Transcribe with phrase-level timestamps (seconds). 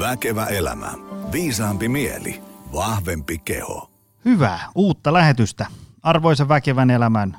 [0.00, 0.92] Väkevä elämä.
[1.32, 2.42] Viisaampi mieli.
[2.72, 3.90] Vahvempi keho.
[4.24, 5.66] Hyvää uutta lähetystä.
[6.02, 7.36] Arvoisa väkevän elämän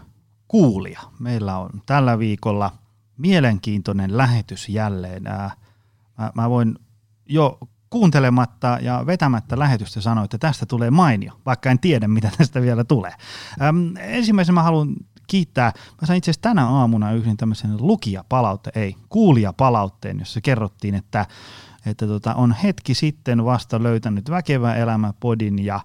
[0.47, 0.99] kuulija.
[1.19, 2.71] Meillä on tällä viikolla
[3.17, 5.23] mielenkiintoinen lähetys jälleen.
[5.23, 6.75] Mä, mä voin
[7.25, 7.59] jo
[7.89, 12.83] kuuntelematta ja vetämättä lähetystä sanoa, että tästä tulee mainio, vaikka en tiedä, mitä tästä vielä
[12.83, 13.13] tulee.
[13.61, 14.95] Äm, ensimmäisenä mä haluan
[15.27, 15.71] kiittää.
[16.01, 21.25] Mä sain itse asiassa tänä aamuna yhden tämmöisen lukijapalautteen, ei, kuulijapalautteen, jossa kerrottiin, että,
[21.85, 25.79] että tota, on hetki sitten vasta löytänyt Väkevä elämä podin ja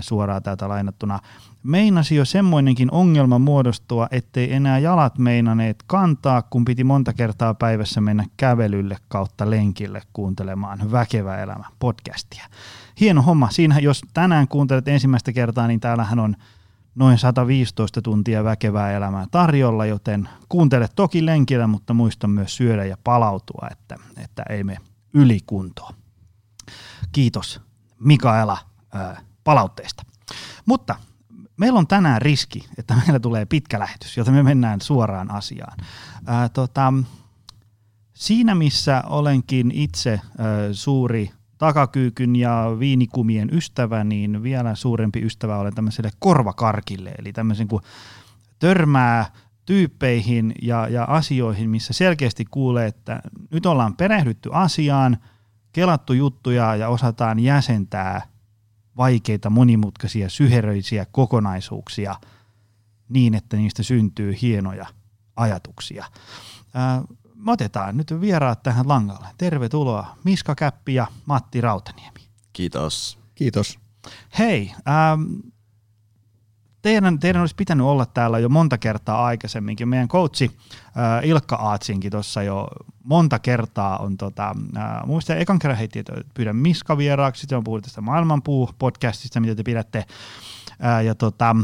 [0.00, 1.18] suoraan täältä lainattuna.
[1.62, 8.00] Meinasi jo semmoinenkin ongelma muodostua, ettei enää jalat meinaneet kantaa, kun piti monta kertaa päivässä
[8.00, 12.44] mennä kävelylle kautta lenkille kuuntelemaan Väkevä elämä podcastia.
[13.00, 13.48] Hieno homma.
[13.50, 16.36] Siinä jos tänään kuuntelet ensimmäistä kertaa, niin täällähän on
[16.94, 22.96] noin 115 tuntia väkevää elämää tarjolla, joten kuuntele toki lenkillä, mutta muista myös syödä ja
[23.04, 24.76] palautua, että, että ei me
[25.16, 25.94] ylikuntoa.
[27.12, 27.60] Kiitos
[28.00, 28.58] Mikaela
[29.44, 30.02] palautteesta.
[30.66, 30.94] Mutta
[31.56, 35.78] meillä on tänään riski, että meillä tulee pitkä lähetys, joten me mennään suoraan asiaan.
[36.26, 36.92] Ää, tota,
[38.14, 45.74] siinä missä olenkin itse ää, suuri takakyykyn ja viinikumien ystävä, niin vielä suurempi ystävä olen
[45.74, 47.82] tämmöiselle korvakarkille, eli tämmöisen kun
[48.58, 49.30] törmää
[49.66, 55.16] tyyppeihin ja, ja asioihin, missä selkeästi kuulee, että nyt ollaan perehdytty asiaan,
[55.72, 58.22] kelattu juttuja ja osataan jäsentää
[58.96, 62.14] vaikeita, monimutkaisia, syheröisiä kokonaisuuksia
[63.08, 64.86] niin, että niistä syntyy hienoja
[65.36, 66.04] ajatuksia.
[66.74, 67.02] Ää,
[67.34, 69.28] me otetaan nyt vieraat tähän langalle.
[69.38, 72.20] Tervetuloa Miska Käppi ja Matti Rautaniemi.
[72.52, 73.18] Kiitos.
[73.34, 73.78] Kiitos.
[74.38, 75.22] Hei, ähm,
[76.86, 79.88] teidän, teidän olisi pitänyt olla täällä jo monta kertaa aikaisemminkin.
[79.88, 82.68] Meidän coachi äh, Ilkka Aatsinkin tuossa jo
[83.04, 87.64] monta kertaa on, tota, äh, muistan ekan kerran heitti, että pyydän Miska vieraaksi, sitten on
[87.64, 90.04] puhuttu tästä Maailmanpuu-podcastista, mitä te pidätte.
[90.84, 91.56] Äh, ja tota,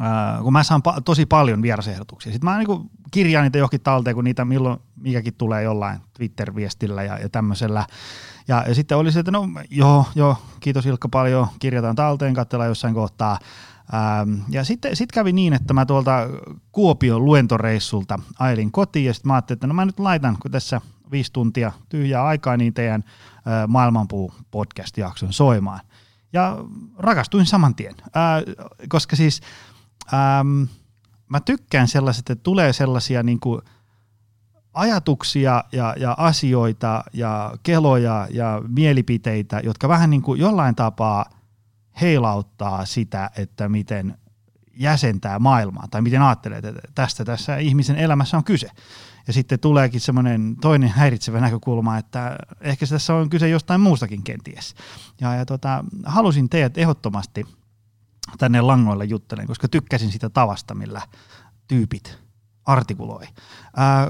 [0.00, 2.32] äh, kun mä saan pa- tosi paljon vierasehdotuksia.
[2.32, 7.18] Sitten mä niin kirjaan niitä johonkin talteen, kun niitä milloin mikäkin tulee jollain Twitter-viestillä ja,
[7.18, 7.86] ja tämmöisellä.
[8.48, 12.68] Ja, ja sitten oli se, että no joo, joo, kiitos Ilkka paljon, kirjataan talteen, katsellaan
[12.68, 13.38] jossain kohtaa.
[13.94, 16.18] Ähm, ja sitten sit kävi niin, että mä tuolta
[16.72, 20.80] Kuopion luentoreissulta ailin kotiin ja sitten mä ajattelin, että no mä nyt laitan, kun tässä
[21.10, 25.80] viisi tuntia tyhjää aikaa, niin teidän äh, Maailmanpuu podcast-jakson soimaan.
[26.32, 26.56] Ja
[26.98, 28.54] rakastuin saman tien, äh,
[28.88, 29.40] koska siis
[30.14, 30.62] ähm,
[31.28, 33.62] mä tykkään sellaiset, että tulee sellaisia niin kuin
[34.74, 41.24] ajatuksia ja, ja asioita ja keloja ja mielipiteitä, jotka vähän niin kuin jollain tapaa
[42.00, 44.18] heilauttaa sitä, että miten
[44.76, 48.70] jäsentää maailmaa tai miten ajattelee, että tästä tässä ihmisen elämässä on kyse.
[49.26, 54.74] Ja sitten tuleekin semmoinen toinen häiritsevä näkökulma, että ehkä tässä on kyse jostain muustakin kenties.
[55.20, 57.46] Ja, ja tota, halusin teidät ehdottomasti
[58.38, 61.02] tänne langoille juttelen, koska tykkäsin sitä tavasta, millä
[61.68, 62.18] tyypit
[62.64, 63.26] artikuloi.
[63.76, 64.08] Ää,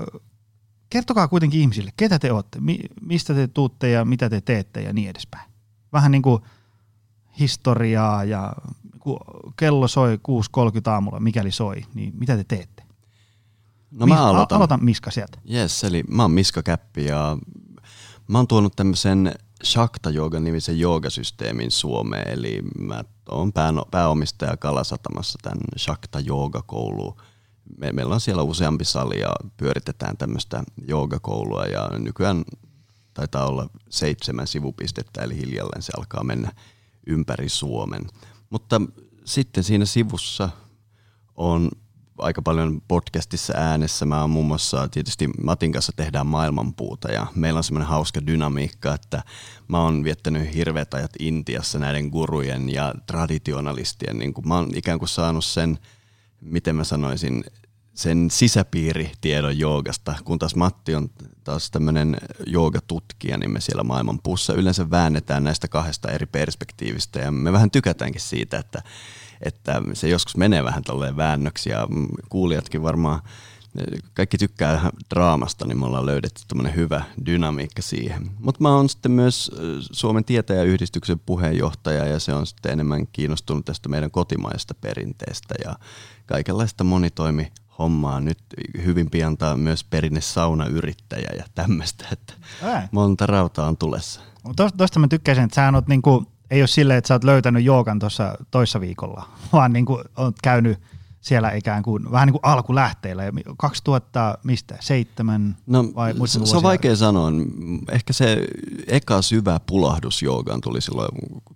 [0.90, 4.92] kertokaa kuitenkin ihmisille, ketä te olette, mi- mistä te tuutte ja mitä te teette ja
[4.92, 5.50] niin edespäin.
[5.92, 6.42] Vähän niin kuin
[7.40, 8.52] historiaa ja
[8.98, 9.18] kun
[9.56, 12.82] kello soi 6.30 aamulla, mikäli soi, niin mitä te teette?
[13.90, 14.56] No mä aloitan.
[14.56, 15.38] Aloitan Miska sieltä.
[15.52, 17.38] Yes, eli mä oon Miska Käppi ja
[18.28, 19.34] mä oon tuonut tämmöisen
[19.64, 27.20] Shakta Yoga nimisen joogasysteemin Suomeen, eli mä oon pää, pääomistaja Kalasatamassa tämän Shakta Jooga-kouluun.
[27.78, 32.44] Me, meillä on siellä useampi sali ja pyöritetään tämmöistä joogakoulua ja nykyään
[33.14, 36.52] taitaa olla seitsemän sivupistettä, eli hiljalleen se alkaa mennä
[37.08, 38.02] ympäri Suomen.
[38.50, 38.80] Mutta
[39.24, 40.48] sitten siinä sivussa
[41.36, 41.70] on
[42.18, 44.06] aika paljon podcastissa äänessä.
[44.06, 48.94] Mä oon muun muassa tietysti Matin kanssa tehdään maailmanpuuta ja meillä on semmoinen hauska dynamiikka,
[48.94, 49.22] että
[49.68, 54.18] mä oon viettänyt hirveät ajat Intiassa näiden gurujen ja traditionalistien.
[54.18, 55.78] Niin kuin mä oon ikään kuin saanut sen,
[56.40, 57.44] miten mä sanoisin,
[57.98, 61.10] sen sisäpiiritiedon joogasta, kun taas Matti on
[61.44, 62.16] taas tämmöinen
[62.46, 67.70] joogatutkija, niin me siellä maailman puussa yleensä väännetään näistä kahdesta eri perspektiivistä ja me vähän
[67.70, 68.82] tykätäänkin siitä, että,
[69.40, 71.88] että se joskus menee vähän tolleen väännöksi ja
[72.28, 73.22] kuulijatkin varmaan
[74.14, 78.30] kaikki tykkää draamasta, niin me ollaan löydetty tämmöinen hyvä dynamiikka siihen.
[78.38, 79.50] Mutta mä oon sitten myös
[79.80, 85.74] Suomen tietäjäyhdistyksen puheenjohtaja ja se on sitten enemmän kiinnostunut tästä meidän kotimaista perinteestä ja
[86.26, 88.20] kaikenlaista monitoimi hommaa.
[88.20, 88.38] Nyt
[88.84, 92.88] hyvin pian myös perinne saunayrittäjä ja tämmöistä, että Ää.
[92.92, 94.20] monta rautaa on tulessa.
[94.76, 97.98] Tuosta mä tykkäisin, että sä oot niinku, ei ole silleen, että sä oot löytänyt joogan
[97.98, 100.80] tuossa toissa viikolla, vaan niinku oot käynyt
[101.20, 103.22] siellä ikään kuin vähän niin kuin alkulähteillä.
[103.56, 107.30] 2007 no, vai se, se on vaikea sanoa.
[107.92, 108.46] Ehkä se
[108.86, 111.10] eka syvä pulahdus joogaan tuli silloin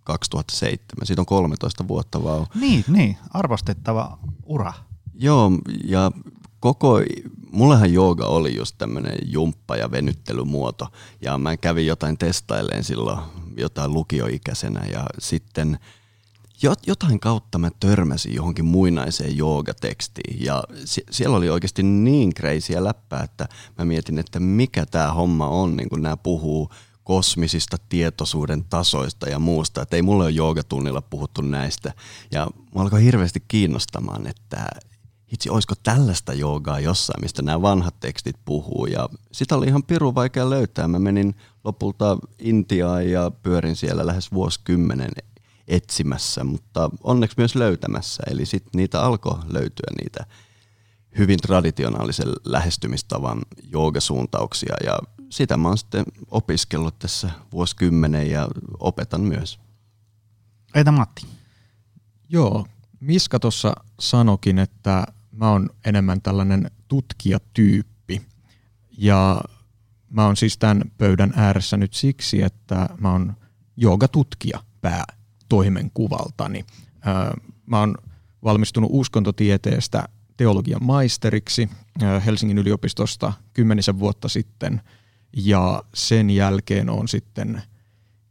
[0.05, 1.07] 2007.
[1.07, 2.47] Siitä on 13 vuotta vaan.
[2.55, 4.73] Niin, niin, arvostettava ura.
[5.23, 5.53] Joo,
[5.85, 6.11] ja
[6.61, 7.01] koko,
[7.51, 10.89] mullehan jooga oli just tämmöinen jumppa- ja venyttelymuoto.
[11.21, 13.19] Ja mä kävin jotain testailleen silloin
[13.57, 15.79] jotain lukioikäisenä ja sitten–
[16.87, 20.65] jotain kautta mä törmäsin johonkin muinaiseen joogatekstiin ja
[21.11, 23.49] siellä oli oikeasti niin kreisiä läppää, että
[23.79, 26.71] mä mietin, että mikä tämä homma on, niin kun nämä puhuu
[27.05, 31.93] kosmisista tietoisuuden tasoista ja muusta, että ei mulle ole joogatunnilla puhuttu näistä.
[32.31, 34.67] Ja mä alkoi hirveästi kiinnostamaan, että
[35.33, 38.87] itse olisiko tällaista joogaa jossain, mistä nämä vanhat tekstit puhuu.
[38.87, 40.89] Ja sitä oli ihan piru vaikea löytää.
[40.89, 41.35] Mä menin
[41.65, 45.11] lopulta Intiaan ja pyörin siellä lähes vuosikymmenen
[45.69, 48.23] etsimässä, mutta onneksi myös löytämässä.
[48.31, 50.27] Eli sitten niitä alkoi löytyä niitä
[51.19, 53.43] hyvin traditionaalisen lähestymistavan
[53.73, 54.99] joogasuuntauksia ja
[55.31, 58.49] sitä mä oon sitten opiskellut tässä vuosikymmenen ja
[58.81, 59.59] opetan myös.
[60.75, 61.27] Eitä Matti.
[62.29, 62.67] Joo,
[63.01, 68.23] Miska tuossa sanokin, että mä oon enemmän tällainen tutkijatyyppi
[68.99, 69.41] ja
[70.11, 73.37] mä oon siis tämän pöydän ääressä nyt siksi, että mä oon
[73.77, 75.05] joogatutkija pää
[75.49, 76.65] toimenkuvaltani.
[77.67, 77.95] Mä oon
[78.45, 81.69] valmistunut uskontotieteestä teologian maisteriksi
[82.27, 84.81] Helsingin yliopistosta kymmenisen vuotta sitten
[85.37, 87.63] ja sen jälkeen on sitten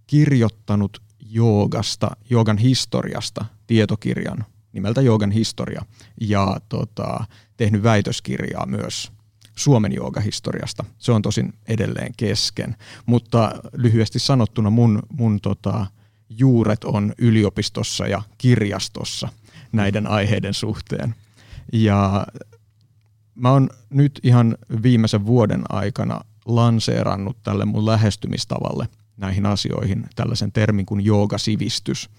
[0.08, 5.86] kirjoittanut joogasta, joogan historiasta tietokirjan nimeltä Joogan historia
[6.22, 7.26] ja tota,
[7.58, 9.12] tehnyt väitöskirjaa myös
[9.56, 10.86] Suomen joogahistoriasta.
[10.98, 12.76] Se on tosin edelleen kesken,
[13.06, 15.86] mutta lyhyesti sanottuna mun, mun tota,
[16.30, 19.30] juuret on yliopistossa ja kirjastossa
[19.72, 21.16] näiden aiheiden suhteen.
[21.74, 22.28] Ja
[23.36, 28.88] mä oon nyt ihan viimeisen vuoden aikana lanseerannut tälle mun lähestymistavalle
[29.18, 32.10] näihin asioihin tällaisen termin kuin joogasivistys,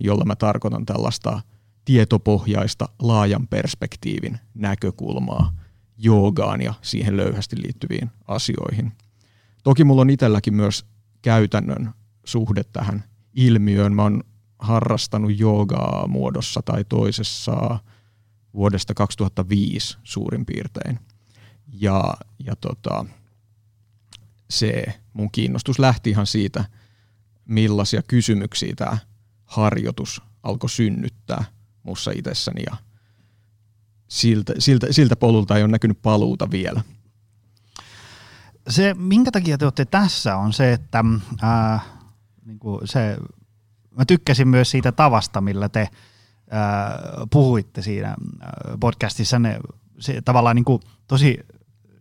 [0.00, 1.40] jolla mä tarkoitan tällaista
[1.88, 5.56] tietopohjaista laajan perspektiivin näkökulmaa
[5.98, 8.92] joogaan ja siihen löyhästi liittyviin asioihin.
[9.64, 10.84] Toki mulla on itselläkin myös
[11.22, 11.94] käytännön
[12.24, 13.04] suhde tähän
[13.34, 13.94] ilmiöön.
[13.94, 14.22] Mä oon
[14.58, 17.78] harrastanut joogaa muodossa tai toisessa
[18.54, 20.98] vuodesta 2005 suurin piirtein.
[21.72, 22.14] Ja,
[22.44, 23.04] ja tota,
[24.50, 26.64] se mun kiinnostus lähti ihan siitä,
[27.44, 28.98] millaisia kysymyksiä tämä
[29.44, 31.57] harjoitus alkoi synnyttää
[31.88, 32.76] mussa itsessäni ja
[34.08, 36.82] siltä, siltä, siltä polulta ei ole näkynyt paluuta vielä.
[38.68, 41.04] Se, minkä takia te olette tässä, on se, että
[41.44, 41.84] äh,
[42.44, 43.16] niin kuin se,
[43.96, 45.88] mä tykkäsin myös siitä tavasta, millä te
[46.50, 46.98] ää,
[47.30, 48.16] puhuitte siinä
[48.80, 49.58] podcastissa, ne,
[49.98, 51.38] se tavallaan niin kuin, tosi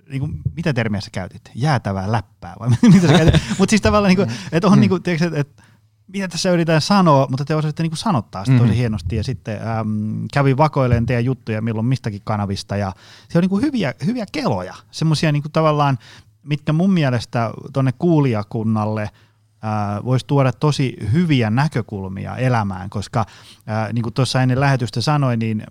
[0.10, 1.52] niin kuin, mitä termiä sä käytit?
[1.56, 3.42] Jäätävää läppää vai mitä sä käytit?
[3.60, 5.64] Mutta siis tavallaan, niin kuin, että on niin kuin, tiedätkö, että
[6.08, 8.78] mitä tässä yritetään sanoa, mutta te osaatte niin sanottaa sitä tosi mm-hmm.
[8.78, 12.94] hienosti ja sitten äm, kävin vakoilemaan teidän juttuja milloin mistäkin kanavista ja
[13.30, 15.98] se on niin hyviä, hyviä keloja, semmoisia niin tavallaan,
[16.44, 19.10] mitkä mun mielestä tuonne kuulijakunnalle–
[20.04, 23.26] voisi tuoda tosi hyviä näkökulmia elämään, koska
[23.66, 25.64] ää, niin kuin tuossa ennen lähetystä sanoin, niin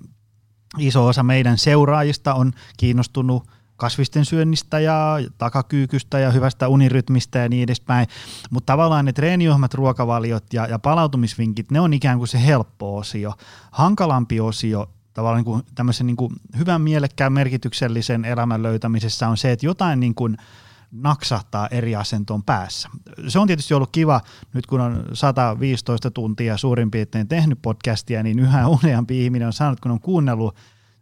[0.78, 7.62] iso osa meidän seuraajista on kiinnostunut kasvisten syönnistä ja takakyykystä ja hyvästä unirytmistä ja niin
[7.62, 8.06] edespäin.
[8.50, 13.32] Mutta tavallaan ne treeniohjelmat, ruokavaliot ja, ja palautumisvinkit, ne on ikään kuin se helppo osio.
[13.70, 19.52] Hankalampi osio tavallaan niin kuin tämmöisen niin kuin hyvän mielekkään merkityksellisen elämän löytämisessä on se,
[19.52, 20.36] että jotain niin kuin–
[20.92, 22.88] naksahtaa eri asentoon päässä.
[23.28, 24.20] Se on tietysti ollut kiva,
[24.54, 29.80] nyt kun on 115 tuntia suurin piirtein tehnyt podcastia, niin yhä useampi ihminen on saanut,
[29.80, 30.56] kun on kuunnellut,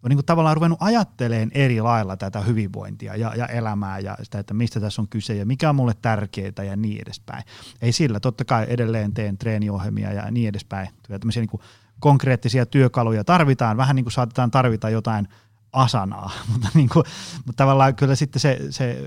[0.04, 4.38] on niin kuin tavallaan ruvennut ajatteleen eri lailla tätä hyvinvointia ja, ja elämää ja sitä,
[4.38, 7.44] että mistä tässä on kyse ja mikä on mulle tärkeää ja niin edespäin.
[7.82, 10.88] Ei sillä, totta kai edelleen teen treeniohjelmia ja niin edespäin.
[11.08, 11.60] Tämmöisiä niin kuin
[12.00, 15.28] konkreettisia työkaluja tarvitaan, vähän niin kuin saatetaan tarvita jotain
[15.72, 17.04] asanaa, mutta, niin kuin,
[17.46, 19.06] mutta tavallaan kyllä sitten se, se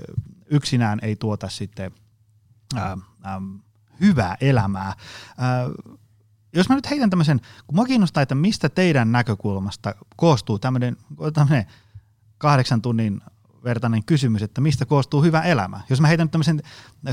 [0.50, 1.92] yksinään ei tuota sitten
[2.76, 3.40] ää, ää,
[4.00, 4.92] hyvää elämää.
[5.38, 5.64] Ää,
[6.52, 10.96] jos mä nyt heitän tämmöisen, kun mua kiinnostaa, että mistä teidän näkökulmasta koostuu tämmöinen,
[11.34, 11.66] tämmöinen
[12.38, 13.20] kahdeksan tunnin
[13.64, 15.80] vertainen kysymys, että mistä koostuu hyvä elämä.
[15.90, 16.62] Jos mä heitän tämmöisen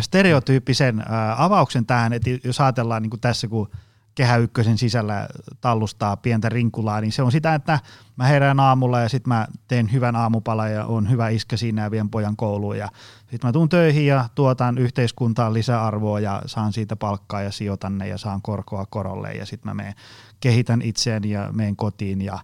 [0.02, 1.04] stereotyyppisen
[1.38, 3.70] avauksen tähän, että jos ajatellaan niin kuin tässä, kun
[4.16, 5.28] Kehä Ykkösen sisällä
[5.62, 7.80] tallustaa pientä rinkulaa, niin se on sitä, että
[8.16, 11.92] mä herään aamulla ja sitten mä teen hyvän aamupalan ja on hyvä iskä siinä ja
[11.92, 16.96] vien pojan kouluun ja sitten mä tuun töihin ja tuotan yhteiskuntaan lisäarvoa ja saan siitä
[16.96, 19.94] palkkaa ja sijoitan ne ja saan korkoa korolle ja sitten mä menen,
[20.40, 22.40] kehitän itseäni ja menen kotiin ja,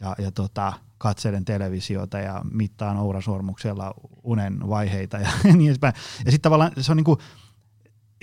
[0.00, 5.94] ja, ja tota, katselen televisiota ja mittaan ourasormuksella unen vaiheita ja niin edespäin.
[6.24, 7.18] Ja sitten tavallaan se on niin kuin,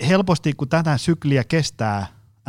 [0.08, 2.06] helposti, kun tätä sykliä kestää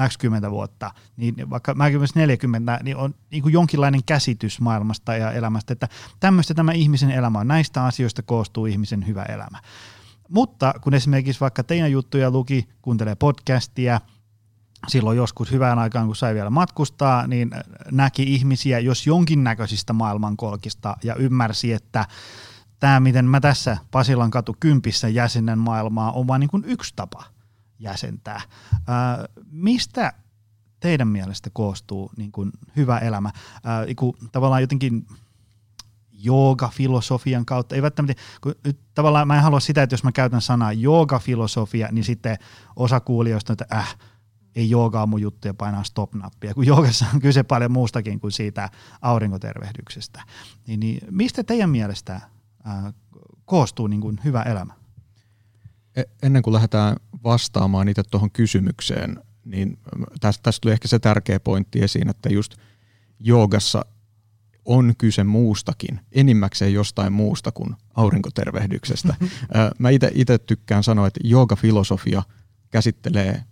[0.08, 5.18] X 10 vuotta, niin vaikka mäkin myös 40, niin on niin kuin jonkinlainen käsitys maailmasta
[5.18, 5.88] ja elämästä, että
[6.20, 9.62] tämmöistä tämä ihmisen elämä on, näistä asioista koostuu ihmisen hyvä elämä.
[10.30, 14.02] Mutta kun esimerkiksi vaikka teidän juttuja luki, kuuntelee podcastia,
[14.88, 17.52] silloin joskus hyvään aikaan, kun sai vielä matkustaa, niin
[17.92, 22.06] näki ihmisiä jos jonkinnäköisistä maailmankolkista ja ymmärsi, että
[22.80, 27.35] tämä, miten mä tässä Pasilan katu kympissä jäsenen maailmaa, on vain niin yksi tapa
[27.80, 28.42] jäsentää.
[28.88, 30.14] Ää, mistä
[30.80, 33.32] teidän mielestä koostuu niin kuin hyvä elämä?
[33.64, 33.86] Ää,
[34.32, 35.08] tavallaan jotenkin
[36.26, 37.76] jooga-filosofian kautta.
[37.76, 41.88] Ei välttämättä, kun nyt tavallaan mä en halua sitä, että jos mä käytän sanaa jooga-filosofia,
[41.92, 42.38] niin sitten
[42.76, 43.98] osa kuulijoista, että äh,
[44.56, 48.70] ei joogaa mun juttuja painaa stop-nappia, kun joogassa on kyse paljon muustakin kuin siitä
[49.02, 50.24] aurinkotervehdyksestä.
[50.68, 52.94] Niin, niin mistä teidän mielestä äh,
[53.46, 54.74] koostuu niin kuin hyvä elämä?
[55.96, 59.80] E, ennen kuin lähdetään vastaamaan itse tuohon kysymykseen, niin
[60.20, 62.56] tästä, tästä tuli ehkä se tärkeä pointti esiin, että just
[63.20, 63.86] joogassa
[64.66, 69.16] on kyse muustakin, enimmäkseen jostain muusta kuin aurinkotervehdyksestä.
[69.80, 72.24] Mä itse tykkään sanoa, että joogafilosofia
[72.72, 73.44] käsittelee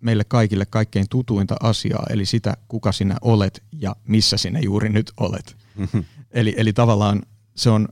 [0.00, 5.12] meille kaikille kaikkein tutuinta asiaa, eli sitä, kuka sinä olet ja missä sinä juuri nyt
[5.20, 5.56] olet.
[6.30, 7.22] eli, eli tavallaan
[7.56, 7.88] se on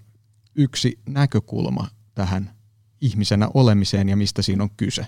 [0.55, 2.51] yksi näkökulma tähän
[3.01, 5.07] ihmisenä olemiseen ja mistä siinä on kyse.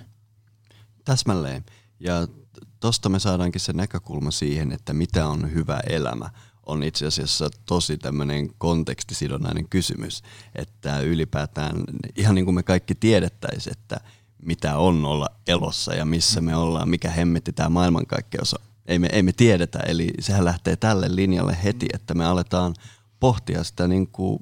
[1.05, 1.65] Täsmälleen.
[2.01, 2.29] Ja
[2.81, 6.31] tuosta me saadaankin se näkökulma siihen, että mitä on hyvä elämä
[6.67, 10.23] on itse asiassa tosi tämmöinen kontekstisidonnainen kysymys,
[10.55, 11.85] että ylipäätään
[12.17, 14.01] ihan niin kuin me kaikki tiedettäisiin, että
[14.43, 18.61] mitä on olla elossa ja missä me ollaan, mikä hemmetti tämä maailmankaikkeus on.
[18.87, 22.75] Ei me, ei me tiedetä, eli sehän lähtee tälle linjalle heti, että me aletaan
[23.21, 24.39] pohtia sitä niin kuin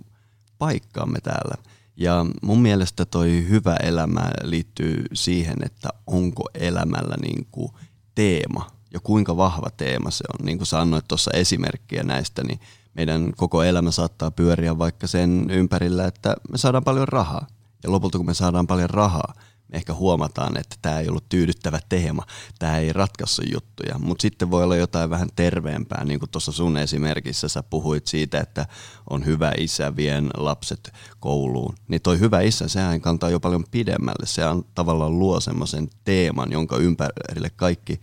[0.58, 1.54] paikkaamme täällä.
[1.96, 7.72] Ja mun mielestä toi hyvä elämä liittyy siihen, että onko elämällä niin kuin
[8.14, 10.46] teema ja kuinka vahva teema se on.
[10.46, 12.60] Niin kuin sä annoit tuossa esimerkkiä näistä, niin
[12.94, 17.46] meidän koko elämä saattaa pyöriä vaikka sen ympärillä, että me saadaan paljon rahaa.
[17.82, 19.34] Ja lopulta kun me saadaan paljon rahaa,
[19.74, 22.26] ehkä huomataan, että tämä ei ollut tyydyttävä teema,
[22.58, 26.76] tämä ei ratkaisu juttuja, mutta sitten voi olla jotain vähän terveempää, niin kuin tuossa sun
[26.76, 28.66] esimerkissä sä puhuit siitä, että
[29.10, 34.26] on hyvä isä vien lapset kouluun, niin toi hyvä isä, sehän kantaa jo paljon pidemmälle,
[34.26, 38.00] se on tavallaan luo semmoisen teeman, jonka ympärille kaikki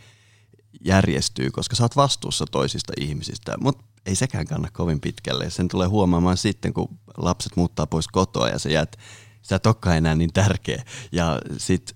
[0.85, 5.49] järjestyy, koska sä oot vastuussa toisista ihmisistä, mutta ei sekään kanna kovin pitkälle.
[5.49, 8.97] Sen tulee huomaamaan sitten, kun lapset muuttaa pois kotoa ja sä jäät
[9.41, 10.83] sä et olekaan enää niin tärkeä.
[11.11, 11.95] Ja sit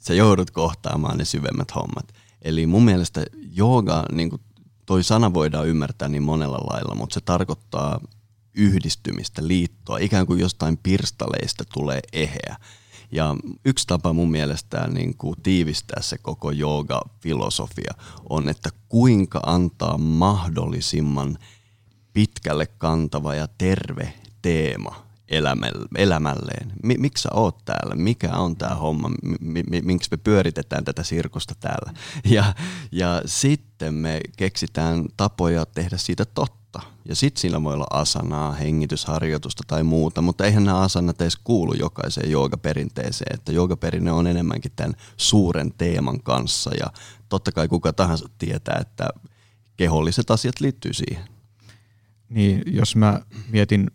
[0.00, 2.14] sä joudut kohtaamaan ne syvemmät hommat.
[2.42, 4.42] Eli mun mielestä jooga, niin kuin
[4.86, 8.00] toi sana voidaan ymmärtää niin monella lailla, mutta se tarkoittaa
[8.54, 12.56] yhdistymistä, liittoa, ikään kuin jostain pirstaleista tulee eheä.
[13.12, 17.94] Ja yksi tapa mun mielestä niin kuin tiivistää se koko jooga-filosofia
[18.30, 21.38] on, että kuinka antaa mahdollisimman
[22.12, 25.09] pitkälle kantava ja terve teema
[25.96, 26.72] elämälleen.
[26.82, 27.94] Miksi sä oot täällä?
[27.94, 29.10] Mikä on tämä homma?
[29.82, 31.92] Miksi me pyöritetään tätä sirkusta täällä?
[32.30, 32.54] Ja,
[32.92, 36.80] ja sitten me keksitään tapoja tehdä siitä totta.
[37.08, 41.74] Ja sitten siinä voi olla asanaa, hengitysharjoitusta tai muuta, mutta eihän nämä asanat edes kuulu
[41.74, 46.86] jokaiseen joogaperinteeseen, että joogaperinne on enemmänkin tämän suuren teeman kanssa ja
[47.28, 49.08] totta kai kuka tahansa tietää, että
[49.76, 51.24] keholliset asiat liittyy siihen.
[52.28, 53.20] Niin, jos mä
[53.52, 53.90] mietin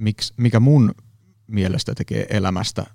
[0.00, 0.94] miksi, mikä mun
[1.46, 2.86] mielestä tekee elämästä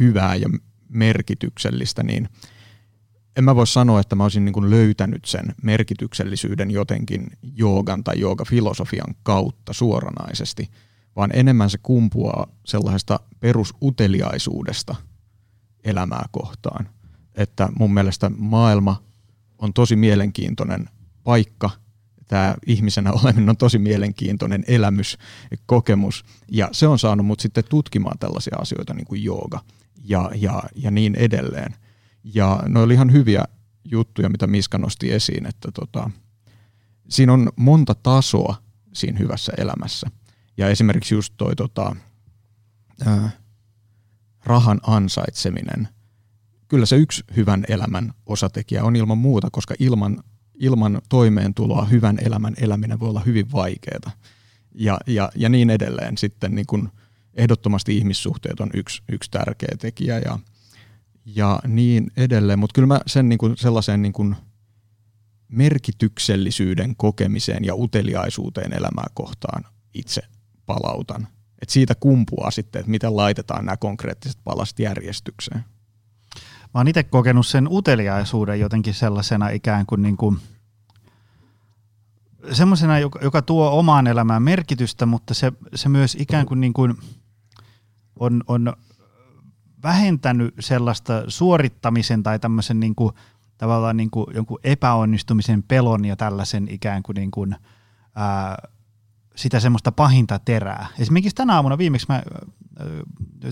[0.00, 0.48] hyvää ja
[0.88, 2.28] merkityksellistä, niin
[3.36, 9.14] en mä voi sanoa, että mä olisin niin löytänyt sen merkityksellisyyden jotenkin joogan tai joogafilosofian
[9.22, 10.70] kautta suoranaisesti,
[11.16, 14.94] vaan enemmän se kumpuaa sellaisesta perusuteliaisuudesta
[15.84, 16.88] elämää kohtaan.
[17.34, 19.02] Että mun mielestä maailma
[19.58, 20.88] on tosi mielenkiintoinen
[21.24, 21.70] paikka–
[22.30, 25.18] tämä ihmisenä oleminen on tosi mielenkiintoinen elämys,
[25.66, 29.60] kokemus, ja se on saanut mut sitten tutkimaan tällaisia asioita niin kuin jooga
[30.04, 31.74] ja, ja, ja niin edelleen.
[32.24, 33.44] Ja ne oli ihan hyviä
[33.84, 36.10] juttuja, mitä Miska nosti esiin, että tota,
[37.08, 38.56] siinä on monta tasoa
[38.92, 40.10] siinä hyvässä elämässä.
[40.56, 41.96] Ja esimerkiksi just toi tota,
[43.06, 43.30] ää,
[44.44, 45.88] rahan ansaitseminen,
[46.68, 50.22] kyllä se yksi hyvän elämän osatekijä on ilman muuta, koska ilman
[50.60, 54.12] ilman toimeentuloa hyvän elämän eläminen voi olla hyvin vaikeaa.
[54.74, 56.18] Ja, ja, ja niin edelleen.
[56.18, 56.88] Sitten niin kuin
[57.34, 60.38] ehdottomasti ihmissuhteet on yksi, yksi tärkeä tekijä ja,
[61.24, 62.58] ja niin edelleen.
[62.58, 64.36] Mutta kyllä mä sen niin kuin sellaiseen niin kuin
[65.48, 69.64] merkityksellisyyden kokemiseen ja uteliaisuuteen elämää kohtaan
[69.94, 70.22] itse
[70.66, 71.28] palautan.
[71.62, 75.64] Et siitä kumpuaa sitten, että miten laitetaan nämä konkreettiset palastot järjestykseen.
[76.74, 80.38] Oon itse kokenut sen uteliaisuuden jotenkin sellaisena ikään kuin, niin kuin
[82.52, 86.94] semmoisena, joka, joka tuo omaan elämään merkitystä, mutta se, se myös ikään kuin, niin kuin
[88.18, 88.72] on, on
[89.82, 93.14] vähentänyt sellaista suorittamisen tai tämmöisen niin kuin,
[93.58, 97.56] tavallaan niin kuin jonkun epäonnistumisen pelon ja tällaisen ikään kuin, niin kuin
[98.14, 98.68] ää,
[99.36, 100.86] sitä semmoista pahinta terää.
[100.98, 102.22] Esimerkiksi tänä aamuna viimeksi mä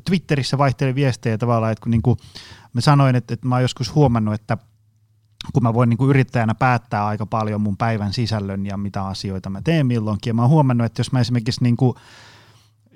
[0.04, 2.16] Twitterissä vaihtelin viestejä tavallaan, että kun niin kuin
[2.72, 4.58] mä sanoin, että, että mä oon joskus huomannut, että
[5.52, 9.50] kun mä voin niin kuin yrittäjänä päättää aika paljon mun päivän sisällön ja mitä asioita
[9.50, 11.94] mä teen milloinkin, ja mä oon huomannut, että jos mä esimerkiksi niin kuin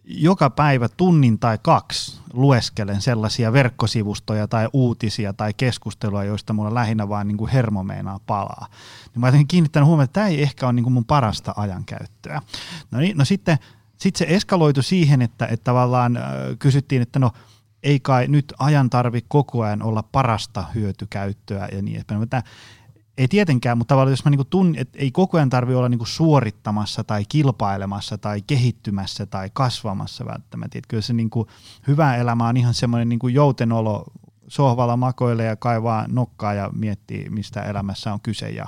[0.04, 7.08] joka päivä tunnin tai kaksi lueskelen sellaisia verkkosivustoja tai uutisia tai keskustelua, joista mulla lähinnä
[7.08, 8.66] vaan niin kuin hermo meinaa palaa.
[9.14, 12.42] Niin mä olen kiinnittänyt huomioon, että tämä ei ehkä ole niin kuin mun parasta ajankäyttöä.
[12.90, 13.58] No, niin, no sitten
[13.96, 16.22] sit se eskaloitu siihen, että, että tavallaan äh,
[16.58, 17.30] kysyttiin, että no
[17.82, 22.42] ei kai nyt ajan tarvi koko ajan olla parasta hyötykäyttöä ja niin edespäin.
[23.18, 26.04] Ei tietenkään, mutta tavallaan jos mä niinku tunn, että ei koko ajan tarvitse olla niinku
[26.04, 30.78] suorittamassa tai kilpailemassa tai kehittymässä tai kasvamassa välttämättä.
[30.78, 31.46] Et kyllä se niinku
[31.86, 34.04] hyvä elämä on ihan semmoinen niinku joutenolo,
[34.48, 38.66] sohvalla makoilee ja kaivaa nokkaa ja miettii, mistä elämässä on kyse ja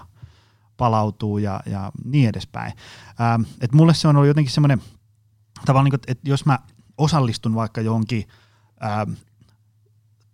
[0.76, 2.72] palautuu ja, ja niin edespäin.
[3.20, 4.82] Ähm, et mulle se on ollut jotenkin semmoinen,
[5.66, 6.58] tavallaan, niin että jos mä
[6.98, 8.28] osallistun vaikka johonkin
[8.84, 9.12] ähm,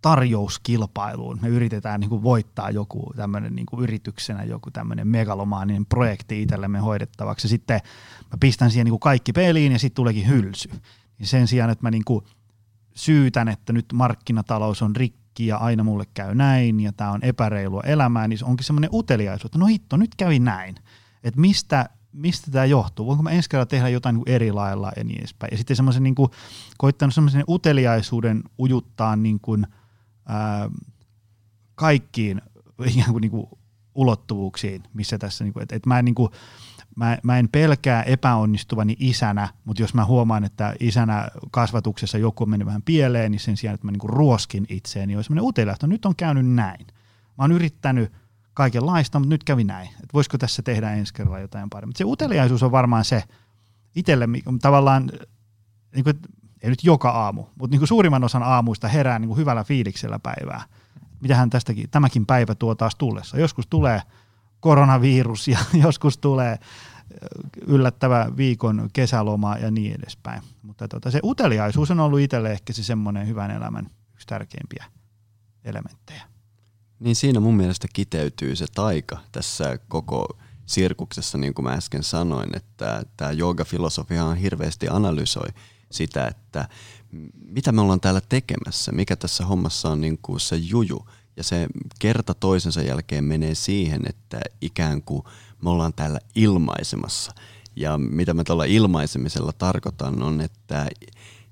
[0.01, 1.39] tarjouskilpailuun.
[1.41, 7.47] Me yritetään niin kuin voittaa joku tämmöinen niin yrityksenä joku tämmöinen megalomaaninen projekti itsellemme hoidettavaksi.
[7.47, 7.79] sitten
[8.31, 10.69] mä pistän siihen niin kuin kaikki peliin ja sitten tuleekin hylsy.
[11.17, 12.25] Niin sen sijaan, että mä niin kuin
[12.95, 17.81] syytän, että nyt markkinatalous on rikki ja aina mulle käy näin ja tämä on epäreilua
[17.85, 20.75] elämää, niin se onkin semmoinen uteliaisuus, että no hitto, nyt kävi näin.
[21.23, 23.05] Että mistä, mistä tämä johtuu?
[23.05, 25.51] Voinko mä ensi kerralla tehdä jotain niin eri lailla ja niin edespäin.
[25.51, 26.15] Ja sitten semmoisen niin
[26.77, 29.67] koittanut semmoisen uteliaisuuden ujuttaa niin kuin–
[30.25, 30.69] ää,
[31.75, 32.41] kaikkiin
[32.85, 33.47] ikään kuin, niin kuin
[33.95, 36.29] ulottuvuuksiin, missä tässä, niin kuin, että, että mä, en, niin kuin,
[36.95, 42.49] mä, mä en pelkää epäonnistuvani isänä, mutta jos mä huomaan, että isänä kasvatuksessa joku on
[42.49, 45.45] mennyt vähän pieleen, niin sen sijaan, että mä niin kuin ruoskin itseäni, niin on semmoinen
[45.45, 46.87] utelias, että nyt on käynyt näin.
[47.37, 48.11] Mä oon yrittänyt
[48.61, 49.87] kaikenlaista, mutta nyt kävi näin.
[49.87, 51.95] Että voisiko tässä tehdä ensi kerralla jotain paremmin.
[51.95, 53.23] Se uteliaisuus on varmaan se
[53.95, 54.27] itselle
[54.61, 55.11] tavallaan,
[55.95, 56.19] niin kuin,
[56.61, 60.19] ei nyt joka aamu, mutta niin kuin suurimman osan aamuista herää niin kuin hyvällä fiiliksellä
[60.19, 60.63] päivää.
[61.21, 63.39] Mitähän tästäkin, tämäkin päivä tuo taas tullessa.
[63.39, 64.01] Joskus tulee
[64.59, 66.59] koronavirus ja joskus tulee
[67.67, 70.41] yllättävä viikon kesäloma ja niin edespäin.
[70.61, 74.85] Mutta tota, se uteliaisuus on ollut itselle ehkä se semmoinen hyvän elämän yksi tärkeimpiä
[75.63, 76.30] elementtejä.
[77.01, 82.49] Niin siinä mun mielestä kiteytyy se taika tässä koko sirkuksessa, niin kuin mä äsken sanoin,
[82.55, 83.31] että tämä
[83.65, 85.47] filosofia hirveästi analysoi
[85.91, 86.67] sitä, että
[87.45, 91.07] mitä me ollaan täällä tekemässä, mikä tässä hommassa on niin kuin se juju.
[91.37, 91.67] Ja se
[91.99, 95.23] kerta toisensa jälkeen menee siihen, että ikään kuin
[95.63, 97.33] me ollaan täällä ilmaisemassa.
[97.75, 100.87] Ja mitä me tuolla ilmaisemisella tarkoitan on, että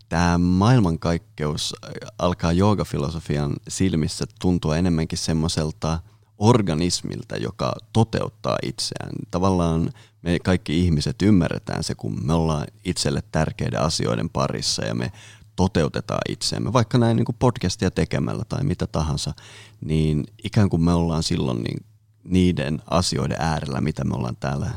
[0.09, 1.75] tämä maailmankaikkeus
[2.19, 5.99] alkaa joogafilosofian silmissä tuntua enemmänkin semmoiselta
[6.37, 9.11] organismilta, joka toteuttaa itseään.
[9.31, 9.91] Tavallaan
[10.21, 15.11] me kaikki ihmiset ymmärretään se, kun me ollaan itselle tärkeiden asioiden parissa ja me
[15.55, 19.33] toteutetaan itseämme, vaikka näin niin kuin podcastia tekemällä tai mitä tahansa,
[19.81, 21.85] niin ikään kuin me ollaan silloin niin
[22.23, 24.69] niiden asioiden äärellä, mitä me ollaan täällä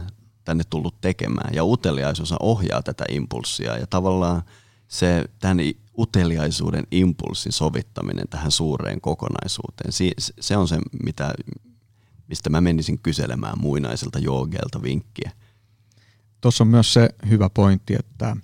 [0.45, 1.55] tänne tullut tekemään.
[1.55, 4.43] Ja uteliaisuus ohjaa tätä impulssia ja tavallaan
[4.93, 5.59] se tämän
[5.99, 9.93] uteliaisuuden impulssin sovittaminen tähän suureen kokonaisuuteen,
[10.41, 11.35] se on se, mitä,
[12.29, 15.31] mistä mä menisin kyselemään muinaiselta joogeelta vinkkiä.
[16.41, 18.37] Tuossa on myös se hyvä pointti, että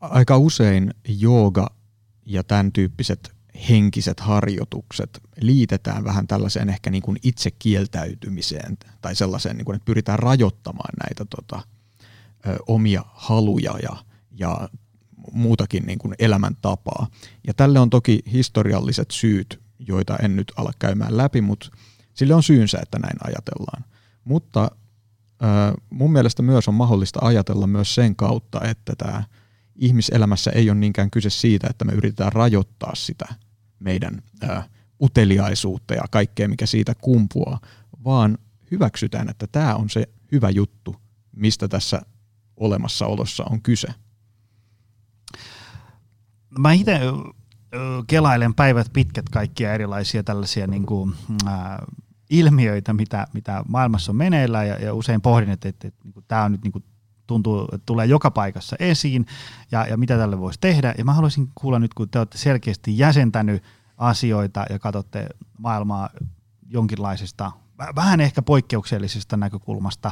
[0.00, 1.66] aika usein jooga
[2.26, 3.32] ja tämän tyyppiset
[3.68, 10.18] henkiset harjoitukset liitetään vähän tällaiseen ehkä niin kuin itsekieltäytymiseen tai sellaiseen, niin kuin, että pyritään
[10.18, 11.62] rajoittamaan näitä tota,
[12.46, 13.96] ö, omia haluja ja,
[14.30, 14.68] ja
[15.32, 17.06] muutakin niin kuin elämäntapaa.
[17.46, 21.70] Ja tälle on toki historialliset syyt, joita en nyt ala käymään läpi, mutta
[22.14, 23.84] Sille on syynsä, että näin ajatellaan.
[24.24, 24.70] Mutta
[25.90, 29.24] mun mielestä myös on mahdollista ajatella myös sen kautta, että tämä
[29.76, 33.26] ihmiselämässä ei ole niinkään kyse siitä, että me yritetään rajoittaa sitä
[33.78, 34.22] meidän
[35.00, 37.60] uteliaisuutta ja kaikkea, mikä siitä kumpuaa,
[38.04, 38.38] vaan
[38.70, 40.96] hyväksytään, että tämä on se hyvä juttu,
[41.36, 42.02] mistä tässä
[42.56, 43.88] olemassaolossa on kyse.
[46.58, 47.00] Mä itse
[48.06, 51.14] kelailen päivät pitkät kaikkia erilaisia tällaisia niin kuin,
[51.46, 51.78] äh,
[52.30, 56.44] ilmiöitä, mitä, mitä maailmassa on meneillään ja, ja usein pohdin, että, että, että, että tämä
[56.44, 56.84] on nyt niin kuin
[57.26, 59.26] tuntuu, että tulee joka paikassa esiin
[59.72, 60.94] ja, ja mitä tälle voisi tehdä.
[60.98, 63.62] Ja mä haluaisin kuulla nyt, kun te olette selkeästi jäsentänyt
[63.98, 65.26] asioita ja katsotte
[65.58, 66.10] maailmaa
[66.70, 67.52] jonkinlaisesta,
[67.94, 70.10] vähän ehkä poikkeuksellisesta näkökulmasta,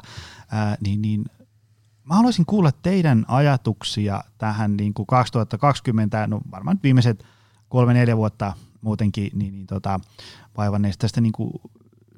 [0.51, 1.25] ää, niin, niin
[2.11, 7.25] mä haluaisin kuulla teidän ajatuksia tähän niin kuin 2020, no varmaan viimeiset
[7.69, 10.01] kolme-neljä vuotta muutenkin, niin, niin tota,
[10.57, 11.53] vaivanneista tästä niin kuin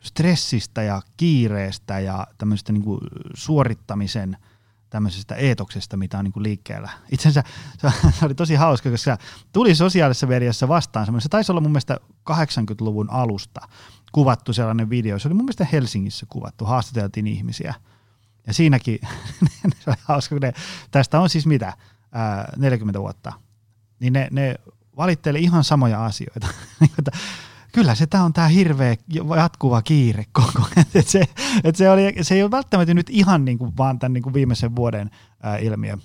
[0.02, 3.00] stressistä ja kiireestä ja tämmöistä niin kuin
[3.35, 4.37] suorittamisen–
[4.92, 6.90] tämmöisestä eetoksesta, mitä on niin kuin liikkeellä.
[7.12, 9.18] Itse asiassa se oli tosi hauska, koska
[9.52, 11.96] tuli sosiaalisessa mediassa vastaan semmoinen, se taisi olla mun mielestä
[12.31, 13.68] 80-luvun alusta
[14.12, 17.74] kuvattu sellainen video, se oli mun mielestä Helsingissä kuvattu, haastateltiin ihmisiä.
[18.46, 18.98] Ja siinäkin,
[19.81, 20.52] se oli hauska, ne,
[20.90, 21.72] tästä on siis mitä,
[22.12, 23.33] ää, 40 vuotta,
[24.00, 24.55] niin ne, ne
[24.96, 26.48] valitteli ihan samoja asioita.
[26.81, 26.90] Niin
[27.72, 28.96] kyllä se tämä on tämä hirveä
[29.37, 31.22] jatkuva kiire koko et se,
[31.64, 34.35] et se, oli, se ei ole välttämättä nyt ihan niin kuin vaan tämän niin kuin
[34.35, 35.11] viimeisen vuoden
[35.42, 35.96] ää, ilmiö.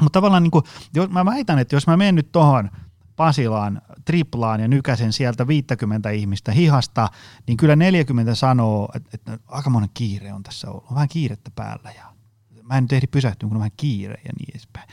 [0.00, 2.70] Mutta tavallaan niin kuin, jos, mä väitän, että jos mä menen nyt tuohon
[3.16, 7.08] Pasilaan, triplaan ja nykäsen sieltä 50 ihmistä hihasta,
[7.46, 10.84] niin kyllä 40 sanoo, että, että aika monen kiire on tässä ollut.
[10.88, 12.16] On vähän kiirettä päällä ja
[12.62, 14.88] mä en nyt ehdi pysähtyä, kun on vähän kiire ja niin edespäin.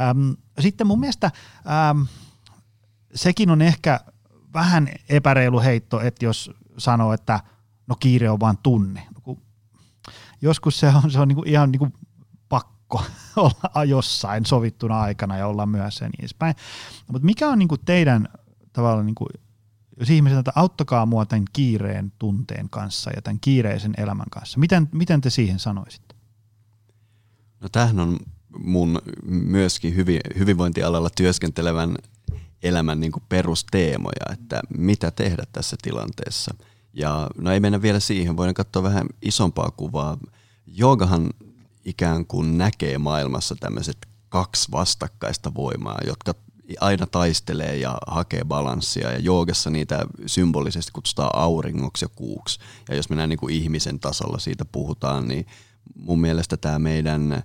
[0.00, 1.30] Ähm, sitten mun mielestä
[1.90, 2.02] ähm,
[3.14, 4.00] sekin on ehkä
[4.54, 7.40] vähän epäreilu heitto, että jos sanoo, että
[7.86, 9.06] no kiire on vain tunne.
[10.42, 11.88] Joskus se on, se on niinku ihan niinku
[12.94, 16.54] pakko olla jossain sovittuna aikana ja olla myös ja niin edespäin.
[17.12, 18.28] Mutta mikä on niinku teidän
[18.72, 19.26] tavallaan, niinku,
[20.00, 24.88] jos ihmiset, että auttakaa mua tämän kiireen tunteen kanssa ja tämän kiireisen elämän kanssa, miten,
[24.92, 26.14] miten te siihen sanoisitte?
[27.60, 28.18] No tämähän on
[28.58, 31.96] mun myöskin hyvin, hyvinvointialalla työskentelevän
[32.62, 36.54] elämän niin kuin perusteemoja, että mitä tehdä tässä tilanteessa.
[36.92, 40.18] Ja no ei mennä vielä siihen, voidaan katsoa vähän isompaa kuvaa.
[40.66, 41.30] Joogahan
[41.84, 43.96] ikään kuin näkee maailmassa tämmöiset
[44.28, 46.34] kaksi vastakkaista voimaa, jotka
[46.80, 52.60] aina taistelee ja hakee balanssia ja joogassa niitä symbolisesti kutsutaan auringoksi ja kuuksi.
[52.88, 55.46] Ja jos mennään niin kuin ihmisen tasolla siitä puhutaan, niin
[55.96, 57.42] mun mielestä tämä meidän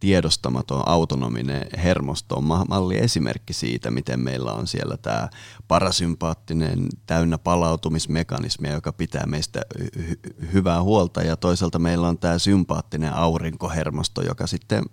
[0.00, 5.28] tiedostamaton autonominen hermosto on malli esimerkki siitä, miten meillä on siellä tämä
[5.68, 13.14] parasympaattinen täynnä palautumismekanismia, joka pitää meistä hy- hyvää huolta ja toisaalta meillä on tämä sympaattinen
[13.14, 14.84] aurinkohermosto, joka sitten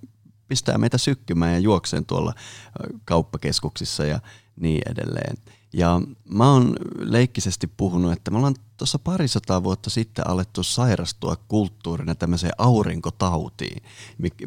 [0.48, 2.34] pistää meitä sykkymään ja juokseen tuolla
[3.06, 4.20] kauppakeskuksissa ja
[4.56, 5.38] niin edelleen.
[5.74, 12.16] Ja mä oon leikkisesti puhunut, että me ollaan tuossa parisataa vuotta sitten alettu sairastua kulttuurina
[12.16, 13.84] tämmöiseen aurinkotautiin,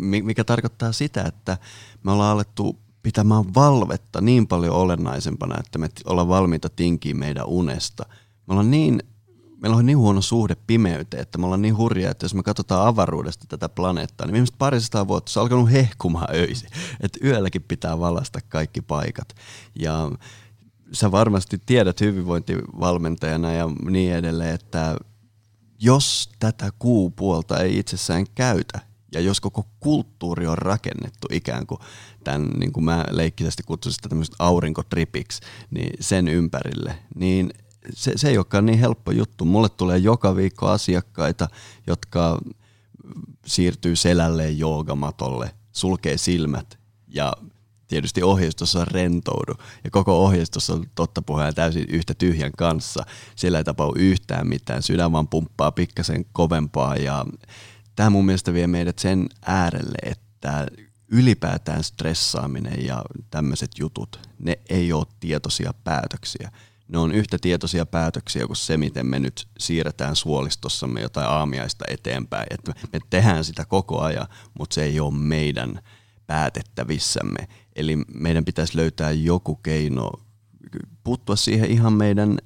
[0.00, 1.58] mikä tarkoittaa sitä, että
[2.04, 8.06] me ollaan alettu pitämään valvetta niin paljon olennaisempana, että me ollaan valmiita tinkiin meidän unesta.
[8.46, 9.02] Me ollaan niin,
[9.56, 12.86] meillä on niin huono suhde pimeyteen, että me ollaan niin hurjaa, että jos me katsotaan
[12.86, 16.68] avaruudesta tätä planeettaa, niin viimeiset parisataa vuotta se on alkanut hehkumaan öisin.
[17.00, 19.28] Että yölläkin pitää valasta kaikki paikat.
[19.74, 20.10] Ja
[20.92, 24.96] sä varmasti tiedät hyvinvointivalmentajana ja niin edelleen, että
[25.78, 28.80] jos tätä kuupuolta ei itsessään käytä,
[29.12, 31.80] ja jos koko kulttuuri on rakennettu ikään kuin
[32.24, 37.50] tämän, niin kuin mä leikkisesti kutsuisin sitä tämmöistä aurinkotripiksi, niin sen ympärille, niin
[37.94, 39.44] se, se ei olekaan niin helppo juttu.
[39.44, 41.48] Mulle tulee joka viikko asiakkaita,
[41.86, 42.38] jotka
[43.46, 47.32] siirtyy selälleen joogamatolle, sulkee silmät ja
[47.88, 53.04] tietysti ohjeistossa rentoudu ja koko ohjeistossa on totta puheen täysin yhtä tyhjän kanssa.
[53.36, 57.26] Siellä ei tapahdu yhtään mitään, sydän vaan pumppaa pikkasen kovempaa ja
[57.96, 60.66] tämä mun mielestä vie meidät sen äärelle, että
[61.08, 66.50] ylipäätään stressaaminen ja tämmöiset jutut, ne ei ole tietoisia päätöksiä.
[66.88, 72.46] Ne on yhtä tietoisia päätöksiä kuin se, miten me nyt siirretään suolistossamme jotain aamiaista eteenpäin.
[72.50, 74.26] Että me tehdään sitä koko ajan,
[74.58, 75.80] mutta se ei ole meidän
[76.26, 77.48] päätettävissämme.
[77.76, 80.10] Eli meidän pitäisi löytää joku keino
[81.04, 82.38] puuttua siihen ihan meidän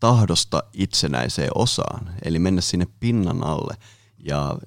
[0.00, 3.74] tahdosta itsenäiseen osaan, eli mennä sinne pinnan alle.
[4.18, 4.58] Ja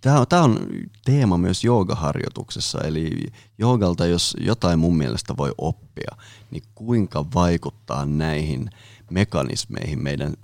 [0.00, 0.58] tämä on, tämä on
[1.04, 3.10] teema myös joogaharjoituksessa, eli
[3.58, 6.16] joogalta jos jotain mun mielestä voi oppia,
[6.50, 8.70] niin kuinka vaikuttaa näihin
[9.10, 10.34] mekanismeihin meidän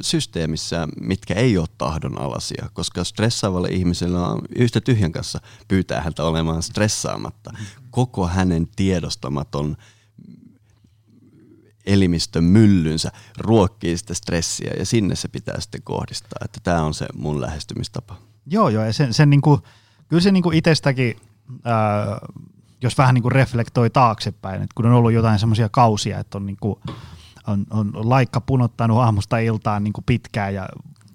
[0.00, 6.62] systeemissä, mitkä ei ole tahdonalaisia, koska stressaavalle ihmiselle on yhtä tyhjän kanssa pyytää häntä olemaan
[6.62, 7.52] stressaamatta.
[7.90, 9.76] Koko hänen tiedostamaton
[11.86, 16.38] elimistön myllynsä ruokkii sitä stressiä ja sinne se pitää sitten kohdistaa.
[16.44, 18.16] Että tämä on se mun lähestymistapa.
[18.46, 18.84] Joo, joo.
[18.84, 19.60] Ja sen, sen niinku,
[20.08, 21.16] kyllä se niinku itsestäkin,
[21.64, 22.18] ää,
[22.82, 26.80] jos vähän niinku reflektoi taaksepäin, että kun on ollut jotain semmoisia kausia, että on niinku,
[27.46, 30.68] on, on laikka punottanut aamusta iltaan niin kuin pitkään ja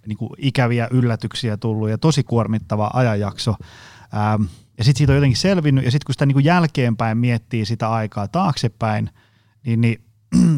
[0.05, 3.55] niin kuin ikäviä yllätyksiä tullut ja tosi kuormittava ajanjakso.
[4.13, 4.43] Ähm,
[4.77, 7.89] ja sitten siitä on jotenkin selvinnyt, ja sitten kun sitä niin kuin jälkeenpäin miettii sitä
[7.89, 9.09] aikaa taaksepäin,
[9.65, 10.01] niin, niin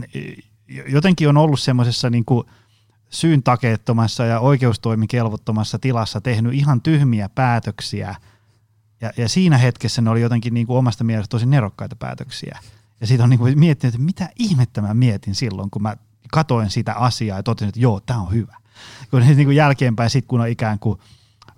[0.88, 2.26] jotenkin on ollut semmoisessa niin
[3.10, 8.16] syyn takeettomassa ja oikeustoimikelvottomassa tilassa tehnyt ihan tyhmiä päätöksiä,
[9.02, 12.60] ja, ja siinä hetkessä ne oli jotenkin niin kuin omasta mielestä tosi nerokkaita päätöksiä.
[13.04, 15.98] Ja siitä on niin kuin miettinyt, että mitä ihmettä mä mietin silloin, kun mä
[16.32, 18.58] katoin sitä asiaa ja totesin, että joo, tämä on hyvä.
[19.12, 21.00] Kun niin kuin jälkeenpäin, sit kun on ikään kuin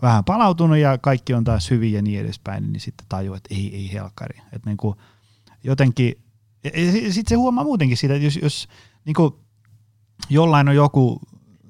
[0.01, 3.75] vähän palautunut ja kaikki on taas hyvin ja niin edespäin, niin sitten tajuu, että ei,
[3.75, 4.39] ei helkari.
[4.53, 4.95] Että niin kuin
[5.63, 6.15] jotenkin,
[7.12, 8.67] sitten se huomaa muutenkin siitä, että jos, jos
[9.05, 9.34] niin kuin
[10.29, 11.21] jollain on joku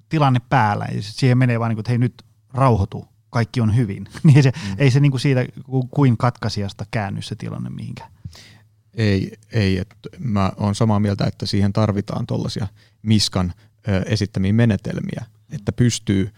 [0.10, 4.08] tilanne päällä ja siihen menee vaan niin kuin, että hei nyt rauhoitu, kaikki on hyvin,
[4.24, 4.76] niin se, mm.
[4.78, 5.46] ei se niin kuin siitä
[5.90, 8.15] kuin katkaisijasta käänny se tilanne mihinkään.
[8.96, 12.68] Ei, ei että mä oon samaa mieltä, että siihen tarvitaan tuollaisia
[13.02, 13.54] Miskan
[14.06, 16.34] esittämiä menetelmiä, että pystyy,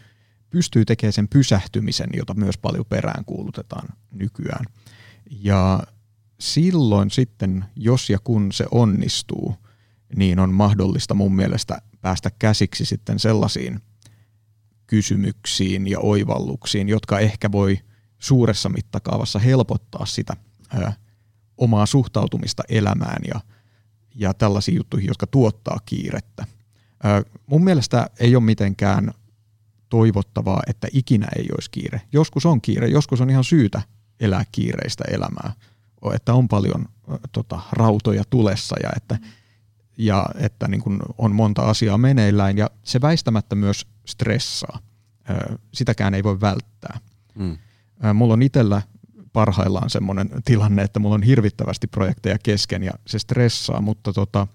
[0.49, 4.65] pystyy tekemään sen pysähtymisen, jota myös paljon perään kuulutetaan nykyään.
[5.29, 5.83] Ja
[6.39, 9.55] silloin sitten, jos ja kun se onnistuu,
[10.15, 13.79] niin on mahdollista mun mielestä päästä käsiksi sitten sellaisiin
[14.87, 17.79] kysymyksiin ja oivalluksiin, jotka ehkä voi
[18.19, 20.33] suuressa mittakaavassa helpottaa sitä
[21.57, 23.41] omaa suhtautumista elämään ja,
[24.15, 26.45] ja tällaisiin juttuihin, jotka tuottaa kiirettä.
[27.05, 29.11] Ö, mun mielestä ei ole mitenkään
[29.89, 32.01] toivottavaa, että ikinä ei olisi kiire.
[32.11, 33.81] Joskus on kiire, joskus on ihan syytä
[34.19, 35.53] elää kiireistä elämää,
[36.13, 36.85] että on paljon
[37.31, 39.17] tota, rautoja tulessa ja että,
[39.97, 44.79] ja että niin kun on monta asiaa meneillään ja se väistämättä myös stressaa.
[45.29, 46.99] Ö, sitäkään ei voi välttää.
[47.35, 47.57] Mm.
[48.13, 48.81] Mulla on itsellä
[49.37, 54.47] parhaillaan semmoinen tilanne, että mulla on hirvittävästi projekteja kesken ja se stressaa, mutta tota,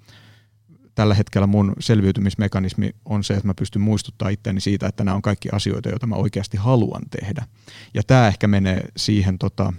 [0.94, 5.22] tällä hetkellä mun selviytymismekanismi on se, että mä pystyn muistuttaa itseäni siitä, että nämä on
[5.22, 7.46] kaikki asioita, joita mä oikeasti haluan tehdä.
[7.94, 9.72] Ja tämä ehkä menee siihen, tota,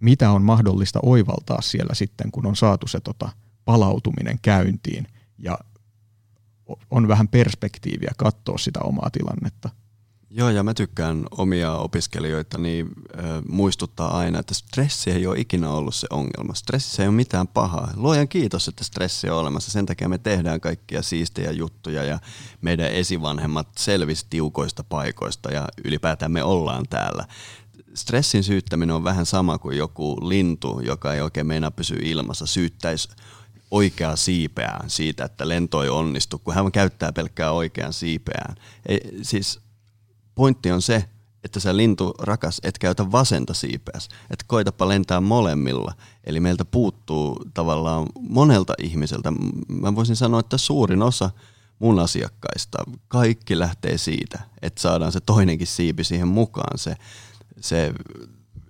[0.00, 3.28] mitä on mahdollista oivaltaa siellä sitten, kun on saatu se tota,
[3.64, 5.06] palautuminen käyntiin
[5.38, 5.58] ja
[6.90, 9.70] on vähän perspektiiviä katsoa sitä omaa tilannetta.
[10.32, 12.86] Joo, ja mä tykkään omia opiskelijoita niin
[13.18, 16.54] äh, muistuttaa aina, että stressi ei ole ikinä ollut se ongelma.
[16.54, 17.92] Stressissä ei ole mitään pahaa.
[17.96, 19.70] Luojan kiitos, että stressi on olemassa.
[19.70, 22.18] Sen takia me tehdään kaikkia siistejä juttuja ja
[22.60, 27.24] meidän esivanhemmat selvisi tiukoista paikoista ja ylipäätään me ollaan täällä.
[27.94, 33.08] Stressin syyttäminen on vähän sama kuin joku lintu, joka ei oikein meinaa pysyä ilmassa, syyttäisi
[33.70, 38.54] oikeaa siipeään siitä, että lento ei onnistu, kun hän käyttää pelkkää oikean siipeään.
[38.88, 39.69] Ei, siis
[40.40, 41.04] pointti on se,
[41.44, 45.94] että sä lintu rakas et käytä vasenta siipeäs, että koitapa lentää molemmilla.
[46.24, 49.32] Eli meiltä puuttuu tavallaan monelta ihmiseltä,
[49.68, 51.30] mä voisin sanoa, että suurin osa
[51.78, 56.96] mun asiakkaista, kaikki lähtee siitä, että saadaan se toinenkin siipi siihen mukaan, se,
[57.60, 57.94] se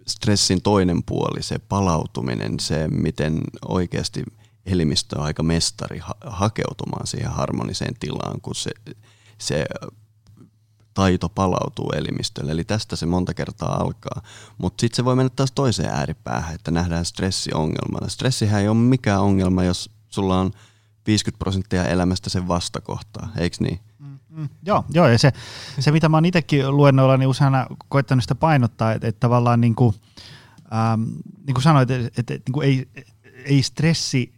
[0.06, 4.24] stressin toinen puoli, se palautuminen, se miten oikeasti
[4.66, 8.70] elimistö on aika mestari ha- hakeutumaan siihen harmoniseen tilaan, kun se,
[9.38, 9.64] se
[10.94, 12.52] taito palautuu elimistölle.
[12.52, 14.22] Eli tästä se monta kertaa alkaa.
[14.58, 18.08] Mutta sitten se voi mennä taas toiseen ääripäähän, että nähdään stressi ongelmana.
[18.08, 20.50] Stressihän ei ole mikään ongelma, jos sulla on
[21.06, 23.80] 50 prosenttia elämästä sen vastakohtaa, eikö niin?
[23.98, 25.32] Mm, mm, joo, joo, ja se,
[25.78, 27.52] se mitä mä oon itsekin luennoilla niin usein
[27.88, 29.94] koittanut sitä painottaa, että, että tavallaan niin kuin,
[30.72, 31.02] ähm,
[31.46, 32.88] niin kuin sanoit, että, että, että niin kuin ei,
[33.44, 34.32] ei stressi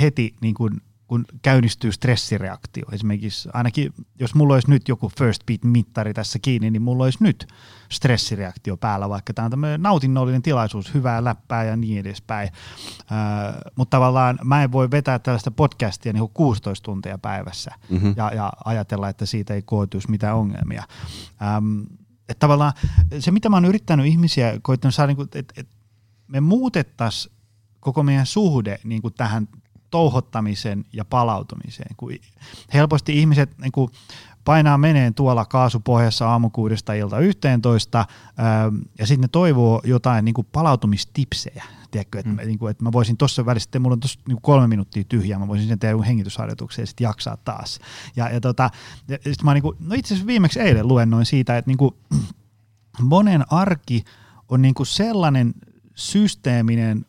[0.00, 2.84] heti niin kuin kun käynnistyy stressireaktio.
[2.92, 7.46] Esimerkiksi ainakin, jos mulla olisi nyt joku first beat-mittari tässä kiinni, niin mulla olisi nyt
[7.92, 12.48] stressireaktio päällä, vaikka tämä on tämmöinen nautinnollinen tilaisuus, hyvää läppää ja niin edespäin.
[13.12, 18.14] Äh, mutta tavallaan mä en voi vetää tällaista podcastia niin 16 tuntia päivässä mm-hmm.
[18.16, 20.84] ja, ja ajatella, että siitä ei koituisi mitään ongelmia.
[21.42, 21.80] Ähm,
[22.28, 22.72] että tavallaan
[23.18, 25.68] se, mitä mä oon yrittänyt ihmisiä, koittanut saada, niin että et
[26.28, 27.34] me muutettaisiin
[27.80, 29.48] koko meidän suhde niin kuin tähän
[29.90, 31.96] touhottamisen ja palautumiseen.
[31.96, 32.12] Kun
[32.74, 33.90] helposti ihmiset niin kuin
[34.44, 38.06] painaa meneen tuolla kaasupohjassa aamukuudesta ilta 11
[38.98, 41.64] ja sitten ne toivoo jotain niin kuin palautumistipsejä.
[41.90, 42.36] Tiedätkö, että, mm.
[42.46, 45.38] niin kuin, että mä voisin tuossa välissä, että mulla on tuossa niin kolme minuuttia tyhjää,
[45.38, 47.80] mä voisin sen tehdä hengitysharjoituksen ja sitten jaksaa taas.
[48.16, 48.70] Ja, ja, tota,
[49.08, 51.94] ja sit mä niin kuin, no itse asiassa viimeksi eilen luennoin siitä, että niin kuin,
[53.02, 54.04] monen arki
[54.48, 55.54] on niin kuin sellainen
[55.94, 57.06] systeeminen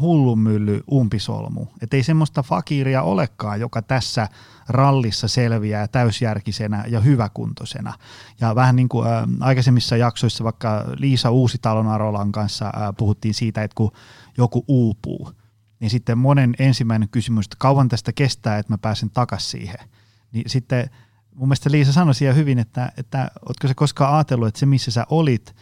[0.00, 1.66] hullumylly umpisolmu.
[1.82, 4.28] Että ei semmoista fakiria olekaan, joka tässä
[4.68, 7.94] rallissa selviää täysjärkisenä ja hyväkuntoisena.
[8.40, 13.62] Ja vähän niin kuin ä, aikaisemmissa jaksoissa vaikka Liisa Uusitalon Arolan kanssa ä, puhuttiin siitä,
[13.62, 13.92] että kun
[14.36, 15.32] joku uupuu,
[15.80, 19.88] niin sitten monen ensimmäinen kysymys, että kauan tästä kestää, että mä pääsen takaisin siihen.
[20.32, 20.90] Niin sitten
[21.34, 24.90] mun mielestä Liisa sanoi siellä hyvin, että, että ootko se koskaan ajatellut, että se missä
[24.90, 25.56] sä olit,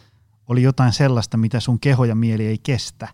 [0.47, 3.07] oli jotain sellaista, mitä sun keho ja mieli ei kestä.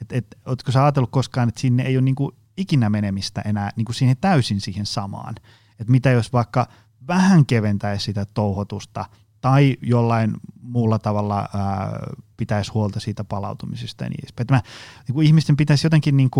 [0.00, 3.92] Et, et, ootko sä ajatellut koskaan, että sinne ei ole niinku ikinä menemistä enää niinku
[3.92, 5.34] siihen täysin siihen samaan.
[5.78, 6.68] Että mitä jos vaikka
[7.08, 9.04] vähän keventäisi sitä touhotusta
[9.40, 10.32] tai jollain
[10.62, 11.90] muulla tavalla ää,
[12.36, 14.46] pitäisi huolta siitä palautumisesta ja niin edespäin.
[14.50, 14.62] Mä,
[15.08, 16.30] niin ihmisten pitäisi jotenkin niin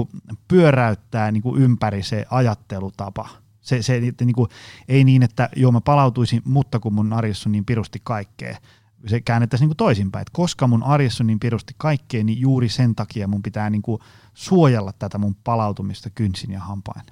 [0.49, 3.29] pyöräyttää niin kuin ympäri se ajattelutapa.
[3.61, 4.51] Se, se niin kuin,
[4.89, 8.59] ei niin, että joo mä palautuisin, mutta kun mun arjessa on niin pirusti kaikkea.
[9.07, 12.95] Se käännettäisiin niin toisinpäin, että koska mun arjessa on niin pirusti kaikkea, niin juuri sen
[12.95, 14.01] takia mun pitää niin kuin
[14.35, 17.07] suojella tätä mun palautumista kynsin ja hampain.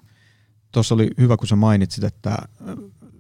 [0.73, 2.37] Tuossa oli hyvä, kun sä mainitsit, että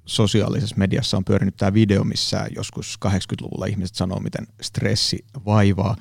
[0.06, 5.96] sosiaalisessa mediassa on pyörinyt tämä video, missä joskus 80-luvulla ihmiset sanoo, miten stressi vaivaa.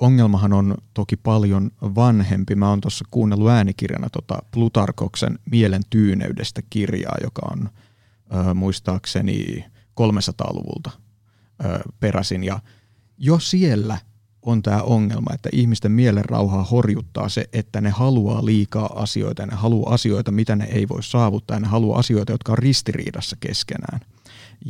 [0.00, 2.54] Ongelmahan on toki paljon vanhempi.
[2.54, 7.68] Mä oon tuossa kuunnellut äänikirjana tota Plutarkoksen Mielen tyyneydestä kirjaa, joka on
[8.34, 9.64] ö, muistaakseni
[10.00, 10.99] 300-luvulta ö,
[12.00, 12.44] peräisin.
[12.44, 12.60] Ja
[13.18, 13.98] jo siellä
[14.42, 19.54] on tämä ongelma, että ihmisten mielen rauhaa horjuttaa se, että ne haluaa liikaa asioita, ne
[19.54, 24.00] haluaa asioita, mitä ne ei voi saavuttaa, ne haluaa asioita, jotka on ristiriidassa keskenään.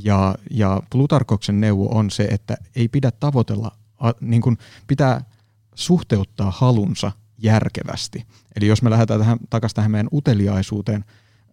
[0.04, 3.72] Ja, ja Plutarkoksen neuvo on se, että ei pidä tavoitella,
[4.20, 5.24] niin kuin pitää
[5.74, 8.24] suhteuttaa halunsa järkevästi.
[8.56, 11.04] Eli jos me lähdetään tähän, takaisin tähän meidän uteliaisuuteen,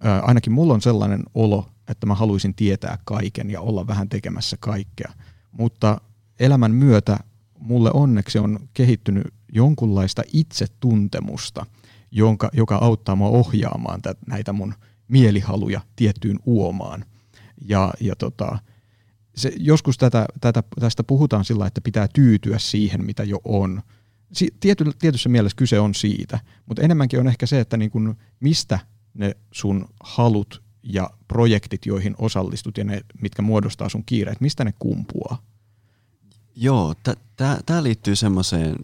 [0.04, 4.58] ää, ainakin mulla on sellainen olo, että mä haluaisin tietää kaiken ja olla vähän tekemässä
[4.60, 5.12] kaikkea.
[5.58, 6.02] Mutta
[6.40, 7.18] elämän myötä
[7.60, 11.66] mulle onneksi on kehittynyt jonkunlaista itsetuntemusta,
[12.12, 14.74] jonka, joka auttaa mua ohjaamaan tä, näitä mun
[15.08, 17.06] mielihaluja tiettyyn uomaan.
[17.68, 18.60] Ja, ja tota,
[19.36, 23.82] se, joskus tätä, tätä, tästä puhutaan sillä, että pitää tyytyä siihen, mitä jo on.
[24.34, 28.16] Si, tiety, tietyssä mielessä kyse on siitä, mutta enemmänkin on ehkä se, että niin kun,
[28.40, 28.80] mistä
[29.14, 34.74] ne sun halut ja projektit, joihin osallistut ja ne, mitkä muodostaa sun kiireet, mistä ne
[34.80, 35.47] kumpuaa?
[36.60, 36.94] Joo,
[37.66, 38.76] tämä liittyy semmoiseen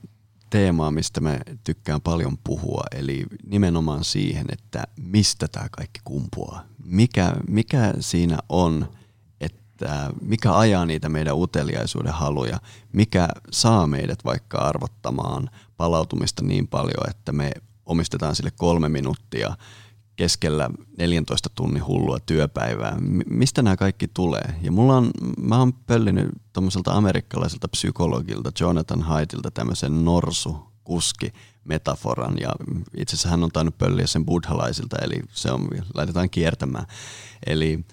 [0.50, 6.66] teemaan, mistä mä tykkään paljon puhua, eli nimenomaan siihen, että mistä tämä kaikki kumpuaa.
[6.86, 8.92] Mikä, mikä siinä on,
[9.42, 12.60] että mikä ajaa niitä meidän uteliaisuuden haluja,
[12.92, 17.52] mikä saa meidät vaikka arvottamaan palautumista niin paljon, että me
[17.86, 19.58] omistetaan sille kolme minuuttia
[20.16, 22.98] keskellä 14 tunnin hullua työpäivää.
[23.30, 24.56] Mistä nämä kaikki tulee?
[24.62, 32.38] Ja mulla on, mä oon pöllinyt tuommoiselta amerikkalaiselta psykologilta Jonathan Haidilta tämmöisen norsu kuski metaforan
[32.40, 32.50] ja
[32.98, 36.86] itse asiassa hän on tainnut pölliä sen buddhalaisilta, eli se on, laitetaan kiertämään.
[37.48, 37.86] Eli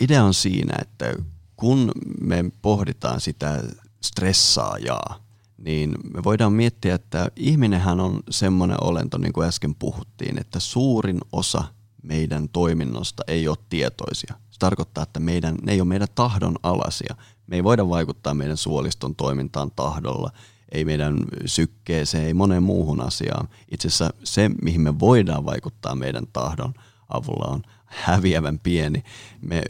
[0.00, 1.14] idea on siinä, että
[1.56, 3.62] kun me pohditaan sitä
[4.00, 5.27] stressaajaa,
[5.58, 11.18] niin me voidaan miettiä, että ihminenhän on semmoinen olento, niin kuin äsken puhuttiin, että suurin
[11.32, 11.64] osa
[12.02, 14.34] meidän toiminnosta ei ole tietoisia.
[14.50, 17.14] Se tarkoittaa, että meidän, ne ei ole meidän tahdon alasia.
[17.46, 20.30] Me ei voida vaikuttaa meidän suoliston toimintaan tahdolla,
[20.72, 23.48] ei meidän sykkeeseen, ei moneen muuhun asiaan.
[23.70, 26.74] Itse asiassa se, mihin me voidaan vaikuttaa meidän tahdon
[27.08, 29.02] avulla on häviävän pieni.
[29.40, 29.62] Me,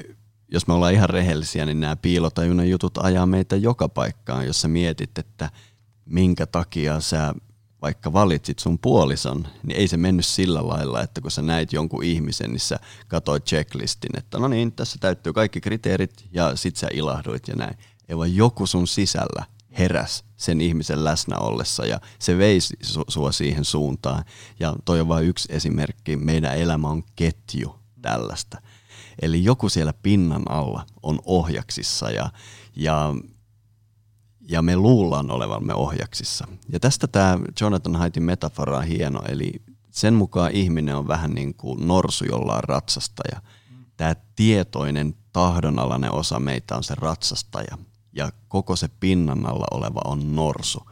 [0.49, 4.69] jos me ollaan ihan rehellisiä, niin nämä piilotajunnan jutut ajaa meitä joka paikkaan, jos sä
[4.69, 5.51] mietit, että–
[6.09, 7.35] minkä takia sä
[7.83, 12.05] vaikka valitsit sun puolison, niin ei se mennyt sillä lailla, että kun sä näit jonkun
[12.05, 16.89] ihmisen, niin sä katsoit checklistin, että no niin, tässä täyttyy kaikki kriteerit ja sit sä
[16.93, 17.79] ilahduit ja näin.
[18.09, 19.45] Ei vaan joku sun sisällä
[19.79, 22.59] heräs sen ihmisen läsnä ollessa ja se vei
[23.09, 24.25] sua siihen suuntaan.
[24.61, 26.17] Ja toi on vain yksi esimerkki.
[26.17, 28.63] Meidän elämä on ketju tällaista.
[29.23, 32.31] Eli joku siellä pinnan alla on ohjaksissa ja,
[32.77, 33.15] ja
[34.49, 36.49] ja me luullaan olevamme ohjaksissa.
[36.73, 39.53] Ja tästä tämä Jonathan Haitin metafora on hieno, eli
[39.91, 43.43] sen mukaan ihminen on vähän niin kuin norsu, jolla on ratsastaja.
[43.97, 47.79] Tämä tietoinen tahdonalainen osa meitä on se ratsastaja
[48.13, 50.91] ja koko se pinnan alla oleva on norsu.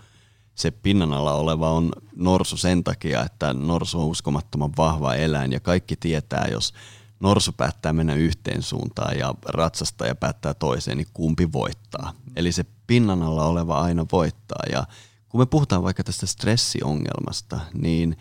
[0.54, 5.60] Se pinnan alla oleva on norsu sen takia, että norsu on uskomattoman vahva eläin ja
[5.60, 6.74] kaikki tietää, jos
[7.20, 12.12] norsu päättää mennä yhteen suuntaan ja ratsastaja päättää toiseen, niin kumpi voittaa.
[12.36, 14.62] Eli se pinnan alla oleva aina voittaa.
[14.72, 14.86] Ja
[15.28, 18.16] kun me puhutaan vaikka tästä stressiongelmasta, niin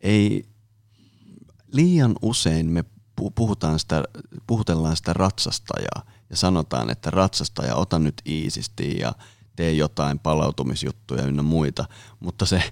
[0.00, 0.48] ei
[1.72, 2.84] liian usein me
[3.34, 4.04] puhutaan sitä,
[4.46, 9.12] puhutellaan sitä ratsastajaa ja sanotaan, että ratsastaja, ota nyt iisisti ja
[9.56, 11.84] tee jotain palautumisjuttuja ynnä muita,
[12.20, 12.62] mutta se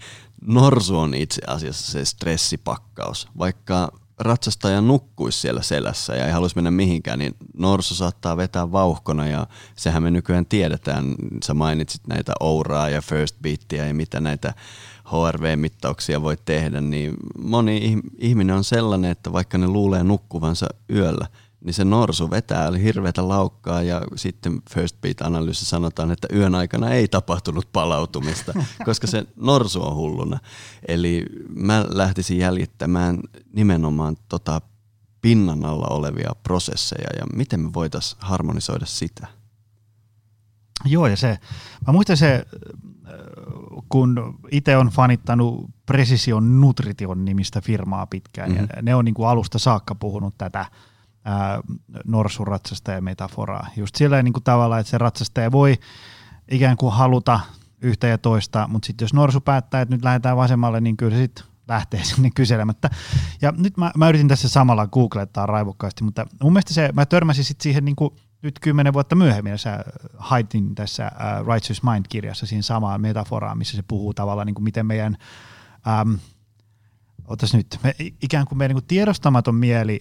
[0.43, 3.29] norsu on itse asiassa se stressipakkaus.
[3.39, 9.27] Vaikka ratsastaja nukkuisi siellä selässä ja ei haluaisi mennä mihinkään, niin norsu saattaa vetää vauhkona
[9.27, 9.47] ja
[9.77, 11.15] sehän me nykyään tiedetään.
[11.45, 14.55] Sä mainitsit näitä ouraa ja first beatia ja mitä näitä
[15.05, 21.27] HRV-mittauksia voi tehdä, niin moni ihminen on sellainen, että vaikka ne luulee nukkuvansa yöllä,
[21.67, 26.91] niin se norsu vetää oli hirveätä laukkaa ja sitten First Beat-analyysi sanotaan, että yön aikana
[26.91, 28.53] ei tapahtunut palautumista,
[28.85, 30.39] koska se norsu on hulluna.
[30.89, 33.21] Eli mä lähtisin jäljittämään
[33.53, 34.61] nimenomaan tota
[35.23, 39.27] pinnan alla olevia prosesseja ja miten me voitaisiin harmonisoida sitä.
[40.85, 41.39] Joo, ja se,
[41.87, 42.47] mä muistan se,
[43.89, 48.67] kun itse on fanittanut Precision Nutrition nimistä firmaa pitkään, mm-hmm.
[48.77, 50.67] ja ne on niin kuin alusta saakka puhunut tätä
[52.05, 53.67] norsuratsastajan metaforaa.
[53.77, 55.79] Just sillä niin tavalla, että se ratsastaja voi
[56.51, 57.41] ikään kuin haluta
[57.83, 61.23] yhtä ja toista, mutta sitten jos norsu päättää, että nyt lähdetään vasemmalle, niin kyllä se
[61.23, 62.91] sitten lähtee sinne kyselemättä.
[63.43, 67.45] Ja nyt mä, mä yritin tässä samalla googlettaa raivokkaasti, mutta mun mielestä se, mä törmäsin
[67.45, 68.11] sitten siihen niin kuin
[68.43, 69.85] nyt kymmenen vuotta myöhemmin, ja
[70.17, 74.87] Haitin tässä uh, Righteous Mind-kirjassa siinä samaan metaforaan, missä se puhuu tavallaan niin kuin miten
[74.87, 75.17] meidän,
[76.03, 76.19] um,
[77.25, 80.01] otas nyt, me, ikään kuin meidän niin kuin tiedostamaton mieli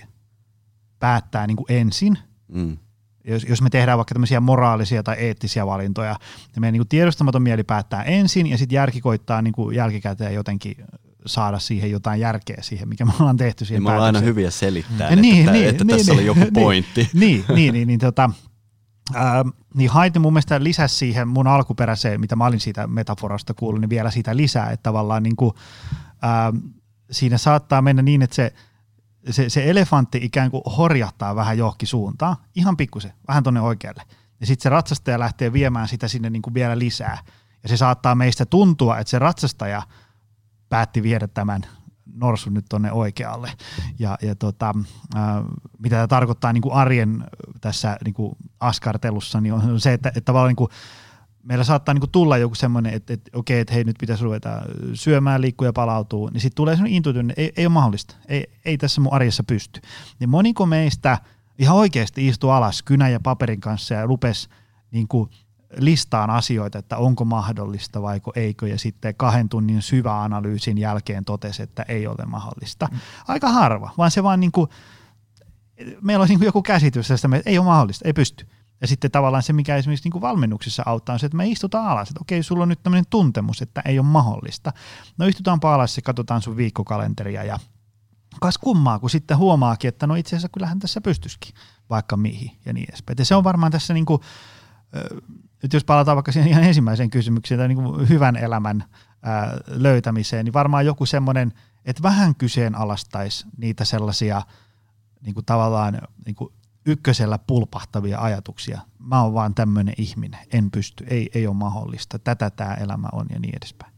[1.00, 2.18] päättää niin kuin ensin,
[2.48, 2.78] mm.
[3.24, 7.42] jos, jos me tehdään vaikka tämmöisiä moraalisia tai eettisiä valintoja, niin meidän niin kuin tiedostamaton
[7.42, 10.76] mieli päättää ensin, ja sitten järki koittaa niin kuin jälkikäteen jotenkin
[11.26, 14.52] saada siihen jotain järkeä siihen, mikä me ollaan tehty siihen niin me ollaan aina hyviä
[14.52, 17.10] selittää, että, niin, niin, että niin, tässä niin, oli joku niin, pointti.
[17.14, 18.30] Niin, niin, niin, niin, tota,
[19.14, 23.82] ää, niin Haiti mun mielestä lisäsi siihen mun alkuperäiseen, mitä mä olin siitä metaforasta kuullut,
[23.82, 25.52] niin vielä siitä lisää, että tavallaan niin kuin,
[26.22, 26.54] ää,
[27.12, 28.54] siinä saattaa mennä niin, että se,
[29.30, 34.04] se, se elefantti ikään kuin horjahtaa vähän johonkin suuntaan, ihan pikkusen, vähän tuonne oikealle.
[34.40, 37.18] Ja sitten se ratsastaja lähtee viemään sitä sinne niin kuin vielä lisää.
[37.64, 39.82] Ja se saattaa meistä tuntua, että se ratsastaja–
[40.70, 41.62] päätti viedä tämän
[42.14, 43.52] norsun nyt tuonne oikealle.
[44.00, 44.74] Ja, ja tota,
[45.16, 45.44] ää,
[45.80, 47.24] mitä tämä tarkoittaa niin kuin arjen
[47.62, 50.70] tässä niin kuin askartelussa, niin on se, että, että tavallaan niin kuin
[51.46, 54.62] meillä saattaa niin kuin tulla joku semmoinen, että, että okei, että hei nyt pitäisi ruveta
[54.94, 58.78] syömään, liikkua ja palautuu, niin sitten tulee semmoinen intuitiivinen, ei, ei ole mahdollista, ei, ei
[58.78, 59.82] tässä mun arjessa pysty.
[60.20, 61.18] Niin moniko meistä
[61.60, 64.50] ihan oikeasti istuu alas kynän ja paperin kanssa ja rupesi
[64.92, 65.30] niin kuin
[65.78, 71.64] listaan asioita, että onko mahdollista vai eikö, ja sitten kahden tunnin syvä analyysin jälkeen totesi,
[71.64, 72.88] että ei ole mahdollista.
[72.92, 73.00] Mm.
[73.28, 74.70] Aika harva, vaan se vaan niin kuin,
[76.02, 78.48] meillä on niin kuin joku käsitys tästä, että ei ole mahdollista, ei pysty.
[78.86, 81.88] Ja sitten tavallaan se, mikä esimerkiksi niin kuin valmennuksissa auttaa, on se, että me istutaan
[81.88, 84.74] alas, että okei, sulla on nyt tämmöinen tuntemus, että ei ole mahdollista.
[85.18, 87.60] No istutaanpa alas ja katsotaan sun viikkokalenteria ja
[88.42, 91.56] kas kummaa, kun sitten huomaakin, että no itse asiassa kyllähän tässä pystyskin
[91.90, 93.16] vaikka mihin ja niin edespäin.
[93.20, 94.22] Ja se on varmaan tässä niin kuin,
[95.64, 98.84] nyt jos palataan vaikka siihen ihan ensimmäiseen kysymykseen, tai niin kuin hyvän elämän
[99.68, 101.54] löytämiseen, niin varmaan joku semmoinen,
[101.86, 104.42] että vähän kyseenalaistaisi niitä sellaisia
[105.22, 106.54] niin kuin tavallaan niin kuin
[106.86, 108.82] ykkösellä pulpahtavia ajatuksia.
[109.00, 113.26] Mä oon vaan tämmöinen ihminen, en pysty, ei, ei ole mahdollista, tätä tämä elämä on
[113.34, 113.94] ja niin edespäin.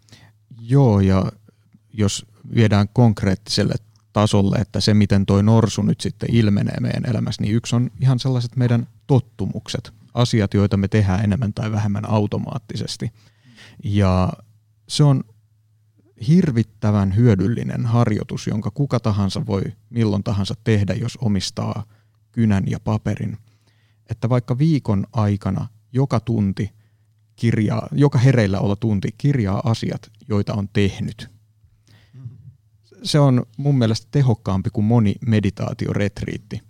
[0.60, 1.32] Joo, ja
[1.94, 2.26] jos
[2.56, 3.76] viedään konkreettiselle
[4.14, 8.20] tasolle, että se miten toi norsu nyt sitten ilmenee meidän elämässä, niin yksi on ihan
[8.20, 13.12] sellaiset meidän tottumukset asiat, joita me tehdään enemmän tai vähemmän automaattisesti.
[13.84, 14.34] Ja
[14.88, 15.24] se on
[16.28, 21.84] hirvittävän hyödyllinen harjoitus, jonka kuka tahansa voi milloin tahansa tehdä, jos omistaa
[22.38, 23.38] kynän ja paperin.
[24.10, 26.72] Että vaikka viikon aikana joka tunti
[27.36, 31.30] kirjaa, joka hereillä olla tunti kirjaa asiat, joita on tehnyt.
[33.04, 36.62] Se on mun mielestä tehokkaampi kuin moni meditaatioretriitti.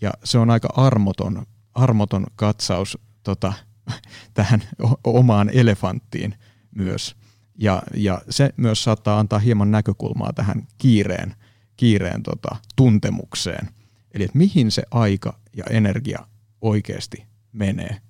[0.00, 3.52] Ja se on aika armoton armoton katsaus tota,
[4.34, 4.62] tähän
[5.04, 6.34] omaan elefanttiin
[6.76, 7.16] myös.
[7.58, 11.34] Ja, ja se myös saattaa antaa hieman näkökulmaa tähän kiireen,
[11.76, 13.68] kiireen tota, tuntemukseen.
[14.14, 16.26] Eli että mihin se aika ja energia
[16.60, 18.00] oikeasti menee.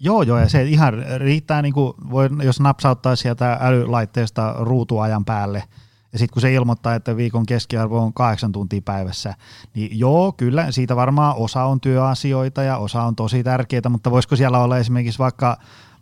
[0.00, 5.62] Joo, joo, ja se ihan riittää, niin kuin voi, jos napsauttaa sieltä älylaitteesta ruutuajan päälle–
[6.12, 9.34] ja sitten kun se ilmoittaa, että viikon keskiarvo on kahdeksan tuntia päivässä,
[9.74, 14.36] niin joo, kyllä, siitä varmaan osa on työasioita ja osa on tosi tärkeää, mutta voisiko
[14.36, 15.56] siellä olla esimerkiksi vaikka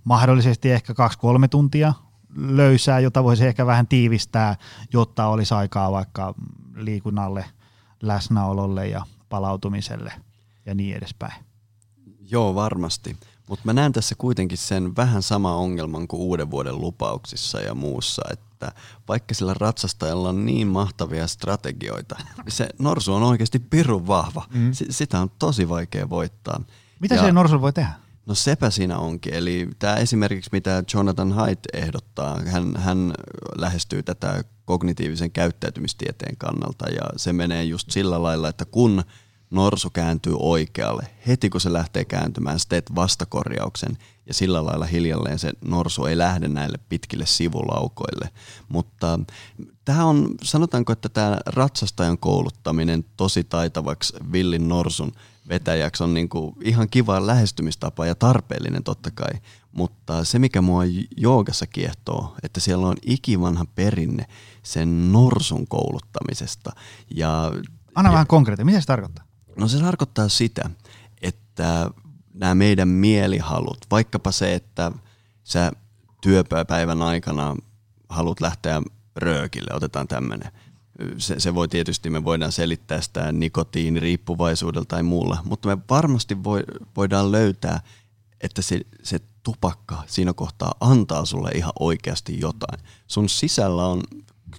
[0.04, 1.94] mahdollisesti ehkä kaksi-kolme tuntia
[2.36, 4.56] löysää, jota voisi ehkä vähän tiivistää,
[4.92, 6.34] jotta olisi aikaa vaikka
[6.76, 7.44] liikunnalle,
[8.03, 10.12] läsnäololle ja palautumiselle
[10.66, 11.44] ja niin edespäin.
[12.30, 13.16] Joo, varmasti.
[13.49, 18.22] Mutta mä näen tässä kuitenkin sen vähän sama ongelman kuin uuden vuoden lupauksissa ja muussa,
[18.32, 18.72] että
[19.09, 24.46] vaikka sillä ratsastajalla on niin mahtavia strategioita, niin se norsu on oikeasti pirun vahva.
[24.51, 24.72] Mm.
[24.72, 26.61] S- sitä on tosi vaikea voittaa.
[27.01, 27.92] Mitä ja, se norsu voi tehdä?
[28.29, 29.35] No sepä siinä onkin.
[29.35, 33.12] Eli tämä esimerkiksi, mitä Jonathan Haidt ehdottaa, hän, hän
[33.57, 39.05] lähestyy tätä kognitiivisen käyttäytymistieteen kannalta ja se menee just sillä lailla, että kun
[39.51, 41.07] norsu kääntyy oikealle.
[41.26, 46.18] Heti kun se lähtee kääntymään, sä teet vastakorjauksen ja sillä lailla hiljalleen se norsu ei
[46.18, 48.31] lähde näille pitkille sivulaukoille.
[48.68, 49.20] Mutta
[49.85, 55.12] tämä on, sanotaanko, että tämä ratsastajan kouluttaminen tosi taitavaksi villin norsun
[55.49, 59.40] vetäjäksi on niinku ihan kiva lähestymistapa ja tarpeellinen totta kai.
[59.72, 60.82] Mutta se, mikä mua
[61.16, 64.24] joogassa kiehtoo, että siellä on ikivanha perinne
[64.62, 66.72] sen norsun kouluttamisesta.
[67.14, 67.53] Ja,
[67.94, 69.24] Anna ja, vähän konkreettisesti, mitä se tarkoittaa?
[69.57, 70.70] No se tarkoittaa sitä,
[71.22, 71.90] että
[72.34, 74.92] nämä meidän mielihalut, vaikkapa se, että
[75.44, 75.72] sä
[76.20, 77.57] työpäivän aikana
[78.09, 78.82] haluat lähteä
[79.16, 80.53] röökille, otetaan tämmöinen.
[81.18, 86.62] Se, se voi tietysti, me voidaan selittää sitä nikotiiniriippuvaisuudella tai muulla, mutta me varmasti voi,
[86.96, 87.80] voidaan löytää,
[88.40, 92.80] että se, se tupakka siinä kohtaa antaa sulle ihan oikeasti jotain.
[93.07, 94.03] Sun sisällä on,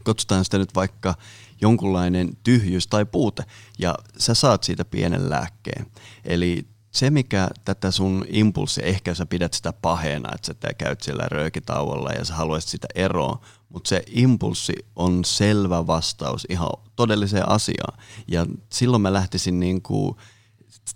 [0.03, 1.15] kutsutaan sitä nyt vaikka
[1.61, 3.43] jonkunlainen tyhjyys tai puute,
[3.79, 5.85] ja sä saat siitä pienen lääkkeen.
[6.25, 11.23] Eli se, mikä tätä sun impulssia, ehkä sä pidät sitä paheena, että sä käyt siellä
[11.27, 17.99] röökitauolla ja sä haluaisit sitä eroa, mutta se impulssi on selvä vastaus ihan todelliseen asiaan.
[18.27, 20.15] Ja silloin mä lähtisin niin kuin,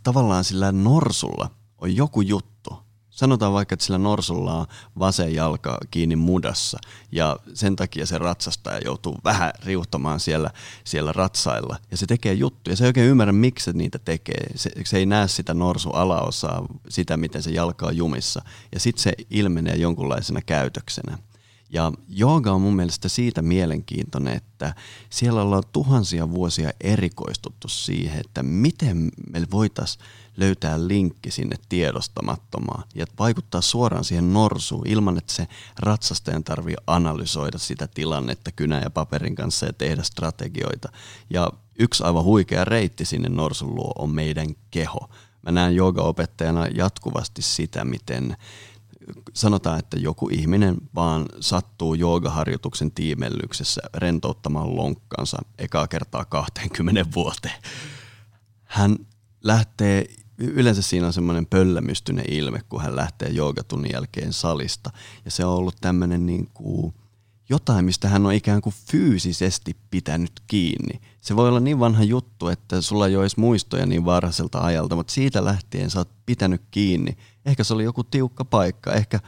[0.03, 2.53] tavallaan sillä norsulla on joku juttu,
[3.13, 4.65] Sanotaan vaikka, että sillä norsulla on
[4.99, 6.77] vasen jalka kiinni mudassa
[7.11, 10.51] ja sen takia se ratsastaja joutuu vähän riuhtamaan siellä,
[10.83, 11.77] siellä ratsailla.
[11.91, 12.75] Ja se tekee juttuja.
[12.75, 14.47] Se ei oikein ymmärrä, miksi se niitä tekee.
[14.55, 18.41] Se, se ei näe sitä norsu alaosaa, sitä miten se jalka on jumissa.
[18.71, 21.17] Ja sitten se ilmenee jonkunlaisena käytöksenä.
[21.73, 24.75] Ja jooga on mun mielestä siitä mielenkiintoinen, että
[25.09, 30.05] siellä ollaan tuhansia vuosia erikoistuttu siihen, että miten me voitaisiin
[30.37, 35.47] löytää linkki sinne tiedostamattomaan ja vaikuttaa suoraan siihen norsuun ilman, että se
[35.79, 40.89] ratsastajan tarvii analysoida sitä tilannetta kynä ja paperin kanssa ja tehdä strategioita.
[41.29, 45.09] Ja yksi aivan huikea reitti sinne norsun luo on meidän keho.
[45.41, 48.37] Mä näen joogaopettajana jatkuvasti sitä, miten
[49.33, 57.61] sanotaan, että joku ihminen vaan sattuu joogaharjoituksen tiimellyksessä rentouttamaan lonkkansa ekaa kertaa 20 vuoteen.
[58.63, 58.95] Hän
[59.43, 60.05] lähtee
[60.37, 64.91] yleensä siinä on semmoinen pöllämystyinen ilme, kun hän lähtee joogatunnin jälkeen salista.
[65.25, 66.93] Ja se on ollut tämmöinen niin kuin
[67.49, 71.01] jotain, mistä hän on ikään kuin fyysisesti pitänyt kiinni.
[71.21, 74.95] Se voi olla niin vanha juttu, että sulla ei ole edes muistoja niin varhaiselta ajalta,
[74.95, 77.17] mutta siitä lähtien sä oot pitänyt kiinni.
[77.45, 79.19] Ehkä se oli joku tiukka paikka, ehkä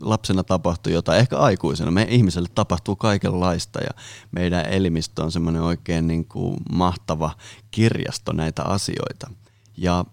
[0.00, 1.90] lapsena tapahtui jotain, ehkä aikuisena.
[1.90, 3.90] Me ihmiselle tapahtuu kaikenlaista ja
[4.32, 7.30] meidän elimistö on semmoinen oikein niin kuin mahtava
[7.70, 9.30] kirjasto näitä asioita.
[9.76, 10.04] Ja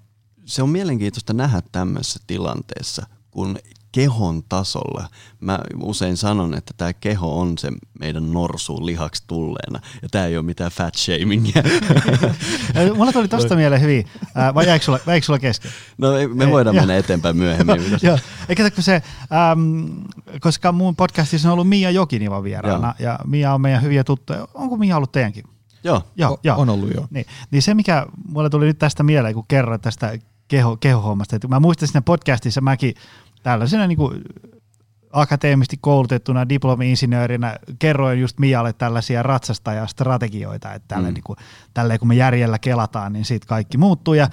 [0.45, 3.58] se on mielenkiintoista nähdä tämmöisessä tilanteessa, kun
[3.98, 5.08] kehon tasolla,
[5.39, 10.38] mä usein sanon, että tämä keho on se meidän norsuun lihaksi tulleena, ja tämä ei
[10.38, 11.64] ole mitään fat shamingia.
[12.98, 14.06] Mulla tuli tosta mieleen hyvin,
[14.38, 15.72] äh, vai jäikö sulla, jäikö sulla kesken?
[15.98, 17.00] No me voidaan ei, mennä ja.
[17.00, 17.76] eteenpäin myöhemmin.
[18.02, 18.20] Joo,
[18.50, 19.86] eikä se, ähm,
[20.39, 23.10] koska mun podcastissa on ollut Mia Jokiniva vieraana, ja.
[23.10, 24.48] ja Mia on meidän hyviä tuttuja.
[24.54, 25.43] Onko Mia ollut teidänkin?
[25.84, 26.58] Joo, joo, joo.
[26.62, 27.08] on ollut jo.
[27.10, 31.36] Niin, niin se, mikä mulle tuli nyt tästä mieleen, kun kerroin tästä keho, kehohommasta.
[31.36, 32.95] että mä muistan siinä podcastissa mäkin
[33.48, 34.22] tällaisena niin kuin
[35.12, 41.14] akateemisesti koulutettuna diplomi-insinöörinä kerroin just Mialle tällaisia ratsastajastrategioita, että tälle, mm.
[41.14, 41.38] niin kuin,
[41.74, 44.14] tälleen kun me järjellä kelataan, niin siitä kaikki muuttuu.
[44.14, 44.30] Ja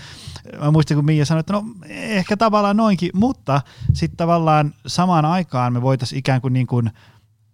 [0.61, 3.61] mä muistin, kun Mia sanoi, että no ehkä tavallaan noinkin, mutta
[3.93, 6.85] sitten tavallaan samaan aikaan me voitaisiin ikään kuin, niin kuin,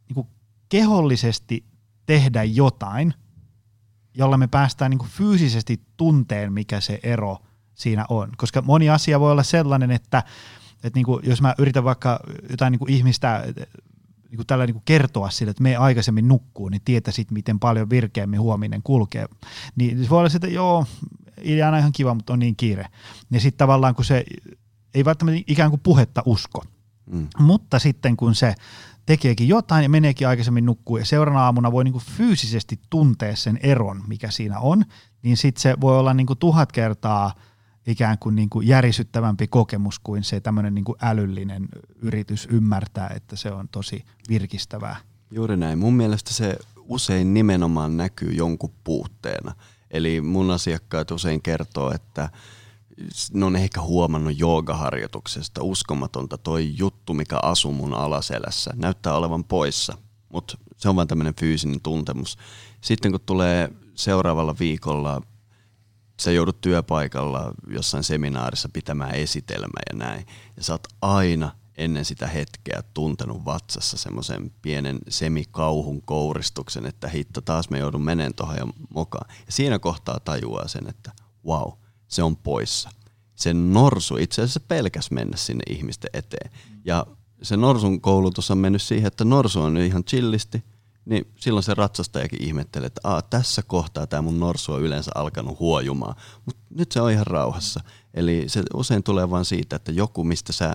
[0.08, 0.26] niin kuin
[0.68, 1.64] kehollisesti
[2.06, 3.14] tehdä jotain,
[4.14, 7.38] jolla me päästään niin kuin fyysisesti tunteen, mikä se ero–
[7.80, 8.32] siinä on.
[8.36, 10.22] Koska moni asia voi olla sellainen, että,
[10.84, 12.20] että niin kuin, jos mä yritän vaikka
[12.50, 13.44] jotain niin kuin ihmistä
[14.30, 17.90] niin kuin tällä niin kuin kertoa sille, että me aikaisemmin nukkuu, niin tietäisit, miten paljon
[17.90, 19.26] virkeämmin huominen kulkee.
[19.76, 20.86] Niin se voi olla että joo,
[21.42, 22.86] ideana ihan kiva, mutta on niin kiire.
[23.30, 24.24] Ja sitten tavallaan, kun se
[24.94, 26.64] ei välttämättä ikään kuin puhetta usko,
[27.10, 27.28] mm.
[27.38, 28.54] mutta sitten kun se
[29.06, 34.02] tekeekin jotain ja meneekin aikaisemmin nukkuu ja seuraavana aamuna voi niinku fyysisesti tuntea sen eron,
[34.06, 34.84] mikä siinä on,
[35.22, 37.34] niin sitten se voi olla niinku tuhat kertaa–
[37.86, 41.68] ikään kuin, niin kuin järisyttävämpi kokemus kuin se tämmöinen niin kuin älyllinen
[42.02, 44.96] yritys ymmärtää, että se on tosi virkistävää.
[45.30, 45.78] Juuri näin.
[45.78, 49.54] Mun mielestä se usein nimenomaan näkyy jonkun puutteena.
[49.90, 52.30] Eli mun asiakkaat usein kertoo, että
[53.32, 58.70] ne on ehkä huomannut joogaharjoituksesta uskomatonta toi juttu, mikä asuu mun alaselässä.
[58.76, 59.98] Näyttää olevan poissa,
[60.32, 62.38] mutta se on vain tämmöinen fyysinen tuntemus.
[62.80, 65.22] Sitten kun tulee seuraavalla viikolla
[66.20, 70.26] sä joudut työpaikalla jossain seminaarissa pitämään esitelmä ja näin.
[70.56, 77.40] Ja sä oot aina ennen sitä hetkeä tuntenut vatsassa semmoisen pienen semikauhun kouristuksen, että hitto
[77.40, 79.28] taas me joudun menemään tuohon ja mokaan.
[79.46, 81.12] Ja siinä kohtaa tajuaa sen, että
[81.46, 81.72] wow,
[82.08, 82.90] se on poissa.
[83.34, 86.50] Se norsu itse asiassa pelkäs mennä sinne ihmisten eteen.
[86.84, 87.06] Ja
[87.42, 90.64] se norsun koulutus on mennyt siihen, että norsu on ihan chillisti,
[91.11, 95.58] niin silloin se ratsastajakin ihmettelee, että Aa, tässä kohtaa tämä mun norsu on yleensä alkanut
[95.58, 96.14] huojumaan,
[96.46, 97.80] mutta nyt se on ihan rauhassa.
[98.14, 100.74] Eli se usein tulee vain siitä, että joku, mistä sä,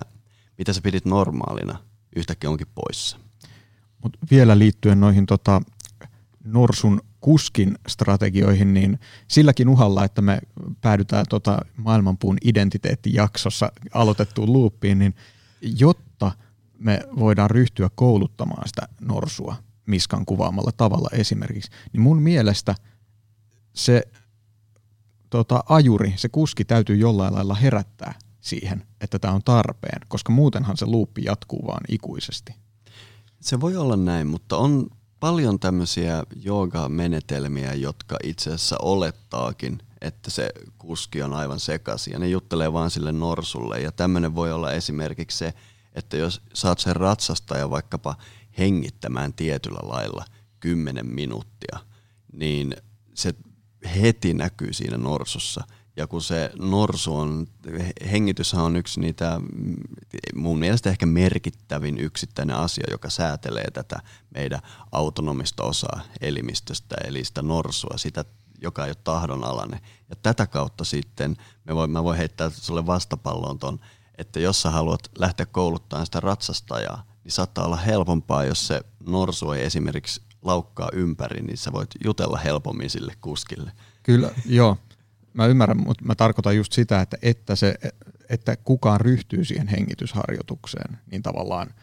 [0.58, 1.78] mitä sä pidit normaalina,
[2.16, 3.18] yhtäkkiä onkin poissa.
[4.02, 5.60] Mut vielä liittyen noihin tota,
[6.44, 10.38] norsun kuskin strategioihin, niin silläkin uhalla, että me
[10.80, 15.14] päädytään tota maailmanpuun identiteettijaksossa aloitettuun luuppiin, niin
[15.60, 16.32] jotta
[16.78, 22.74] me voidaan ryhtyä kouluttamaan sitä norsua Miskan kuvaamalla tavalla esimerkiksi, niin mun mielestä
[23.72, 24.02] se
[25.30, 30.76] tota, ajuri, se kuski täytyy jollain lailla herättää siihen, että tämä on tarpeen, koska muutenhan
[30.76, 32.54] se luuppi jatkuu vaan ikuisesti.
[33.40, 34.86] Se voi olla näin, mutta on
[35.20, 36.22] paljon tämmöisiä
[36.88, 42.90] menetelmiä, jotka itse asiassa olettaakin, että se kuski on aivan sekaisin ja ne juttelee vaan
[42.90, 43.80] sille norsulle.
[43.80, 45.54] Ja tämmöinen voi olla esimerkiksi se,
[45.94, 48.16] että jos saat sen ratsastaja vaikkapa
[48.58, 50.24] hengittämään tietyllä lailla
[50.60, 51.78] 10 minuuttia,
[52.32, 52.76] niin
[53.14, 53.34] se
[54.00, 55.64] heti näkyy siinä norsussa.
[55.96, 57.46] Ja kun se norsu on,
[58.10, 59.40] hengityshän on yksi niitä
[60.34, 64.00] mun mielestä ehkä merkittävin yksittäinen asia, joka säätelee tätä
[64.34, 64.60] meidän
[64.92, 68.24] autonomista osaa elimistöstä, eli sitä norsua, sitä,
[68.62, 69.80] joka ei ole tahdonalainen.
[70.10, 73.80] Ja tätä kautta sitten me voi, mä voin heittää sulle vastapallon ton,
[74.18, 79.52] että jos sä haluat lähteä kouluttamaan sitä ratsastajaa, niin saattaa olla helpompaa, jos se norsu
[79.52, 83.72] ei esimerkiksi laukkaa ympäri, niin sä voit jutella helpommin sille kuskille.
[84.02, 84.78] Kyllä, joo.
[85.32, 87.74] Mä ymmärrän, mutta mä tarkoitan just sitä, että, että, se,
[88.28, 91.74] että kukaan ryhtyy siihen hengitysharjoitukseen, niin tavallaan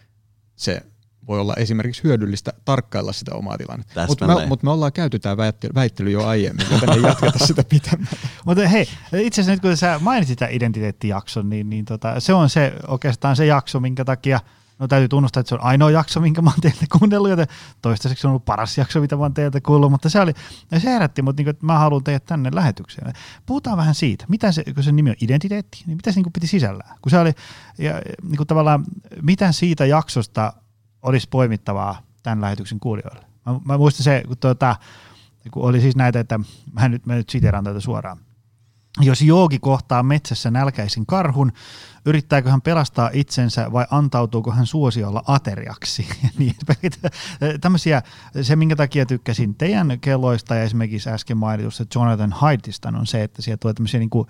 [0.55, 0.81] se
[1.27, 4.05] voi olla esimerkiksi hyödyllistä tarkkailla sitä omaa tilannetta.
[4.07, 7.63] Mutta me, mut me ollaan käyty tämä väittely, väittely jo aiemmin, joten ei jatketa sitä
[7.63, 8.17] pitemmälle.
[8.45, 12.49] Mutta hei, itse asiassa nyt kun sä mainitsit tämän identiteettijakson, niin, niin tota, se on
[12.49, 14.39] se oikeastaan se jakso, minkä takia–
[14.79, 17.47] No täytyy tunnustaa, että se on ainoa jakso, minkä mä oon teiltä kuunnellut, joten
[17.81, 20.33] toistaiseksi on ollut paras jakso, mitä mä oon teiltä kuullut, mutta se, oli,
[20.77, 23.13] se herätti mut, niin kuin, että mä haluan teidät tänne lähetykseen.
[23.45, 26.33] Puhutaan vähän siitä, mitä se, kun se nimi on identiteetti, niin mitä se niin kuin
[26.33, 26.97] piti sisällään?
[27.01, 27.31] Kun se oli,
[27.77, 28.85] ja, niin kuin tavallaan,
[29.21, 30.53] mitä siitä jaksosta
[31.01, 33.25] olisi poimittavaa tämän lähetyksen kuulijoille?
[33.45, 34.75] Mä, mä muistan se, kun, tuota,
[35.51, 36.39] kun oli siis näitä, että
[36.71, 38.17] mä nyt, mä nyt siteraan tätä suoraan.
[39.01, 41.51] Jos joogi kohtaa metsässä nälkäisin karhun,
[42.05, 46.07] yrittääkö hän pelastaa itsensä vai antautuuko hän suosiolla ateriaksi?
[46.37, 46.55] niin,
[47.61, 48.01] tämmöisiä,
[48.41, 53.41] se minkä takia tykkäsin teidän kelloista ja esimerkiksi äsken mainitusta Jonathan Haidista on se, että
[53.41, 54.27] siellä tulee tämmöisiä niin kuin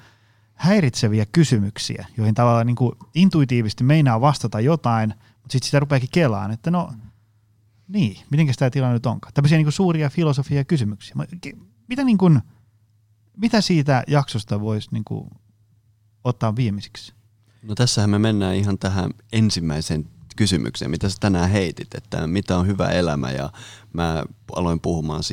[0.53, 6.51] häiritseviä kysymyksiä, joihin tavallaan niin kuin intuitiivisesti meinaa vastata jotain, mutta sitten sitä rupeakin kelaan,
[6.51, 6.93] että no
[7.87, 9.33] niin, miten tämä tilanne nyt onkaan?
[9.33, 11.15] Tämmöisiä niin kuin suuria filosofia kysymyksiä.
[11.87, 12.41] Mitä, niin kuin,
[13.37, 15.29] mitä siitä jaksosta voisi niin kuin,
[16.23, 17.13] ottaa viimeisiksi?
[17.63, 22.67] No tässähän me mennään ihan tähän ensimmäiseen kysymykseen, mitä sä tänään heitit, että mitä on
[22.67, 23.31] hyvä elämä.
[23.31, 23.49] Ja
[23.93, 24.23] mä
[24.55, 25.23] aloin puhumaan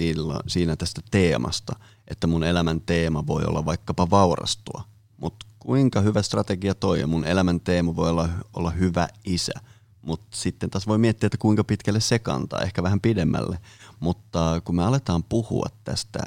[0.47, 1.77] siinä, tästä teemasta,
[2.09, 4.85] että mun elämän teema voi olla vaikkapa vaurastua,
[5.17, 7.01] mutta kuinka hyvä strategia toi?
[7.01, 9.53] Ja mun elämän teema voi olla, olla hyvä isä,
[10.03, 13.59] mutta sitten taas voi miettiä, että kuinka pitkälle se kantaa, ehkä vähän pidemmälle,
[14.01, 16.19] mutta kun me aletaan puhua tästä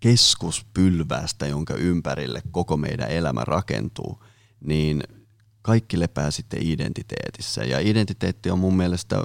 [0.00, 4.24] keskuspylvästä, jonka ympärille koko meidän elämä rakentuu,
[4.60, 5.02] niin
[5.62, 7.64] kaikki lepää sitten identiteetissä.
[7.64, 9.22] Ja identiteetti on mun mielestä,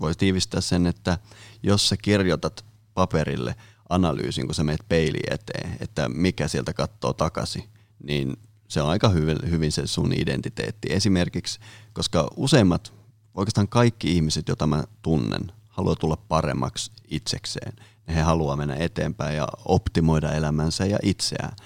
[0.00, 1.18] voi tiivistää sen, että
[1.62, 3.54] jos sä kirjoitat paperille
[3.88, 7.64] analyysin, kun sä meet peili eteen, että mikä sieltä katsoo takaisin,
[8.02, 8.36] niin
[8.68, 10.88] se on aika hyvin, hyvin se sun identiteetti.
[10.90, 11.60] Esimerkiksi,
[11.92, 12.92] koska useimmat,
[13.34, 17.72] oikeastaan kaikki ihmiset, joita mä tunnen, haluaa tulla paremmaksi itsekseen.
[18.14, 21.56] He haluaa mennä eteenpäin ja optimoida elämänsä ja itseään.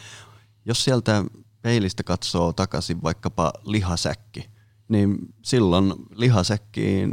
[0.65, 1.25] Jos sieltä
[1.63, 4.51] peilistä katsoo takaisin vaikkapa lihasäkki,
[4.89, 7.13] niin silloin lihasäkkiin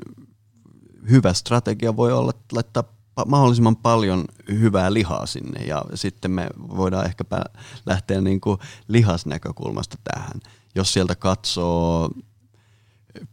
[1.10, 2.84] hyvä strategia voi olla laittaa
[3.28, 7.24] mahdollisimman paljon hyvää lihaa sinne ja sitten me voidaan ehkä
[7.86, 8.58] lähteä niin kuin
[8.88, 10.40] lihasnäkökulmasta tähän.
[10.76, 12.10] Jos sieltä katsoo,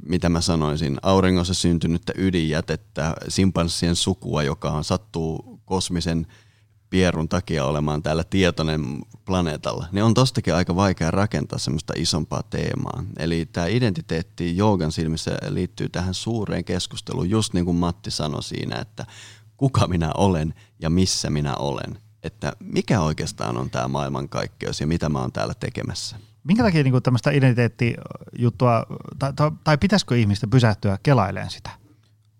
[0.02, 6.26] mitä mä sanoisin, auringossa syntynyttä ydinjätettä, simpanssien sukua, joka on sattuu kosmisen
[6.90, 8.80] pierun takia olemaan täällä tietoinen
[9.24, 13.04] planeetalla, niin on tostakin aika vaikea rakentaa semmoista isompaa teemaa.
[13.18, 18.76] Eli tämä identiteetti joogan silmissä liittyy tähän suureen keskusteluun, just niin kuin Matti sanoi siinä,
[18.76, 19.06] että
[19.56, 21.98] kuka minä olen ja missä minä olen.
[22.22, 26.16] Että mikä oikeastaan on tämä maailmankaikkeus ja mitä mä oon täällä tekemässä.
[26.44, 28.86] Minkä takia niin tämmöistä identiteettijuttua,
[29.18, 31.70] tai, tai, tai pitäisikö ihmistä pysähtyä kelailemaan sitä?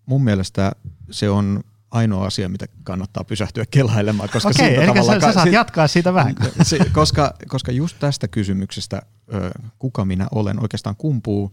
[0.06, 0.72] Mun mielestä
[1.10, 4.28] se on ainoa asia, mitä kannattaa pysähtyä kelailemaan.
[4.32, 6.34] Koska Okei, sillä eli sä, ka- sä saat jatkaa siitä vähän.
[6.62, 9.02] se, koska, koska just tästä kysymyksestä,
[9.78, 11.50] kuka minä olen, oikeastaan kumpuu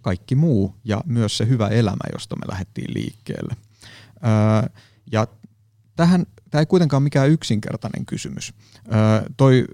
[0.00, 3.56] kaikki muu ja myös se hyvä elämä, josta me lähdettiin liikkeelle.
[5.12, 5.26] Ja
[5.96, 8.54] tähän, tämä ei kuitenkaan ole mikään yksinkertainen kysymys.
[9.36, 9.64] Toi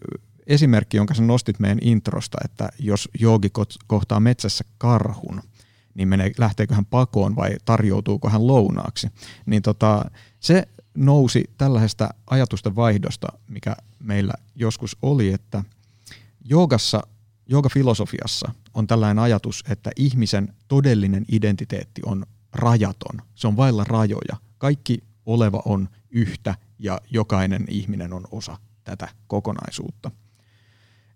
[0.46, 3.48] esimerkki, jonka sä nostit meidän introsta, että jos joogi
[3.86, 5.42] kohtaa metsässä karhun,
[5.94, 9.08] niin menee, lähteekö hän pakoon vai tarjoutuuko hän lounaaksi,
[9.46, 10.10] niin tota,
[10.40, 15.64] se nousi tällaisesta ajatusten vaihdosta, mikä meillä joskus oli, että
[16.44, 17.02] joogassa,
[17.46, 23.22] joogafilosofiassa on tällainen ajatus, että ihmisen todellinen identiteetti on rajaton.
[23.34, 24.36] Se on vailla rajoja.
[24.58, 30.10] Kaikki oleva on yhtä ja jokainen ihminen on osa tätä kokonaisuutta.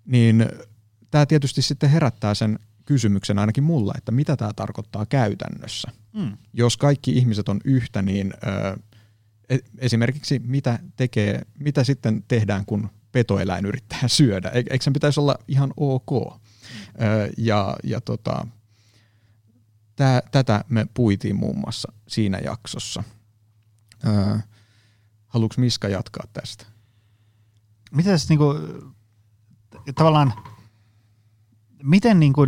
[0.04, 0.46] Niin
[1.10, 5.90] tämä tietysti sitten herättää sen kysymyksen ainakin mulla, että mitä tämä tarkoittaa käytännössä.
[6.12, 6.36] Mm.
[6.52, 8.76] Jos kaikki ihmiset on yhtä, niin ö,
[9.48, 14.48] e- esimerkiksi mitä, tekee, mitä sitten tehdään, kun petoeläin yrittää syödä?
[14.48, 16.10] E- Eikö sen pitäisi olla ihan ok?
[16.12, 16.40] Ö,
[17.38, 18.46] ja ja tota,
[19.96, 23.04] tää, tätä me puitiin muun muassa siinä jaksossa.
[24.06, 24.38] Ö,
[25.26, 26.66] haluatko Miska jatkaa tästä?
[27.92, 28.54] Mitäs niinku,
[29.94, 30.32] tavallaan,
[31.84, 32.46] miten niinku,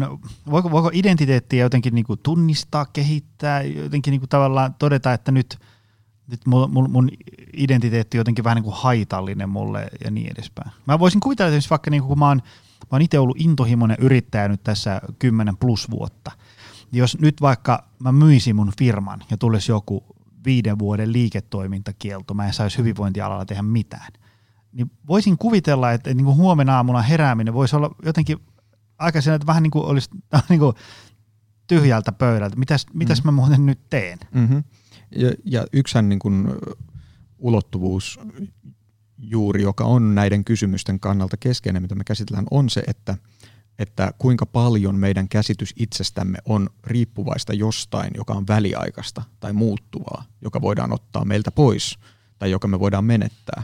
[0.51, 5.59] voiko, voiko identiteettiä jotenkin niinku tunnistaa, kehittää, jotenkin niinku tavallaan todeta, että nyt,
[6.31, 7.11] nyt mun, mun,
[7.53, 10.71] identiteetti on jotenkin vähän niinku haitallinen mulle ja niin edespäin.
[10.87, 12.43] Mä voisin kuvitella, että vaikka niinku, kun mä oon,
[12.81, 16.33] mä oon itse ollut intohimoinen yrittäjä nyt tässä 10 plus vuotta,
[16.93, 20.05] niin jos nyt vaikka mä myisin mun firman ja tulisi joku
[20.45, 24.13] viiden vuoden liiketoimintakielto, mä en saisi hyvinvointialalla tehdä mitään,
[24.73, 28.39] niin voisin kuvitella, että niin kuin huomenna aamuna herääminen voisi olla jotenkin
[28.99, 30.11] aika sen, että vähän niin kuin olisi
[30.49, 30.77] niin kuin
[31.67, 32.57] tyhjältä pöydältä.
[32.57, 34.19] Mitäs, mitäs mä muuten nyt teen?
[34.35, 34.65] Mm-hmm.
[35.17, 36.49] Ja, ja yksihän niin kuin
[37.39, 38.21] ulottuvuus
[39.19, 43.17] juuri, joka on näiden kysymysten kannalta keskeinen, mitä me käsitellään, on se, että,
[43.79, 50.61] että kuinka paljon meidän käsitys itsestämme on riippuvaista jostain, joka on väliaikaista tai muuttuvaa, joka
[50.61, 51.99] voidaan ottaa meiltä pois
[52.39, 53.63] tai joka me voidaan menettää.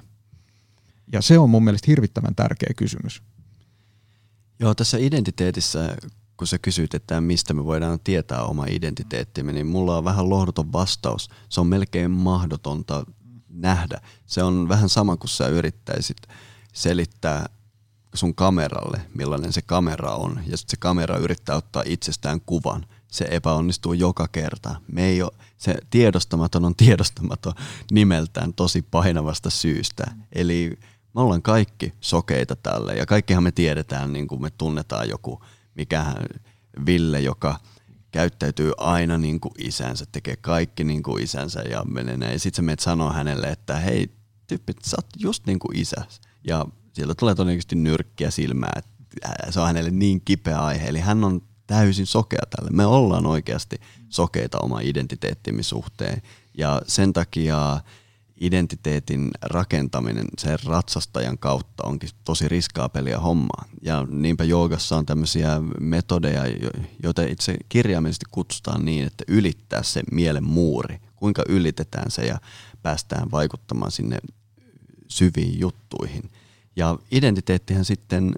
[1.13, 3.23] Ja se on mun mielestä hirvittävän tärkeä kysymys.
[4.63, 5.97] Joo, tässä identiteetissä,
[6.37, 10.73] kun sä kysyt, että mistä me voidaan tietää oma identiteettimme, niin mulla on vähän lohduton
[10.73, 11.31] vastaus.
[11.49, 13.07] Se on melkein mahdotonta
[13.49, 14.01] nähdä.
[14.27, 16.17] Se on vähän sama kuin sä yrittäisit
[16.73, 17.47] selittää
[18.15, 22.87] sun kameralle, millainen se kamera on, ja sitten se kamera yrittää ottaa itsestään kuvan.
[23.09, 24.81] Se epäonnistuu joka kerta.
[24.93, 27.53] Me ei ole, se tiedostamaton on tiedostamaton
[27.91, 30.05] nimeltään tosi painavasta syystä.
[30.33, 30.79] Eli
[31.15, 35.43] me ollaan kaikki sokeita tälle, ja kaikkihan me tiedetään, niin kuin me tunnetaan joku,
[35.75, 36.27] mikähän
[36.87, 37.59] Ville, joka
[38.11, 42.41] käyttäytyy aina niin kuin isänsä, tekee kaikki niin kuin isänsä ja menee näin.
[42.41, 44.11] Sitten sä menet sanoa hänelle, että hei
[44.47, 46.05] tyyppi, sä oot just niin kuin isä.
[46.45, 48.91] Ja sieltä tulee todennäköisesti nyrkkiä silmää, että
[49.51, 50.89] se on hänelle niin kipeä aihe.
[50.89, 52.71] Eli hän on täysin sokea tälle.
[52.73, 53.77] Me ollaan oikeasti
[54.09, 56.23] sokeita oma identiteettimme suhteen.
[56.59, 57.81] Ja sen takia
[58.43, 63.65] identiteetin rakentaminen sen ratsastajan kautta onkin tosi riskaapelia hommaa.
[63.83, 66.43] Ja niinpä joogassa on tämmöisiä metodeja,
[67.03, 70.99] joita itse kirjaimellisesti kutsutaan niin, että ylittää se mielen muuri.
[71.17, 72.39] Kuinka ylitetään se ja
[72.83, 74.19] päästään vaikuttamaan sinne
[75.09, 76.31] syviin juttuihin.
[76.77, 78.33] Ja identiteettihän sitten,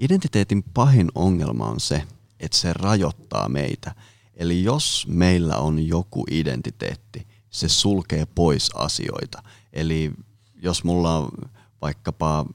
[0.00, 2.02] identiteetin pahin ongelma on se,
[2.40, 3.94] että se rajoittaa meitä.
[4.34, 9.42] Eli jos meillä on joku identiteetti, se sulkee pois asioita.
[9.72, 10.12] Eli
[10.62, 11.28] jos mulla on
[11.82, 12.46] vaikkapa,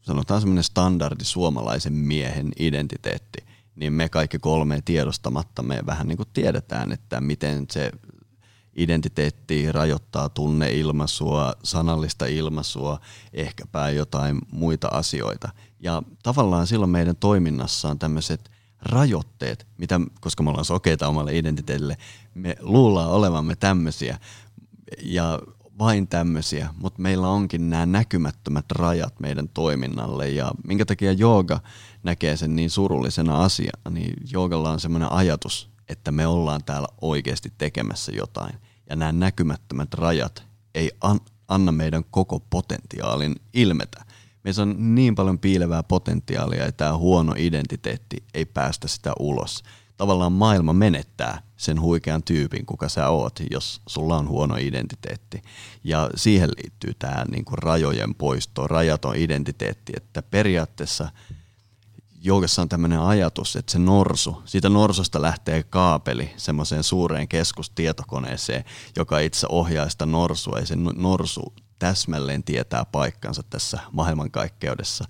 [0.00, 3.38] sanotaan semmoinen standardi suomalaisen miehen identiteetti,
[3.76, 7.90] niin me kaikki kolme tiedostamatta me vähän niin kuin tiedetään, että miten se
[8.76, 13.00] identiteetti rajoittaa tunneilmaisua, sanallista ilmaisua,
[13.32, 15.48] ehkäpä jotain muita asioita.
[15.80, 18.50] Ja tavallaan silloin meidän toiminnassa on tämmöiset
[18.82, 21.96] rajoitteet, mitä, koska me ollaan sokeita omalle identiteetille,
[22.34, 24.18] me luullaan olevamme tämmöisiä
[25.02, 25.38] ja
[25.78, 31.60] vain tämmöisiä, mutta meillä onkin nämä näkymättömät rajat meidän toiminnalle ja minkä takia jooga
[32.02, 37.52] näkee sen niin surullisena asiana, niin joogalla on semmoinen ajatus, että me ollaan täällä oikeasti
[37.58, 38.54] tekemässä jotain
[38.90, 44.04] ja nämä näkymättömät rajat ei an, anna meidän koko potentiaalin ilmetä.
[44.46, 49.64] Meissä on niin paljon piilevää potentiaalia ja tämä huono identiteetti ei päästä sitä ulos.
[49.96, 55.42] Tavallaan maailma menettää sen huikean tyypin, kuka sä oot, jos sulla on huono identiteetti.
[55.84, 61.08] Ja siihen liittyy tämä niinku rajojen poisto, rajaton identiteetti, että periaatteessa
[62.22, 68.64] joogassa on tämmöinen ajatus, että se norsu, siitä norsusta lähtee kaapeli semmoiseen suureen keskustietokoneeseen,
[68.96, 75.04] joka itse ohjaa sitä norsua ja se norsu täsmälleen tietää paikkansa tässä maailmankaikkeudessa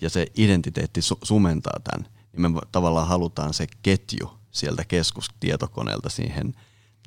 [0.00, 6.54] ja se identiteetti su- sumentaa tämän, niin me tavallaan halutaan se ketju sieltä keskustietokoneelta siihen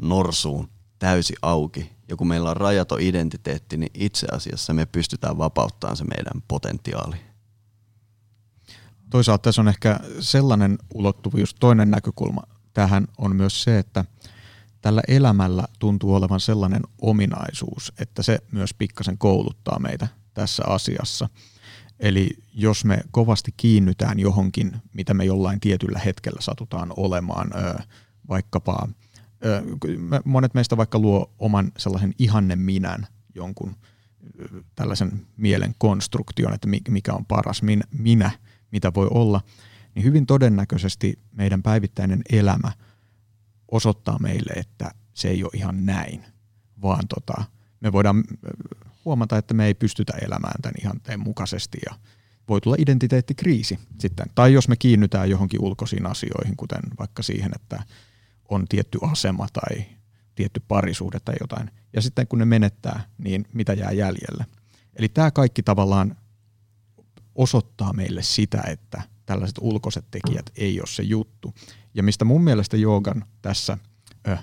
[0.02, 1.92] norsuun täysi auki.
[2.10, 7.16] Ja kun meillä on rajaton identiteetti, niin itse asiassa me pystytään vapauttamaan se meidän potentiaali.
[9.10, 12.42] Toisaalta tässä on ehkä sellainen ulottuvuus, toinen näkökulma
[12.74, 14.06] tähän on myös se, että
[14.84, 21.30] tällä elämällä tuntuu olevan sellainen ominaisuus, että se myös pikkasen kouluttaa meitä tässä asiassa.
[22.00, 27.52] Eli jos me kovasti kiinnytään johonkin, mitä me jollain tietyllä hetkellä satutaan olemaan,
[28.30, 28.88] vaikkapa
[30.26, 33.76] monet meistä vaikka luo oman sellaisen ihanne minän jonkun
[34.76, 37.62] tällaisen mielen konstruktion, että mikä on paras
[37.92, 38.32] minä,
[38.72, 39.42] mitä voi olla,
[39.96, 42.72] niin hyvin todennäköisesti meidän päivittäinen elämä
[43.74, 46.24] osoittaa meille, että se ei ole ihan näin,
[46.82, 47.44] vaan tota,
[47.80, 48.24] me voidaan
[49.06, 51.96] huomata, että me ei pystytä elämään tämän ihanteen mukaisesti ja
[52.50, 54.26] voi tulla identiteettikriisi sitten.
[54.36, 57.84] Tai jos me kiinnytään johonkin ulkoisiin asioihin, kuten vaikka siihen, että
[58.50, 59.86] on tietty asema tai
[60.36, 61.72] tietty parisuhde tai jotain.
[61.94, 64.46] Ja sitten kun ne menettää, niin mitä jää jäljelle?
[64.96, 66.18] Eli tämä kaikki tavallaan
[67.36, 71.54] osoittaa meille sitä, että tällaiset ulkoiset tekijät ei ole se juttu.
[71.94, 73.78] Ja mistä mun mielestä joogan tässä
[74.28, 74.38] ö,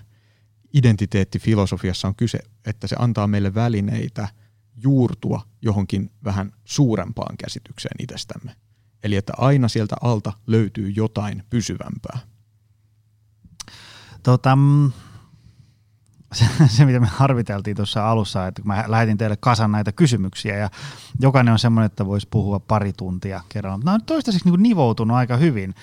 [0.75, 4.29] identiteettifilosofiassa on kyse, että se antaa meille välineitä
[4.77, 8.57] juurtua johonkin vähän suurempaan käsitykseen itsestämme.
[9.03, 12.19] Eli että aina sieltä alta löytyy jotain pysyvämpää.
[14.23, 14.93] Tota, mm,
[16.33, 16.45] se,
[16.77, 20.71] se, mitä me harviteltiin tuossa alussa, että kun mä lähetin teille kasan näitä kysymyksiä ja
[21.21, 23.79] jokainen on semmoinen, että voisi puhua pari tuntia kerralla.
[23.85, 25.75] Nämä on toistaiseksi niin nivoutunut aika hyvin,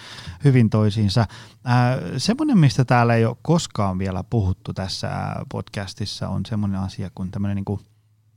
[0.43, 1.25] hyvin toisiinsa.
[1.63, 5.09] Ää, semmoinen, mistä täällä ei ole koskaan vielä puhuttu tässä
[5.51, 7.81] podcastissa, on semmoinen asia kuin tämmöinen, niin kuin,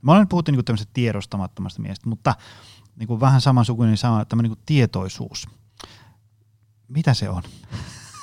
[0.01, 2.35] mä olen puhuttu niin tämmöisestä tiedostamattomasta miestä, mutta
[2.95, 5.47] niin kuin vähän samansukuinen sama, tämmöinen niin kuin tietoisuus.
[6.87, 7.43] Mitä se on?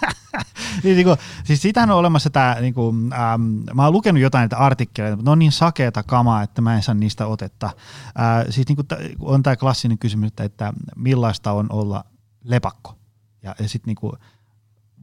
[0.83, 3.43] niin, niin kuin, siis sitähän on olemassa tämä, niin kuin, ähm,
[3.75, 6.83] mä oon lukenut jotain näitä artikkeleita, mutta ne on niin sakeeta kamaa, että mä en
[6.83, 7.67] saa niistä otetta.
[7.67, 8.87] Äh, siis niin kuin,
[9.21, 12.05] on tämä klassinen kysymys, että, että millaista on olla
[12.45, 12.99] lepakko.
[13.43, 14.13] Ja, ja sitten niin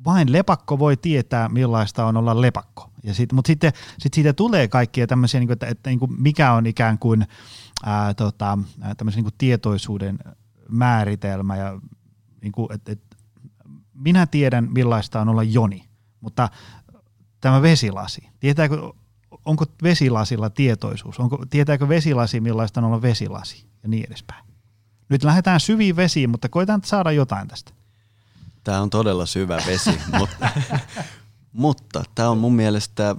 [0.06, 2.90] vain lepakko voi tietää, millaista on olla lepakko.
[3.04, 6.22] Ja sit, mutta sitten sit siitä tulee kaikkia tämmöisiä, niin kuin, että, että niin kuin
[6.22, 7.28] mikä on ikään kuin
[7.84, 8.58] ää, tota,
[8.98, 10.20] tämmöisen niin kuin tietoisuuden
[10.70, 11.80] määritelmä ja
[12.42, 13.05] niin kuin, että, että
[13.96, 15.86] minä tiedän millaista on olla Joni,
[16.22, 16.50] mutta
[17.42, 18.92] tämä vesilasi, tietääkö,
[19.46, 24.46] onko vesilasilla tietoisuus, onko, tietääkö vesilasi millaista on olla vesilasi ja niin edespäin.
[25.10, 27.72] Nyt lähdetään syviin vesiin, mutta koitaan saada jotain tästä.
[28.64, 30.50] Tämä on todella syvä vesi, mutta,
[31.52, 33.16] mutta tämä on mun mielestä,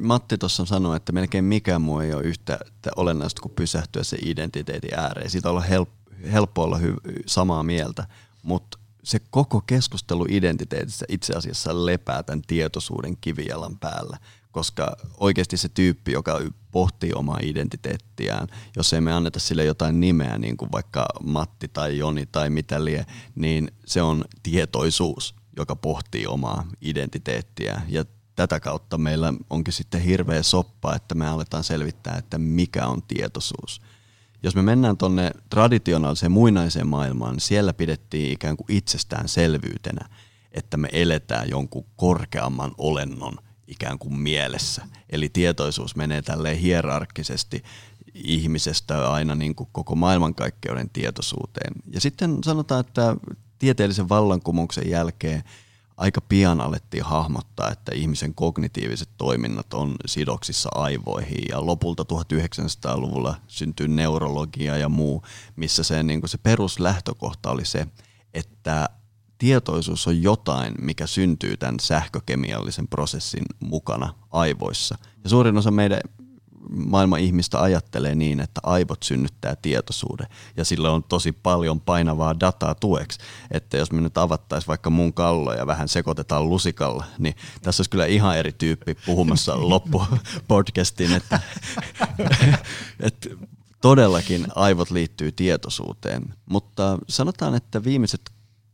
[0.00, 2.58] Matti tuossa sanoi, että melkein mikään muu ei ole yhtä
[2.96, 5.30] olennaista kuin pysähtyä se identiteetin ääreen.
[5.30, 5.94] Siitä on helppo,
[6.32, 8.06] helppo olla hy- samaa mieltä,
[8.42, 14.18] mutta se koko keskustelu identiteetissä itse asiassa lepää tämän tietoisuuden kivijalan päällä,
[14.52, 16.40] koska oikeasti se tyyppi, joka
[16.70, 21.98] pohtii omaa identiteettiään, jos ei me anneta sille jotain nimeä, niin kuin vaikka Matti tai
[21.98, 27.82] Joni tai mitä lie, niin se on tietoisuus, joka pohtii omaa identiteettiä.
[27.88, 28.04] Ja
[28.36, 33.80] tätä kautta meillä onkin sitten hirveä soppa, että me aletaan selvittää, että mikä on tietoisuus–
[34.42, 40.08] jos me mennään tuonne traditionaaliseen muinaiseen maailmaan, niin siellä pidettiin ikään kuin itsestäänselvyytenä,
[40.52, 43.36] että me eletään jonkun korkeamman olennon
[43.68, 44.86] ikään kuin mielessä.
[45.10, 47.62] Eli tietoisuus menee tälleen hierarkkisesti
[48.14, 51.72] ihmisestä aina niin kuin koko maailmankaikkeuden tietoisuuteen.
[51.90, 53.16] Ja sitten sanotaan, että
[53.58, 55.42] tieteellisen vallankumouksen jälkeen–
[55.96, 63.88] aika pian alettiin hahmottaa, että ihmisen kognitiiviset toiminnat on sidoksissa aivoihin ja lopulta 1900-luvulla syntyi
[63.88, 65.22] neurologia ja muu,
[65.56, 67.86] missä se, niin se peruslähtökohta oli se,
[68.34, 68.88] että
[69.38, 74.98] tietoisuus on jotain, mikä syntyy tämän sähkökemiallisen prosessin mukana aivoissa.
[75.24, 76.00] Ja suurin osa meidän
[76.70, 82.74] maailman ihmistä ajattelee niin, että aivot synnyttää tietoisuuden ja sillä on tosi paljon painavaa dataa
[82.74, 83.18] tueksi.
[83.50, 87.90] Että jos me nyt avattaisiin vaikka mun kallo ja vähän sekoitetaan lusikalla, niin tässä olisi
[87.90, 91.40] kyllä ihan eri tyyppi puhumassa loppupodcastin, että,
[93.00, 93.28] että
[93.80, 96.34] todellakin aivot liittyy tietoisuuteen.
[96.46, 98.30] Mutta sanotaan, että viimeiset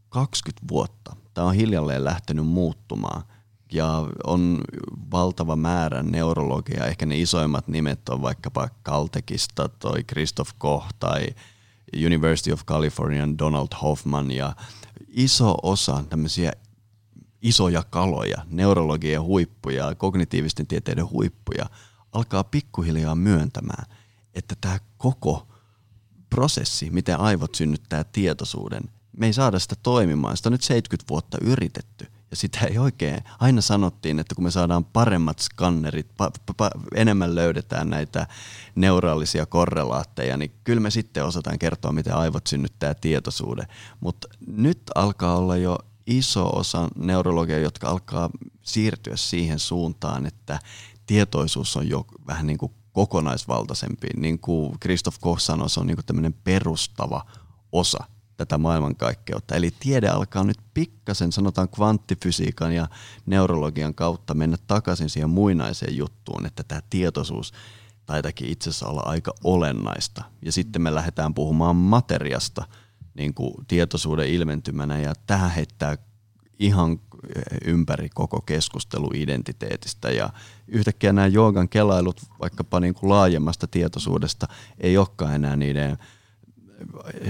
[0.09, 3.23] 20 vuotta tämä on hiljalleen lähtenyt muuttumaan–
[3.73, 4.61] ja on
[5.11, 6.87] valtava määrä neurologia.
[6.87, 11.27] Ehkä ne isoimmat nimet on vaikkapa Kaltekista toi Christoph Koch tai
[12.07, 14.57] University of Californian Donald Hoffman ja
[15.09, 16.53] iso osa tämmöisiä
[17.43, 21.67] isoja kaloja, neurologian huippuja, kognitiivisten tieteiden huippuja
[22.13, 23.85] alkaa pikkuhiljaa myöntämään,
[24.35, 25.47] että tämä koko
[26.31, 28.83] prosessi, miten aivot synnyttää tietoisuuden,
[29.17, 30.37] me ei saada sitä toimimaan.
[30.37, 34.51] Sitä on nyt 70 vuotta yritetty– ja sitä ei oikein, aina sanottiin, että kun me
[34.51, 38.27] saadaan paremmat skannerit, pa, pa, pa, enemmän löydetään näitä
[38.75, 43.67] neuraalisia korrelaatteja, niin kyllä me sitten osataan kertoa, miten aivot synnyttää tietoisuuden.
[44.01, 48.31] Mutta nyt alkaa olla jo iso osa neurologia, jotka alkaa
[48.63, 50.59] siirtyä siihen suuntaan, että
[51.07, 54.09] tietoisuus on jo vähän niin kuin kokonaisvaltaisempi.
[54.17, 57.25] Niin kuin Christoph Koch sanoi, se on niin kuin tämmöinen perustava
[57.73, 58.05] osa
[58.39, 59.55] tätä maailmankaikkeutta.
[59.55, 62.89] Eli tiede alkaa nyt pikkasen, sanotaan kvanttifysiikan ja
[63.27, 67.53] neurologian kautta mennä takaisin siihen muinaiseen juttuun, että tämä tietoisuus
[68.07, 70.25] taitakin itse asiassa olla aika olennaista.
[70.45, 72.65] Ja sitten me lähdetään puhumaan materiasta
[73.15, 75.99] niin kuin tietoisuuden ilmentymänä ja tähän heittää
[76.59, 77.01] ihan
[77.65, 80.31] ympäri koko keskustelu identiteetistä ja
[80.69, 84.49] yhtäkkiä nämä joogan kelailut vaikkapa niin kuin laajemmasta tietoisuudesta
[84.81, 85.99] ei olekaan enää niiden–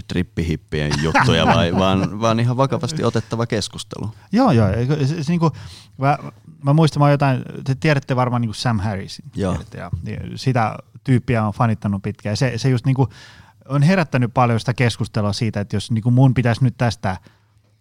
[0.09, 4.11] trippihippien juttuja, vai, vaan, vaan ihan vakavasti otettava keskustelu.
[4.33, 4.69] Joo, joo.
[4.69, 5.53] Se, se, se, niin kuin,
[5.99, 6.19] mä,
[6.65, 9.23] mä muistan, mä jotain, te tiedätte varmaan niin kuin Sam Harris.
[9.35, 9.53] Joo.
[9.53, 9.91] Tiedätte, ja,
[10.37, 12.37] sitä tyyppiä on fanittanut pitkään.
[12.37, 13.09] Se, se just niin kuin,
[13.69, 17.17] on herättänyt paljon sitä keskustelua siitä, että jos niin kuin mun pitäisi nyt tästä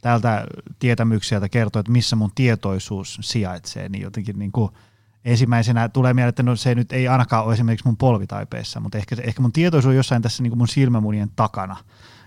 [0.02, 0.46] tältä
[0.80, 4.72] tietämykseltä kertoa, että missä mun tietoisuus sijaitsee, niin jotenkin niin kuin–
[5.28, 9.16] ensimmäisenä tulee mieleen, että no se nyt ei ainakaan ole esimerkiksi mun polvitaipeessa, mutta ehkä,
[9.24, 11.78] ehkä mun tietoisuus on jossain tässä niin kuin mun silmämunien takana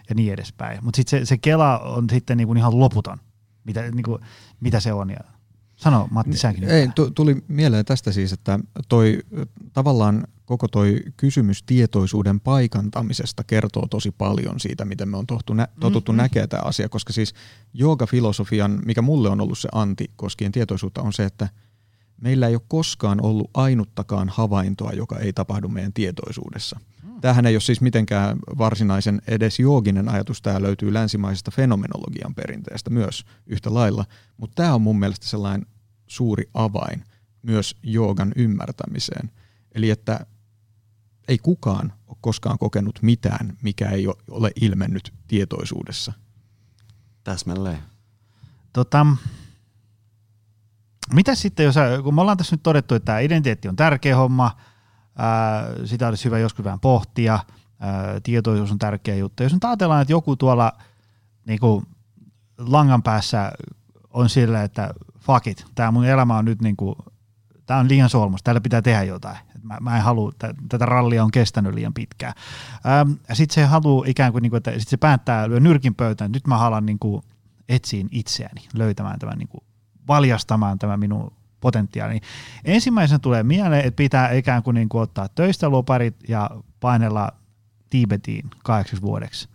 [0.08, 0.84] ja niin edespäin.
[0.84, 3.18] Mutta sitten se, se Kela on sitten niin kuin ihan loputon,
[3.64, 4.22] mitä, niin kuin,
[4.60, 5.10] mitä se on.
[5.10, 5.20] Ja
[5.76, 6.64] sano Matti, säkin.
[6.64, 9.22] Ei, tuli mieleen tästä siis, että toi
[9.72, 15.68] tavallaan koko toi kysymys tietoisuuden paikantamisesta kertoo tosi paljon siitä, miten me on tohtu nä-
[15.80, 16.22] totuttu mm-hmm.
[16.22, 17.34] näkemään tämä asia, koska siis
[17.72, 21.48] jooga-filosofian, mikä mulle on ollut se anti koskien tietoisuutta, on se, että–
[22.20, 26.80] meillä ei ole koskaan ollut ainuttakaan havaintoa, joka ei tapahdu meidän tietoisuudessa.
[27.20, 33.24] Tämähän ei ole siis mitenkään varsinaisen edes jooginen ajatus, tämä löytyy länsimaisesta fenomenologian perinteestä myös
[33.46, 34.04] yhtä lailla,
[34.36, 35.66] mutta tämä on mun mielestä sellainen
[36.06, 37.04] suuri avain
[37.42, 39.30] myös joogan ymmärtämiseen.
[39.74, 40.26] Eli että
[41.28, 46.12] ei kukaan ole koskaan kokenut mitään, mikä ei ole ilmennyt tietoisuudessa.
[47.24, 47.78] Täsmälleen.
[48.72, 49.06] Tota,
[51.14, 54.56] mitä sitten, jos, kun me ollaan tässä nyt todettu, että tämä identiteetti on tärkeä homma,
[55.18, 57.38] ää, sitä olisi hyvä joskus vähän pohtia,
[57.80, 59.42] ää, tietoisuus on tärkeä juttu.
[59.42, 60.72] Jos nyt ajatellaan, että joku tuolla
[61.46, 61.86] niin kuin
[62.58, 63.52] langan päässä
[64.10, 66.94] on sillä, että fuck it, tämä mun elämä on nyt niin kuin,
[67.66, 69.38] tämä on liian solmus, täällä pitää tehdä jotain.
[69.62, 70.32] Mä, mä en halua,
[70.68, 72.32] tätä rallia on kestänyt liian pitkään.
[73.32, 76.46] Sitten se haluaa ikään kuin, niin kuin että sit se päättää lyö nyrkin pöytään, nyt
[76.46, 77.22] mä haluan niin kuin
[77.68, 79.64] etsiin itseäni, löytämään tämän niin kuin
[80.10, 82.12] valjastamaan tämä minun potentiaali.
[82.12, 82.22] Niin
[82.64, 86.50] ensimmäisenä tulee mieleen, että pitää ikään kuin, niin kuin ottaa töistä loparit ja
[86.80, 87.32] painella
[87.90, 89.48] Tibetiin kahdeksaksi vuodeksi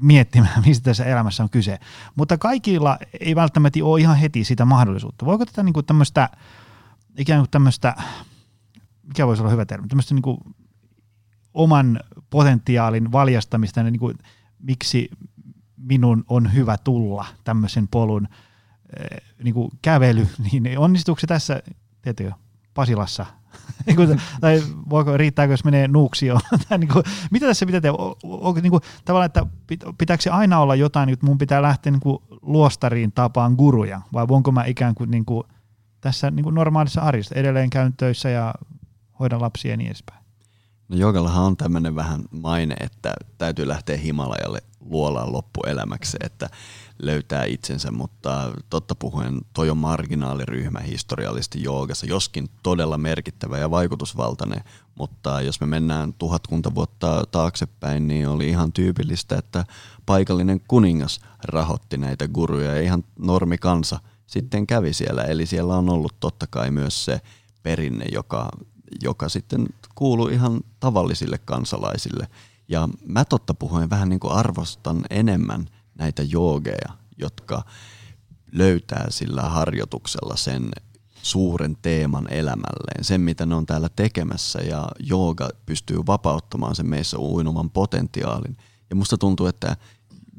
[0.00, 1.78] miettimään, mistä tässä elämässä on kyse.
[2.14, 5.26] Mutta kaikilla ei välttämättä ole ihan heti sitä mahdollisuutta.
[5.26, 6.28] Voiko tätä niin kuin tämmöistä,
[7.18, 7.94] ikään kuin tämmöistä,
[9.02, 10.38] mikä voisi olla hyvä termi, tämmöistä niin kuin
[11.54, 12.00] oman
[12.30, 14.18] potentiaalin valjastamista, niin kuin,
[14.58, 15.10] miksi
[15.76, 18.28] minun on hyvä tulla tämmöisen polun–
[19.42, 21.62] niin kuin kävely, niin onnistuuko se tässä,
[22.02, 22.32] tiedätkö,
[22.74, 23.26] Pasilassa?
[23.86, 26.40] Niin tai voiko, riittääkö, jos menee nuuksioon?
[26.78, 27.96] niin kuin, mitä tässä pitää tehdä?
[28.22, 29.46] Onko niin kuin, tavallaan, että
[29.98, 34.26] pitääkö se aina olla jotain, että mun pitää lähteä niin kuin, luostariin tapaan guruja, vai
[34.30, 35.44] onko mä ikään kuin, niin kuin
[36.00, 38.54] tässä niin kuin normaalissa arjessa edelleen käyn töissä ja
[39.20, 40.20] hoidan lapsia ja niin edespäin?
[40.88, 44.58] No Jogallahan on tämmöinen vähän maine, että täytyy lähteä Himalajalle
[44.90, 46.48] luolaan loppuelämäksi, että
[47.02, 54.64] löytää itsensä, mutta totta puhuen toi on marginaaliryhmä historiallisesti joogassa, joskin todella merkittävä ja vaikutusvaltainen,
[54.94, 59.64] mutta jos me mennään tuhatkunta vuotta taaksepäin, niin oli ihan tyypillistä, että
[60.06, 65.22] paikallinen kuningas rahoitti näitä guruja ja ihan normi kansa sitten kävi siellä.
[65.22, 67.20] Eli siellä on ollut totta kai myös se
[67.62, 68.48] perinne, joka,
[69.02, 72.28] joka sitten kuuluu ihan tavallisille kansalaisille.
[72.68, 75.66] Ja mä totta puhuen vähän niin kuin arvostan enemmän
[75.98, 77.62] näitä joogeja, jotka
[78.52, 80.70] löytää sillä harjoituksella sen
[81.22, 87.18] suuren teeman elämälleen, sen mitä ne on täällä tekemässä ja jooga pystyy vapauttamaan sen meissä
[87.18, 88.56] uinuman potentiaalin.
[88.90, 89.76] Ja musta tuntuu, että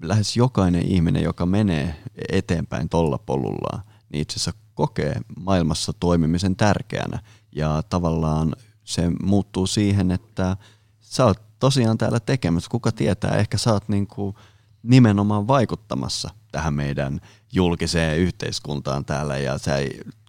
[0.01, 7.19] lähes jokainen ihminen, joka menee eteenpäin tolla polullaan, niin itse asiassa kokee maailmassa toimimisen tärkeänä
[7.51, 10.57] ja tavallaan se muuttuu siihen, että
[10.99, 12.69] sä oot tosiaan täällä tekemässä.
[12.71, 14.35] Kuka tietää, ehkä sä oot niin kuin
[14.83, 17.19] nimenomaan vaikuttamassa tähän meidän
[17.53, 19.75] julkiseen yhteiskuntaan täällä ja sä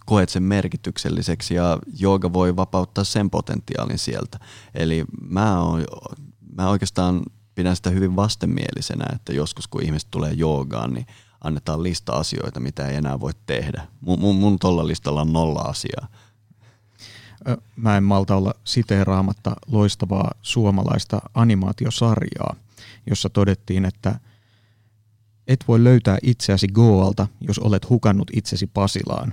[0.07, 4.39] koet sen merkitykselliseksi ja jooga voi vapauttaa sen potentiaalin sieltä.
[4.75, 5.85] Eli mä, oon,
[6.57, 7.23] mä oikeastaan
[7.55, 11.07] pidän sitä hyvin vastenmielisenä, että joskus kun ihmiset tulee joogaan, niin
[11.41, 13.87] annetaan lista asioita, mitä ei enää voi tehdä.
[14.01, 16.09] Mun, mun, mun tolla listalla on nolla asiaa.
[17.77, 22.57] Mä en malta olla siteeraamatta loistavaa suomalaista animaatiosarjaa,
[23.07, 24.21] jossa todettiin, että
[25.47, 29.33] et voi löytää itseäsi Goalta, jos olet hukannut itsesi Pasilaan.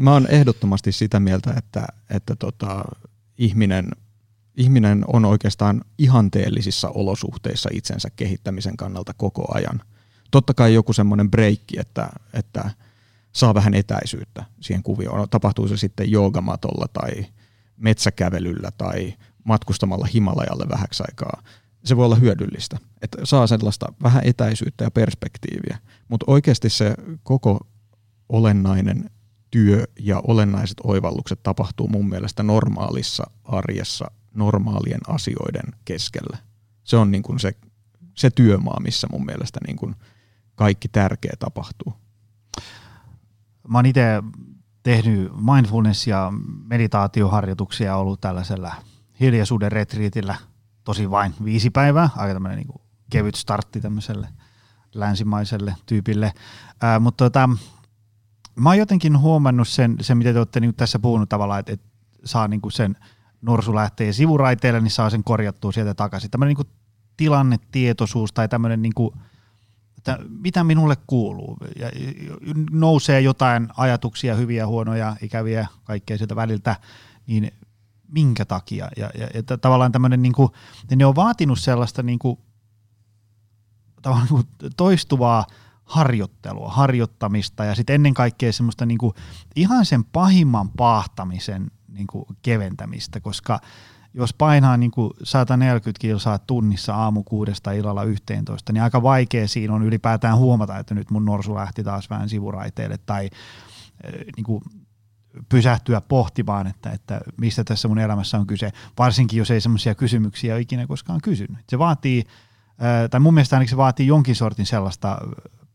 [0.00, 2.84] Mä oon ehdottomasti sitä mieltä, että, että tota,
[3.38, 3.90] ihminen,
[4.56, 9.82] ihminen on oikeastaan ihanteellisissa olosuhteissa itsensä kehittämisen kannalta koko ajan.
[10.30, 12.70] Totta kai joku semmoinen breikki, että, että
[13.34, 15.28] saa vähän etäisyyttä siihen kuvioon.
[15.28, 17.26] Tapahtuu se sitten joogamatolla tai
[17.76, 19.14] metsäkävelyllä tai
[19.44, 21.42] matkustamalla Himalajalle vähäksi aikaa–
[21.84, 25.78] se voi olla hyödyllistä, että saa sellaista vähän etäisyyttä ja perspektiiviä,
[26.08, 27.60] mutta oikeasti se koko
[28.28, 29.10] olennainen
[29.50, 36.38] työ ja olennaiset oivallukset tapahtuu mun mielestä normaalissa arjessa normaalien asioiden keskellä.
[36.84, 37.52] Se on niin kuin se,
[38.14, 39.94] se työmaa, missä mun mielestä niin kuin
[40.54, 41.92] kaikki tärkeä tapahtuu.
[43.68, 44.22] Mä oon itse
[44.82, 46.32] tehnyt mindfulness- ja
[46.64, 48.74] meditaatioharjoituksia ollut tällaisella
[49.20, 50.36] hiljaisuuden retriitillä–
[50.84, 54.28] tosi vain viisi päivää, aika tämmöinen niin kevyt startti tämmöiselle
[54.94, 56.32] länsimaiselle tyypille.
[56.82, 57.48] Ää, mutta tota,
[58.56, 61.86] mä oon jotenkin huomannut sen, sen mitä te olette niin tässä puhunut tavallaan, että, että
[62.24, 62.96] saa niin sen
[63.42, 66.30] norsu lähtee sivuraiteille, niin saa sen korjattua sieltä takaisin.
[66.30, 66.72] Tämmöinen niin
[67.16, 69.10] tilannetietoisuus tai tämmöinen, niin kuin,
[70.04, 71.56] että mitä minulle kuuluu.
[71.76, 71.90] Ja
[72.70, 76.76] nousee jotain ajatuksia, hyviä, huonoja, ikäviä, kaikkea sieltä väliltä,
[77.26, 77.52] niin
[78.08, 78.88] minkä takia.
[78.96, 80.48] Ja, ja, ja tavallaan tämmöinen, niin kuin,
[80.96, 82.38] ne on vaatinut sellaista niin kuin,
[84.02, 85.46] tavallaan niin kuin toistuvaa
[85.84, 89.14] harjoittelua, harjoittamista ja sitten ennen kaikkea semmoista niin kuin,
[89.56, 93.60] ihan sen pahimman paahtamisen niin kuin, keventämistä, koska
[94.14, 99.74] jos painaa niin kuin 140 kilsaa tunnissa aamu kuudesta illalla 11, niin aika vaikea siinä
[99.74, 103.30] on ylipäätään huomata, että nyt mun norsu lähti taas vähän sivuraiteille tai
[104.36, 104.62] niin kuin,
[105.48, 110.54] pysähtyä pohtimaan, että, että mistä tässä mun elämässä on kyse, varsinkin jos ei semmoisia kysymyksiä
[110.54, 111.58] ole ikinä koskaan kysynyt.
[111.68, 112.24] Se vaatii,
[113.10, 115.18] tai mun mielestä ainakin se vaatii jonkin sortin sellaista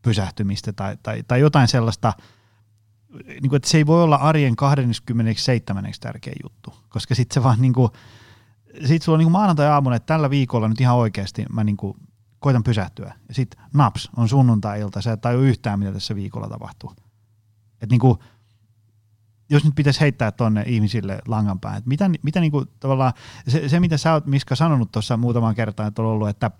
[0.02, 2.12] pysähtymistä tai, tai, tai jotain sellaista,
[3.26, 5.84] niin kuin, että se ei voi olla arjen 27.
[6.00, 7.90] tärkeä juttu, koska sitten se vaan niin kuin,
[8.84, 11.96] sit sulla on niin maanantai-aamuna, että tällä viikolla nyt ihan oikeasti mä niin kuin
[12.38, 13.14] koitan pysähtyä.
[13.28, 16.92] Ja sitten naps, on sunnuntai-ilta, sä et tajua yhtään, mitä tässä viikolla tapahtuu.
[17.72, 18.18] Että niin kuin,
[19.50, 23.12] jos nyt pitäisi heittää tuonne ihmisille langan päähän, että mitä, mitä niinku, tavallaan,
[23.48, 26.50] se, se, mitä sä oot Miska sanonut tuossa muutaman kertaan, että on ollut, että,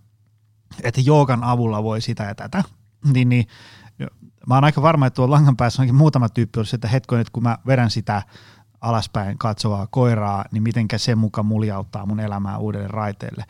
[0.83, 2.65] että joogan avulla voi sitä ja tätä,
[3.15, 3.47] niin, niin
[4.47, 7.33] mä oon aika varma, että tuolla langan päässä onkin muutama tyyppi olisi, että hetkoin, että
[7.33, 8.23] kun mä vedän sitä
[8.81, 13.45] alaspäin katsovaa koiraa, niin mitenkä se muka muljauttaa mun elämää uudelle raiteelle.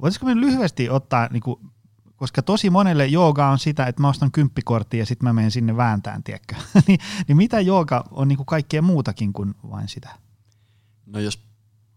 [0.00, 1.60] Voisiko me lyhyesti ottaa niin kuin
[2.16, 5.76] koska tosi monelle jooga on sitä, että mä ostan kymppikorttia ja sitten mä menen sinne
[5.76, 6.54] vääntään, tiedätkö?
[6.86, 10.10] niin, niin mitä jooga on niin kuin kaikkea muutakin kuin vain sitä?
[11.06, 11.40] No jos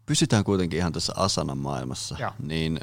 [0.05, 2.33] pysytään kuitenkin ihan tässä asanan maailmassa, ja.
[2.39, 2.79] niin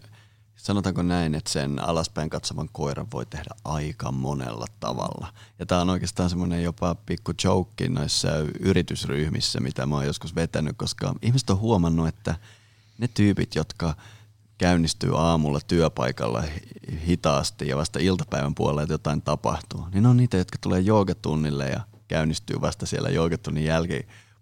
[0.67, 5.33] sanotaanko näin, että sen alaspäin katsovan koiran voi tehdä aika monella tavalla.
[5.59, 8.29] Ja tämä on oikeastaan semmoinen jopa pikku joke noissa
[8.61, 12.35] yritysryhmissä, mitä mä oon joskus vetänyt, koska ihmiset on huomannut, että
[12.99, 13.95] ne tyypit, jotka–
[14.59, 16.43] käynnistyy aamulla työpaikalla
[17.07, 21.81] hitaasti ja vasta iltapäivän puolella, että jotain tapahtuu, niin on niitä, jotka tulee joogatunnille ja
[22.09, 23.65] käynnistyy vasta siellä joogatunnin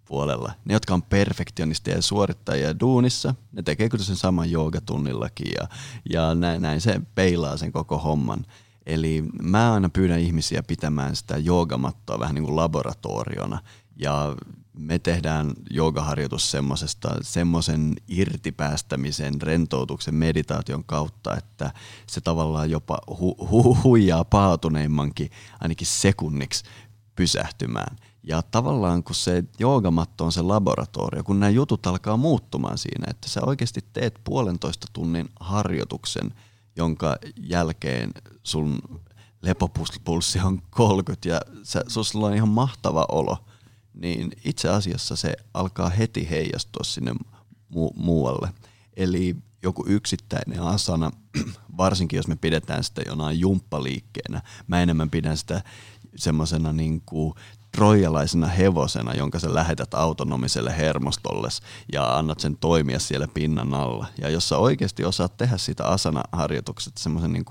[0.05, 0.53] jälkipuolella.
[0.65, 5.67] Ne, jotka on perfektionistia ja suorittajia duunissa, ne tekee kyllä sen saman joogatunnillakin ja,
[6.09, 8.45] ja näin, näin se peilaa sen koko homman.
[8.85, 13.59] Eli mä aina pyydän ihmisiä pitämään sitä joogamattoa vähän niin kuin laboratoriona
[13.95, 14.35] ja
[14.77, 21.73] me tehdään joogaharjoitus semmoisesta, semmoisen irtipäästämisen, rentoutuksen, meditaation kautta, että
[22.07, 26.63] se tavallaan jopa hu- hu- huijaa paatuneimmankin ainakin sekunniksi
[27.15, 27.95] pysähtymään.
[28.27, 33.29] Ja tavallaan kun se joogamatto on se laboratorio, kun nämä jutut alkaa muuttumaan siinä, että
[33.29, 36.31] sä oikeasti teet puolentoista tunnin harjoituksen,
[36.75, 38.11] jonka jälkeen
[38.43, 38.79] sun
[39.41, 43.37] lepopulssi on 30 ja sä, sulla on ihan mahtava olo–
[43.95, 47.11] niin itse asiassa se alkaa heti heijastua sinne
[47.75, 48.53] mu- muualle.
[48.97, 51.11] Eli joku yksittäinen asana,
[51.77, 55.63] varsinkin jos me pidetään sitä jonain jumppaliikkeenä, mä enemmän pidän sitä
[56.15, 57.01] semmoisena niin
[57.75, 61.61] trojalaisena hevosena, jonka sä lähetät autonomiselle hermostolles
[61.93, 64.07] ja annat sen toimia siellä pinnan alla.
[64.21, 67.45] Ja jos sä oikeasti osaat tehdä sitä asana-harjoitukset semmoisen niin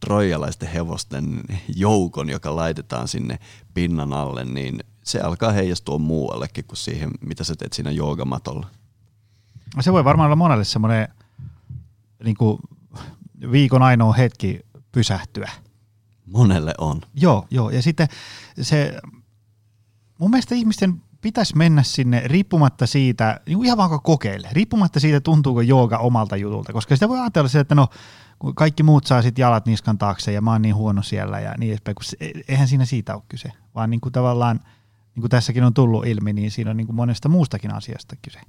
[0.00, 1.40] trojalaisten hevosten
[1.76, 3.38] joukon, joka laitetaan sinne
[3.74, 8.66] pinnan alle, niin se alkaa heijastua muuallekin kuin siihen, mitä sä teet siinä joogamatolla.
[9.80, 11.08] Se voi varmaan olla monelle semmoinen
[12.24, 12.36] niin
[13.52, 14.60] viikon ainoa hetki
[14.92, 15.50] pysähtyä.
[16.26, 17.00] Monelle on.
[17.14, 17.70] Joo, joo.
[17.70, 18.08] Ja sitten
[18.60, 19.00] se,
[20.20, 25.60] mun mielestä ihmisten pitäisi mennä sinne riippumatta siitä, niin ihan vaan kokeile, riippumatta siitä tuntuuko
[25.60, 27.88] jooga omalta jutulta, koska sitä voi ajatella se, että no
[28.54, 31.70] kaikki muut saa sitten jalat niskan taakse ja mä oon niin huono siellä ja niin
[31.70, 32.16] edespäin, kun se,
[32.48, 34.60] eihän siinä siitä ole kyse, vaan niin kuin tavallaan,
[35.14, 38.40] niin kuin tässäkin on tullut ilmi, niin siinä on niin kuin monesta muustakin asiasta kyse.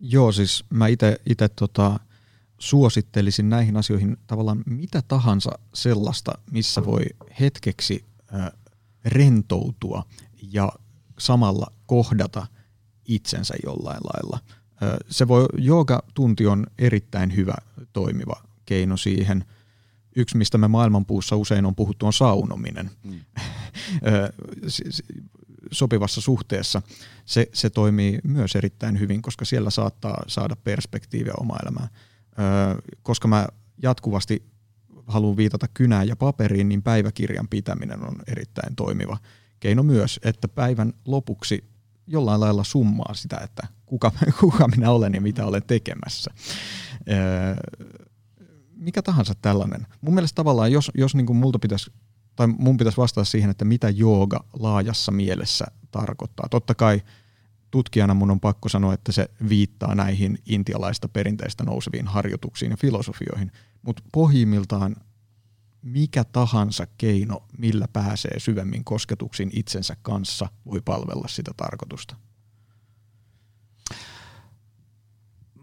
[0.00, 0.86] Joo, siis mä
[1.26, 2.00] itse tota,
[2.58, 7.04] suosittelisin näihin asioihin tavallaan mitä tahansa sellaista, missä voi
[7.40, 8.04] hetkeksi
[8.34, 8.50] äh,
[9.04, 10.04] rentoutua
[10.52, 10.72] ja
[11.18, 12.46] samalla kohdata
[13.04, 14.38] itsensä jollain lailla.
[15.10, 15.46] Se voi,
[16.14, 17.54] tunti on erittäin hyvä
[17.92, 19.44] toimiva keino siihen.
[20.16, 22.90] Yksi, mistä me maailmanpuussa usein on puhuttu, on saunominen.
[23.04, 23.20] Mm.
[25.72, 26.82] sopivassa suhteessa.
[27.24, 31.88] Se, se toimii myös erittäin hyvin, koska siellä saattaa saada perspektiiviä oma elämään
[33.02, 33.46] koska mä
[33.82, 34.44] jatkuvasti
[35.06, 39.18] haluan viitata kynään ja paperiin, niin päiväkirjan pitäminen on erittäin toimiva
[39.62, 41.64] keino myös, että päivän lopuksi
[42.06, 46.30] jollain lailla summaa sitä, että kuka, kuka minä olen ja mitä olen tekemässä.
[48.74, 49.86] Mikä tahansa tällainen.
[50.00, 51.92] Mun mielestä tavallaan, jos, jos niin kuin multa pitäisi,
[52.36, 56.48] tai mun pitäisi vastata siihen, että mitä jooga laajassa mielessä tarkoittaa.
[56.50, 57.02] Totta kai
[57.70, 63.52] tutkijana mun on pakko sanoa, että se viittaa näihin intialaista perinteistä nouseviin harjoituksiin ja filosofioihin,
[63.82, 64.96] mutta pohjimmiltaan
[65.82, 72.16] mikä tahansa keino, millä pääsee syvemmin kosketuksiin itsensä kanssa, voi palvella sitä tarkoitusta.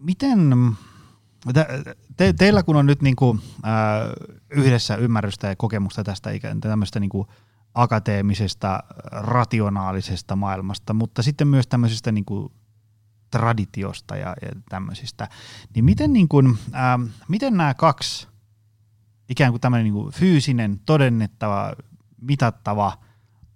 [0.00, 0.50] Miten,
[1.54, 1.66] te,
[2.16, 3.72] te, teillä kun on nyt niinku, äh,
[4.50, 7.26] yhdessä ymmärrystä ja kokemusta tästä ikään tämmöistä niinku,
[7.74, 8.80] akateemisesta,
[9.12, 12.52] rationaalisesta maailmasta, mutta sitten myös tämmöisestä niin kuin
[13.30, 15.28] traditiosta ja, ja tämmöisistä.
[15.74, 16.98] Niin miten, niin kuin, ää,
[17.28, 18.28] miten nämä kaksi,
[19.30, 21.72] ikään kuin tämmöinen niin fyysinen, todennettava,
[22.20, 22.98] mitattava,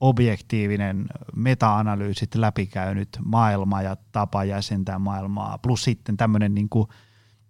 [0.00, 1.06] objektiivinen,
[1.36, 6.88] meta-analyysit läpikäynyt maailma ja tapa jäsentää maailmaa, plus sitten tämmöinen niin kuin,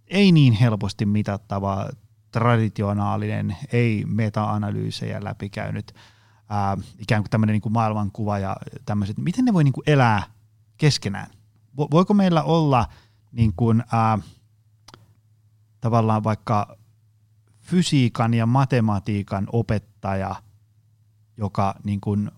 [0.07, 1.89] ei niin helposti mitattava,
[2.31, 5.95] traditionaalinen, ei meta-analyysejä läpikäynyt
[6.49, 8.57] ää, ikään kuin tämmöinen niin kuin maailmankuva ja
[8.87, 10.23] tämmöiset, miten ne voi niin kuin elää
[10.77, 11.31] keskenään?
[11.77, 12.87] Voiko meillä olla
[13.33, 14.19] niin kuin, ää,
[15.81, 16.77] tavallaan vaikka
[17.65, 20.43] fysiikan ja matematiikan opettaja,
[21.36, 22.31] joka niin kuin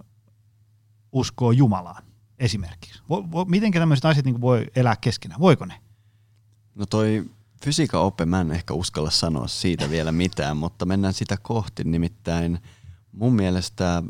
[1.12, 2.02] uskoo Jumalaan
[2.38, 3.02] esimerkiksi?
[3.46, 5.40] Miten tämmöiset asiat niin kuin voi elää keskenään?
[5.40, 5.80] Voiko ne?
[6.74, 7.30] No toi
[7.64, 11.84] fysiikan oppe, mä en ehkä uskalla sanoa siitä vielä mitään, mutta mennään sitä kohti.
[11.84, 12.58] Nimittäin
[13.12, 14.02] mun mielestä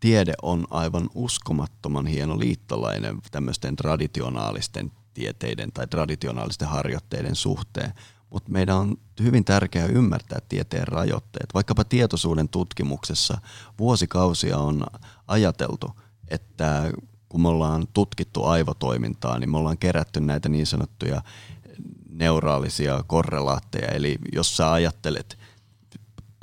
[0.00, 7.92] tiede on aivan uskomattoman hieno liittolainen tämmöisten traditionaalisten tieteiden tai traditionaalisten harjoitteiden suhteen.
[8.32, 11.54] Mutta meidän on hyvin tärkeää ymmärtää tieteen rajoitteet.
[11.54, 13.38] Vaikkapa tietoisuuden tutkimuksessa
[13.78, 14.86] vuosikausia on
[15.28, 15.90] ajateltu,
[16.28, 16.92] että
[17.28, 21.22] kun me ollaan tutkittu aivotoimintaa, niin me ollaan kerätty näitä niin sanottuja
[22.08, 23.88] neuraalisia korrelaatteja.
[23.88, 25.38] Eli jos sä ajattelet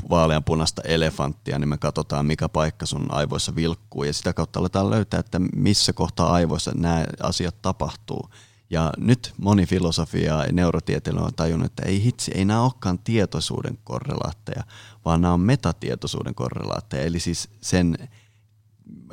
[0.10, 5.20] vaaleanpunasta elefanttia, niin me katsotaan, mikä paikka sun aivoissa vilkkuu ja sitä kautta aletaan löytää,
[5.20, 8.30] että missä kohtaa aivoissa nämä asiat tapahtuu.
[8.70, 13.78] Ja nyt moni filosofia ja neurotieteilijä on tajunnut, että ei hitsi, ei nämä olekaan tietoisuuden
[13.84, 14.64] korrelaatteja,
[15.06, 17.04] vaan nämä on metatietoisuuden korrelaatteja.
[17.04, 18.10] Eli siis sen,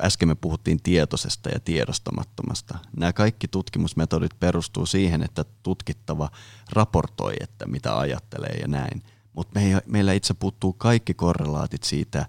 [0.01, 2.77] äsken me puhuttiin tietoisesta ja tiedostamattomasta.
[2.97, 6.29] Nämä kaikki tutkimusmetodit perustuu siihen, että tutkittava
[6.71, 9.03] raportoi, että mitä ajattelee ja näin–
[9.37, 12.25] mutta me meillä itse puuttuu kaikki korrelaatit siitä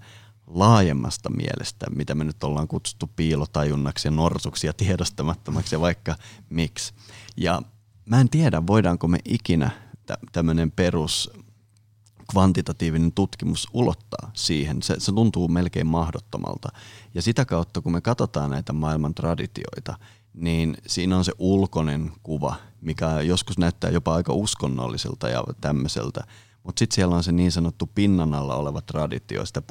[0.46, 6.16] laajemmasta mielestä, mitä me nyt ollaan kutsuttu piilotajunnaksi ja norsuksi ja tiedostamattomaksi ja vaikka
[6.50, 6.94] miksi.
[7.40, 7.62] Ja
[8.06, 9.70] mä en tiedä, voidaanko me ikinä
[10.32, 11.30] tämmöinen perus
[12.30, 14.82] kvantitatiivinen tutkimus ulottaa siihen.
[14.82, 16.68] Se, se tuntuu melkein mahdottomalta.
[17.14, 19.98] Ja sitä kautta, kun me katsotaan näitä maailman traditioita,
[20.34, 26.24] niin siinä on se ulkoinen kuva, mikä joskus näyttää jopa aika uskonnolliselta ja tämmöiseltä,
[26.62, 29.62] mutta sitten siellä on se niin sanottu pinnan alla oleva traditio, sitä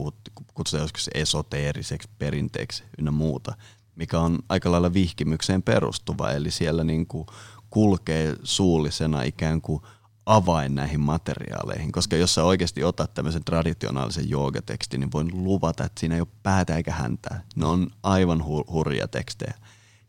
[0.53, 3.53] kutsutaan joskus esoteeriseksi perinteeksi ynnä muuta,
[3.95, 7.27] mikä on aika lailla vihkimykseen perustuva, eli siellä niin kuin
[7.69, 9.81] kulkee suullisena ikään kuin
[10.26, 15.99] avain näihin materiaaleihin, koska jos sä oikeasti otat tämmöisen traditionaalisen joogatekstin, niin voin luvata, että
[15.99, 17.44] siinä ei ole päätä eikä häntää.
[17.56, 19.53] Ne on aivan hu- hurja tekstejä.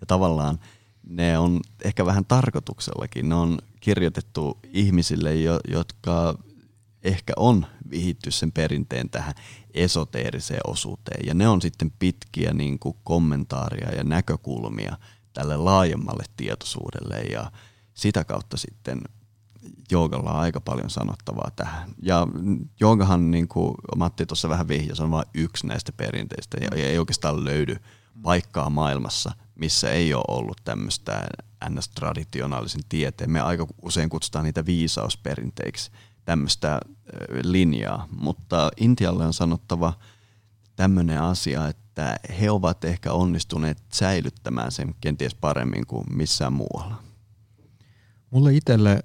[0.01, 0.59] Ja tavallaan
[1.09, 3.28] ne on ehkä vähän tarkoituksellakin.
[3.28, 6.39] Ne on kirjoitettu ihmisille, jo, jotka
[7.02, 9.35] ehkä on vihitty sen perinteen tähän
[9.74, 11.26] esoteeriseen osuuteen.
[11.26, 14.97] Ja ne on sitten pitkiä niin kuin kommentaaria ja näkökulmia
[15.33, 17.53] tälle laajemmalle tietoisuudelle ja
[17.95, 19.01] sitä kautta sitten
[19.91, 21.91] joogalla on aika paljon sanottavaa tähän.
[22.03, 22.27] Ja
[22.81, 27.45] joogahan, niin kuin Matti tuossa vähän vihjasi, on vain yksi näistä perinteistä ja ei oikeastaan
[27.45, 27.77] löydy
[28.23, 31.27] paikkaa maailmassa, missä ei ole ollut tämmöistä
[31.69, 33.31] ns-traditionaalisen tieteen.
[33.31, 35.91] Me aika usein kutsutaan niitä viisausperinteiksi
[36.25, 36.81] tämmöistä
[37.43, 39.93] linjaa, mutta Intialle on sanottava
[40.77, 41.88] tämmöinen asia, että
[42.41, 47.03] he ovat ehkä onnistuneet säilyttämään sen kenties paremmin kuin missään muualla.
[48.31, 49.01] Mulle itselle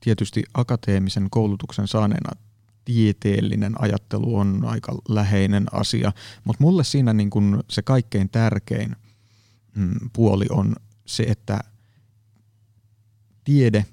[0.00, 2.30] tietysti akateemisen koulutuksen saaneena
[2.84, 6.12] tieteellinen ajattelu on aika läheinen asia,
[6.44, 8.96] mutta mulle siinä niin kun se kaikkein tärkein
[9.76, 10.76] mm, puoli on
[11.06, 11.60] se, että
[13.44, 13.86] tiede,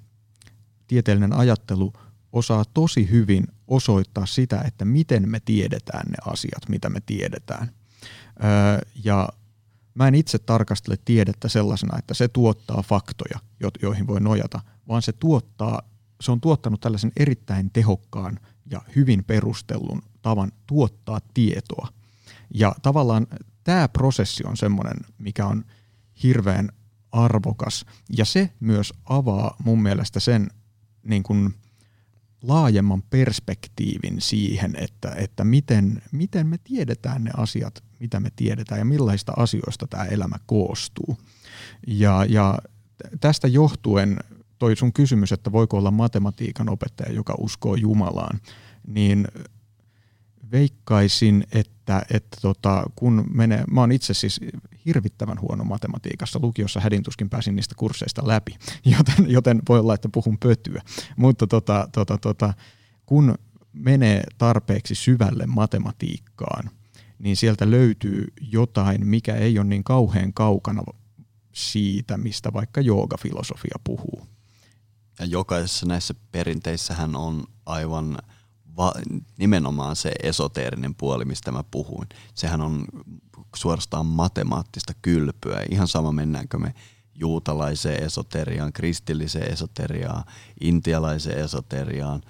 [0.88, 1.94] tieteellinen ajattelu
[2.34, 7.72] osaa tosi hyvin osoittaa sitä, että miten me tiedetään ne asiat, mitä me tiedetään.
[9.04, 9.30] Ja
[9.94, 13.40] mä en itse tarkastele tiedettä sellaisena, että se tuottaa faktoja,
[13.82, 15.82] joihin voi nojata, vaan se tuottaa,
[16.22, 21.88] se on tuottanut tällaisen erittäin tehokkaan ja hyvin perustellun tavan tuottaa tietoa.
[22.54, 23.28] Ja tavallaan
[23.64, 25.66] tämä prosessi on semmoinen, mikä on
[26.24, 26.70] hirveän
[27.12, 27.86] arvokas.
[28.18, 30.48] Ja se myös avaa mun mielestä sen
[31.04, 31.54] niin kuin
[32.42, 38.86] laajemman perspektiivin siihen, että, että miten, miten me tiedetään ne asiat, mitä me tiedetään ja
[38.86, 41.18] millaista asioista tämä elämä koostuu.
[41.88, 42.58] Ja, ja
[43.20, 44.18] tästä johtuen
[44.60, 48.40] toi sun kysymys, että voiko olla matematiikan opettaja, joka uskoo Jumalaan,
[48.88, 49.28] niin
[50.52, 54.40] veikkaisin, että, että tota, kun menee, mä oon itse siis
[54.86, 58.56] hirvittävän huono matematiikassa, lukiossa hädintuskin pääsin niistä kursseista läpi,
[58.98, 60.82] joten, joten voi olla, että puhun pötyä,
[61.18, 62.54] mutta tota, tota, tota,
[63.06, 63.36] kun
[63.74, 66.70] menee tarpeeksi syvälle matematiikkaan,
[67.20, 70.84] niin sieltä löytyy jotain, mikä ei ole niin kauhean kaukana
[71.54, 74.28] siitä, mistä vaikka joogafilosofia puhuu.
[75.20, 78.18] Ja jokaisessa näissä perinteissähän on aivan
[78.78, 78.94] va-
[79.38, 82.10] nimenomaan se esoteerinen puoli, mistä mä puhuin.
[82.34, 82.86] Sehän on
[83.56, 85.64] suorastaan matemaattista kylpyä.
[85.72, 86.74] Ihan sama mennäänkö me
[87.16, 90.24] juutalaiseen esoteriaan, kristilliseen esoteriaan,
[90.62, 92.22] intialaiseen esoteriaan,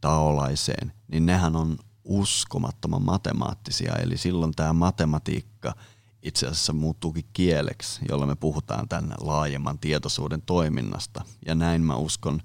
[0.00, 3.94] taolaiseen, niin nehän on uskomattoman matemaattisia.
[3.94, 5.74] Eli silloin tämä matematiikka
[6.22, 11.24] itse asiassa muuttuukin kieleksi, jolla me puhutaan tämän laajemman tietoisuuden toiminnasta.
[11.46, 12.40] Ja näin mä uskon,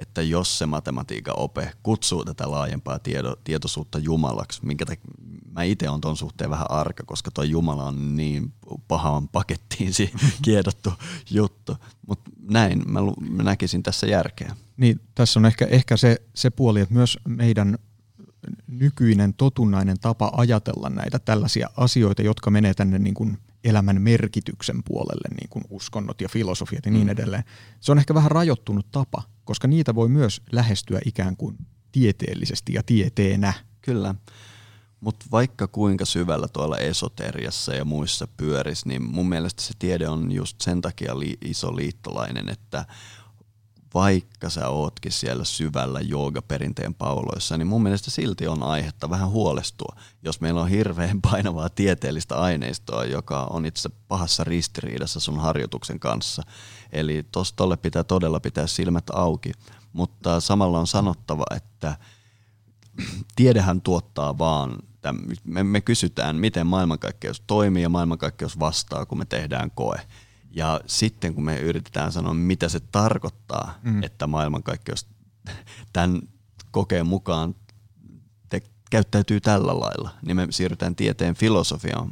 [0.00, 4.98] että jos se matematiikan ope kutsuu tätä laajempaa tiedo, tietoisuutta Jumalaksi, minkä te,
[5.52, 8.52] mä itse on ton suhteen vähän arka, koska tuo Jumala on niin
[8.88, 9.92] pahaan pakettiin
[10.42, 10.92] kiedottu
[11.30, 13.00] juttu, mutta näin mä,
[13.30, 14.56] mä näkisin tässä järkeä.
[14.76, 17.78] Niin, tässä on ehkä, ehkä se, se puoli, että myös meidän
[18.66, 25.28] nykyinen totunnainen tapa ajatella näitä tällaisia asioita, jotka menee tänne niin kuin elämän merkityksen puolelle,
[25.40, 27.10] niin kuin uskonnot ja filosofiat ja niin mm.
[27.10, 27.44] edelleen.
[27.80, 31.56] Se on ehkä vähän rajoittunut tapa, koska niitä voi myös lähestyä ikään kuin
[31.92, 33.52] tieteellisesti ja tieteenä.
[33.80, 34.14] Kyllä,
[35.00, 40.32] mutta vaikka kuinka syvällä tuolla esoteriassa ja muissa pyörisi, niin mun mielestä se tiede on
[40.32, 42.84] just sen takia li- iso liittolainen, että
[43.94, 49.96] vaikka sä ootkin siellä syvällä joogaperinteen pauloissa, niin mun mielestä silti on aihetta vähän huolestua,
[50.22, 56.42] jos meillä on hirveän painavaa tieteellistä aineistoa, joka on itse pahassa ristiriidassa sun harjoituksen kanssa.
[56.92, 59.52] Eli tosta tolle pitää todella pitää silmät auki,
[59.92, 61.96] mutta samalla on sanottava, että
[63.36, 64.76] tiedehän tuottaa vaan,
[65.44, 70.00] me, me kysytään, miten maailmankaikkeus toimii ja maailmankaikkeus vastaa, kun me tehdään koe.
[70.50, 74.02] Ja sitten kun me yritetään sanoa, mitä se tarkoittaa, mm.
[74.02, 75.06] että maailmankaikkeus
[75.92, 76.22] tämän
[76.70, 77.54] kokeen mukaan
[78.48, 82.10] te, käyttäytyy tällä lailla, niin me siirrytään tieteen filosofian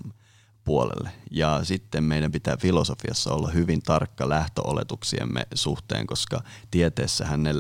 [0.69, 1.11] puolelle.
[1.31, 7.55] Ja sitten meidän pitää filosofiassa olla hyvin tarkka lähtöoletuksiemme suhteen, koska tieteessähän ne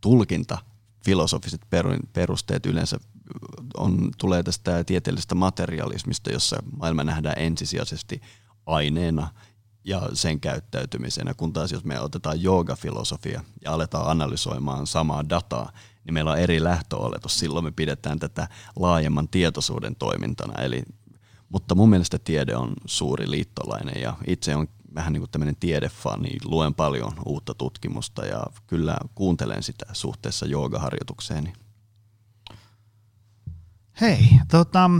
[0.00, 0.58] tulkinta,
[1.04, 1.60] filosofiset
[2.12, 2.98] perusteet yleensä
[3.76, 8.20] on, tulee tästä tieteellisestä materialismista, jossa maailma nähdään ensisijaisesti
[8.66, 9.28] aineena
[9.84, 15.72] ja sen käyttäytymisenä, kun taas jos me otetaan joogafilosofia ja aletaan analysoimaan samaa dataa,
[16.04, 17.38] niin meillä on eri lähtöoletus.
[17.38, 20.62] Silloin me pidetään tätä laajemman tietoisuuden toimintana.
[20.62, 20.82] Eli,
[21.54, 26.30] mutta mun mielestä tiede on suuri liittolainen ja itse on vähän niin kuin tämmöinen tiedefani,
[26.44, 31.52] luen paljon uutta tutkimusta ja kyllä kuuntelen sitä suhteessa joogaharjoitukseeni.
[34.00, 34.90] Hei, tota,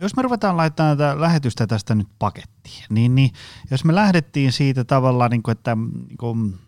[0.00, 3.30] jos me ruvetaan laittamaan tätä lähetystä tästä nyt pakettiin, niin, niin
[3.70, 6.58] jos me lähdettiin siitä tavallaan, niin kuin, että niin kuin,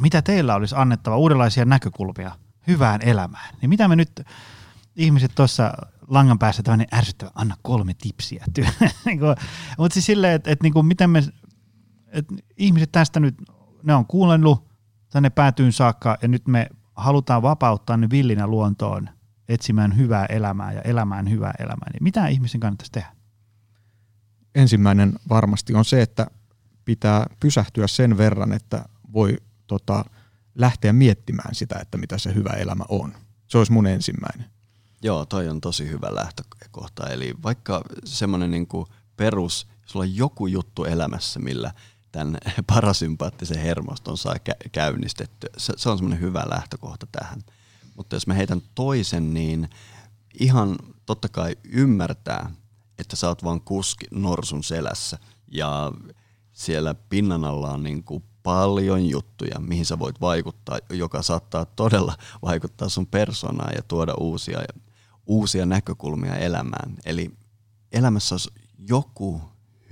[0.00, 2.30] mitä teillä olisi annettava uudenlaisia näkökulmia
[2.66, 4.24] hyvään elämään, niin mitä me nyt
[4.98, 5.72] ihmiset tuossa
[6.08, 8.44] langan päässä tämmöinen ärsyttävä, anna kolme tipsiä.
[9.04, 9.20] Niin
[9.78, 11.22] Mutta siis silleen, että et, niinku, miten me,
[12.06, 12.26] et
[12.56, 13.34] ihmiset tästä nyt,
[13.82, 14.68] ne on kuunnellut
[15.10, 19.08] tänne päätyyn saakka ja nyt me halutaan vapauttaa ne villinä luontoon
[19.48, 21.90] etsimään hyvää elämää ja elämään hyvää elämää.
[21.92, 23.08] Niin mitä ihmisen kannattaisi tehdä?
[24.54, 26.26] Ensimmäinen varmasti on se, että
[26.84, 30.04] pitää pysähtyä sen verran, että voi tota,
[30.54, 33.14] lähteä miettimään sitä, että mitä se hyvä elämä on.
[33.46, 34.57] Se olisi mun ensimmäinen.
[35.02, 37.08] Joo, toi on tosi hyvä lähtökohta.
[37.08, 38.68] Eli vaikka semmoinen niin
[39.16, 41.72] perus, sulla on joku juttu elämässä, millä
[42.12, 42.38] tämän
[42.74, 45.46] parasympaattisen hermoston saa kä- käynnistetty.
[45.56, 47.40] Se, se on semmoinen hyvä lähtökohta tähän.
[47.96, 49.68] Mutta jos mä heitän toisen, niin
[50.40, 50.76] ihan
[51.06, 52.50] totta kai ymmärtää,
[52.98, 55.18] että sä oot vaan kuski norsun selässä
[55.52, 55.92] ja
[56.52, 62.14] siellä pinnan alla on niin kuin paljon juttuja, mihin sä voit vaikuttaa, joka saattaa todella
[62.42, 64.58] vaikuttaa sun persoonaan ja tuoda uusia
[65.28, 66.96] uusia näkökulmia elämään.
[67.04, 67.30] Eli
[67.92, 68.50] elämässä olisi
[68.88, 69.40] joku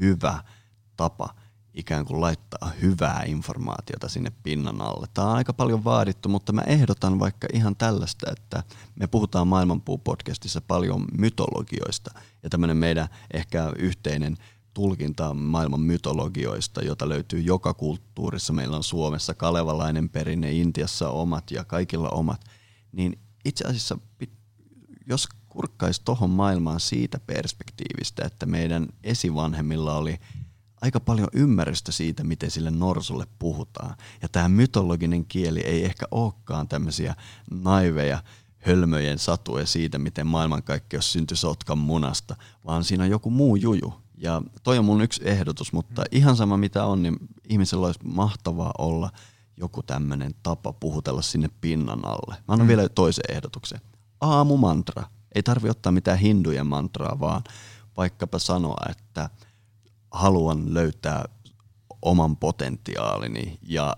[0.00, 0.42] hyvä
[0.96, 1.34] tapa
[1.74, 5.06] ikään kuin laittaa hyvää informaatiota sinne pinnan alle.
[5.14, 8.62] Tämä on aika paljon vaadittu, mutta mä ehdotan vaikka ihan tällaista, että
[8.94, 12.10] me puhutaan Maailmanpuu-podcastissa paljon mytologioista
[12.42, 14.36] ja tämmöinen meidän ehkä yhteinen
[14.74, 18.52] tulkinta maailman mytologioista, jota löytyy joka kulttuurissa.
[18.52, 22.44] Meillä on Suomessa kalevalainen perinne, Intiassa omat ja kaikilla omat.
[22.92, 23.98] Niin itse asiassa
[25.06, 30.18] jos kurkkaisi tuohon maailmaan siitä perspektiivistä, että meidän esivanhemmilla oli
[30.80, 33.96] aika paljon ymmärrystä siitä, miten sille norsulle puhutaan.
[34.22, 37.14] Ja tämä mytologinen kieli ei ehkä olekaan tämmöisiä
[37.50, 38.22] naiveja
[38.58, 43.94] hölmöjen satuja siitä, miten maailmankaikkeus syntyi sotkan munasta, vaan siinä on joku muu juju.
[44.16, 47.16] Ja toi on mun yksi ehdotus, mutta ihan sama mitä on, niin
[47.48, 49.10] ihmisellä olisi mahtavaa olla
[49.56, 52.34] joku tämmöinen tapa puhutella sinne pinnan alle.
[52.34, 52.68] Mä annan mm.
[52.68, 53.80] vielä toisen ehdotuksen
[54.26, 55.04] aamumantra.
[55.34, 57.42] Ei tarvi ottaa mitään hindujen mantraa, vaan
[57.96, 59.30] vaikkapa sanoa, että
[60.10, 61.24] haluan löytää
[62.02, 63.96] oman potentiaalini ja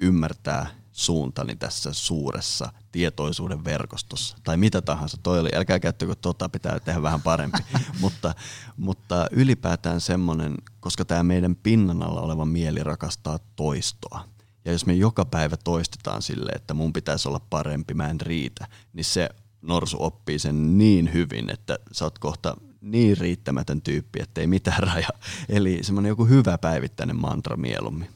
[0.00, 4.36] ymmärtää suuntani tässä suuressa tietoisuuden verkostossa.
[4.44, 5.16] Tai mitä tahansa.
[5.22, 7.58] Toi oli, älkää käyttäkö tota, pitää tehdä vähän parempi.
[8.00, 8.34] mutta,
[8.76, 14.24] mutta ylipäätään semmoinen, koska tämä meidän pinnan alla oleva mieli rakastaa toistoa.
[14.64, 18.68] Ja jos me joka päivä toistetaan sille, että mun pitäisi olla parempi, mä en riitä,
[18.92, 19.28] niin se
[19.62, 24.82] norsu oppii sen niin hyvin, että sä oot kohta niin riittämätön tyyppi, että ei mitään
[24.94, 25.08] raja.
[25.48, 28.08] Eli semmoinen joku hyvä päivittäinen mantra mieluummin.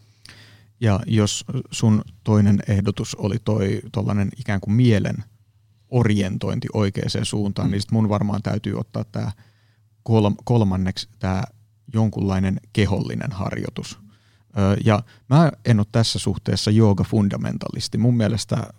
[0.81, 5.25] Ja jos sun toinen ehdotus oli toi tollainen ikään kuin mielen
[5.89, 7.73] orientointi oikeaan suuntaan, mm.
[7.73, 9.33] niin sit mun varmaan täytyy ottaa tämä
[10.45, 11.43] kolmanneksi tämä
[11.93, 13.99] jonkunlainen kehollinen harjoitus.
[14.85, 17.99] Ja mä en ole tässä suhteessa jooga fundamentalisti.
[17.99, 18.73] Mun mielestä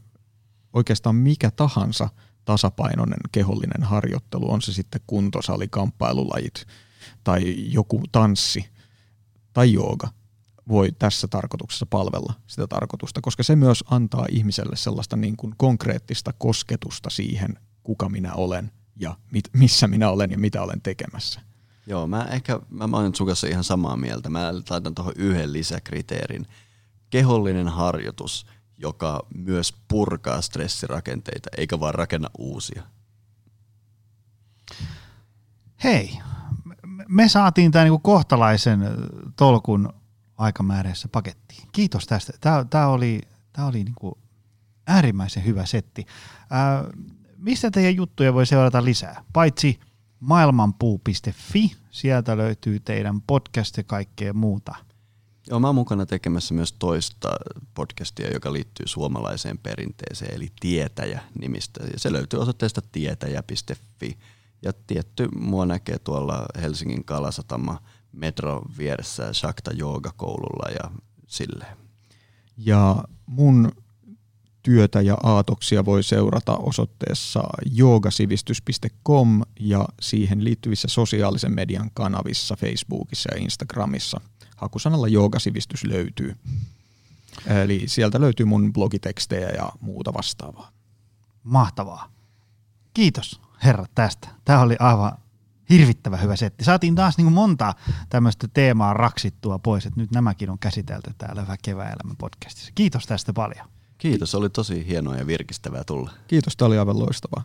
[0.74, 2.10] oikeastaan mikä tahansa–
[2.46, 6.66] tasapainoinen kehollinen harjoittelu, on se sitten kuntosali, kamppailulajit
[7.24, 8.70] tai joku tanssi
[9.54, 10.08] tai jooga,
[10.68, 16.34] voi tässä tarkoituksessa palvella sitä tarkoitusta, koska se myös antaa ihmiselle sellaista niin kuin konkreettista
[16.38, 21.42] kosketusta siihen, kuka minä olen ja mit, missä minä olen ja mitä olen tekemässä.
[21.88, 24.30] Joo, mä ehkä, mä olen sun kanssa ihan samaa mieltä.
[24.30, 26.48] Mä laitan tuohon yhden lisäkriteerin.
[27.10, 28.46] Kehollinen harjoitus
[28.78, 32.84] joka myös purkaa stressirakenteita, eikä vaan rakenna uusia.
[35.84, 36.20] Hei,
[37.08, 38.80] me saatiin tämä niinku kohtalaisen
[39.36, 39.94] tolkun
[40.38, 41.70] aikamäärässä pakettiin.
[41.72, 42.34] Kiitos tästä.
[42.70, 43.22] Tämä oli,
[43.54, 44.18] tää oli niinku
[44.88, 46.06] äärimmäisen hyvä setti.
[46.50, 46.84] Ää,
[47.38, 49.24] mistä teidän juttuja voi seurata lisää?
[49.34, 49.80] Paitsi
[50.20, 54.76] maailmanpuu.fi, sieltä löytyy teidän podcast ja kaikkea muuta–
[55.50, 57.30] Joo, mä oon mukana tekemässä myös toista
[57.74, 61.84] podcastia, joka liittyy suomalaiseen perinteeseen, eli Tietäjä-nimistä.
[61.84, 64.18] Ja se löytyy osoitteesta tietäjä.fi.
[64.62, 67.82] Ja tietty mua näkee tuolla Helsingin Kalasatama
[68.12, 69.72] metro vieressä Shakta
[70.16, 70.92] koululla ja
[71.28, 71.78] silleen.
[72.58, 73.72] Ja mun
[74.64, 83.42] työtä ja aatoksia voi seurata osoitteessa joogasivistys.com ja siihen liittyvissä sosiaalisen median kanavissa Facebookissa ja
[83.42, 84.22] Instagramissa–
[84.56, 86.36] hakusanalla joogasivistys löytyy.
[87.48, 90.72] Eli sieltä löytyy mun blogitekstejä ja muuta vastaavaa.
[91.44, 92.12] Mahtavaa.
[92.94, 94.28] Kiitos herra tästä.
[94.46, 95.18] Tämä oli aivan
[95.70, 96.64] Hirvittävä hyvä setti.
[96.64, 97.74] Saatiin taas niin kuin monta
[98.10, 102.72] tämmöistä teemaa raksittua pois, että nyt nämäkin on käsitelty täällä Väkevä elämä podcastissa.
[102.76, 103.68] Kiitos tästä paljon.
[103.98, 106.12] Kiitos, oli tosi hienoa ja virkistävää tulla.
[106.28, 107.44] Kiitos, tämä oli aivan loistavaa.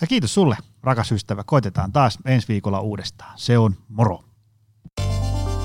[0.00, 1.44] Ja kiitos sulle, rakas ystävä.
[1.44, 3.38] Koitetaan taas ensi viikolla uudestaan.
[3.38, 4.24] Se on moro.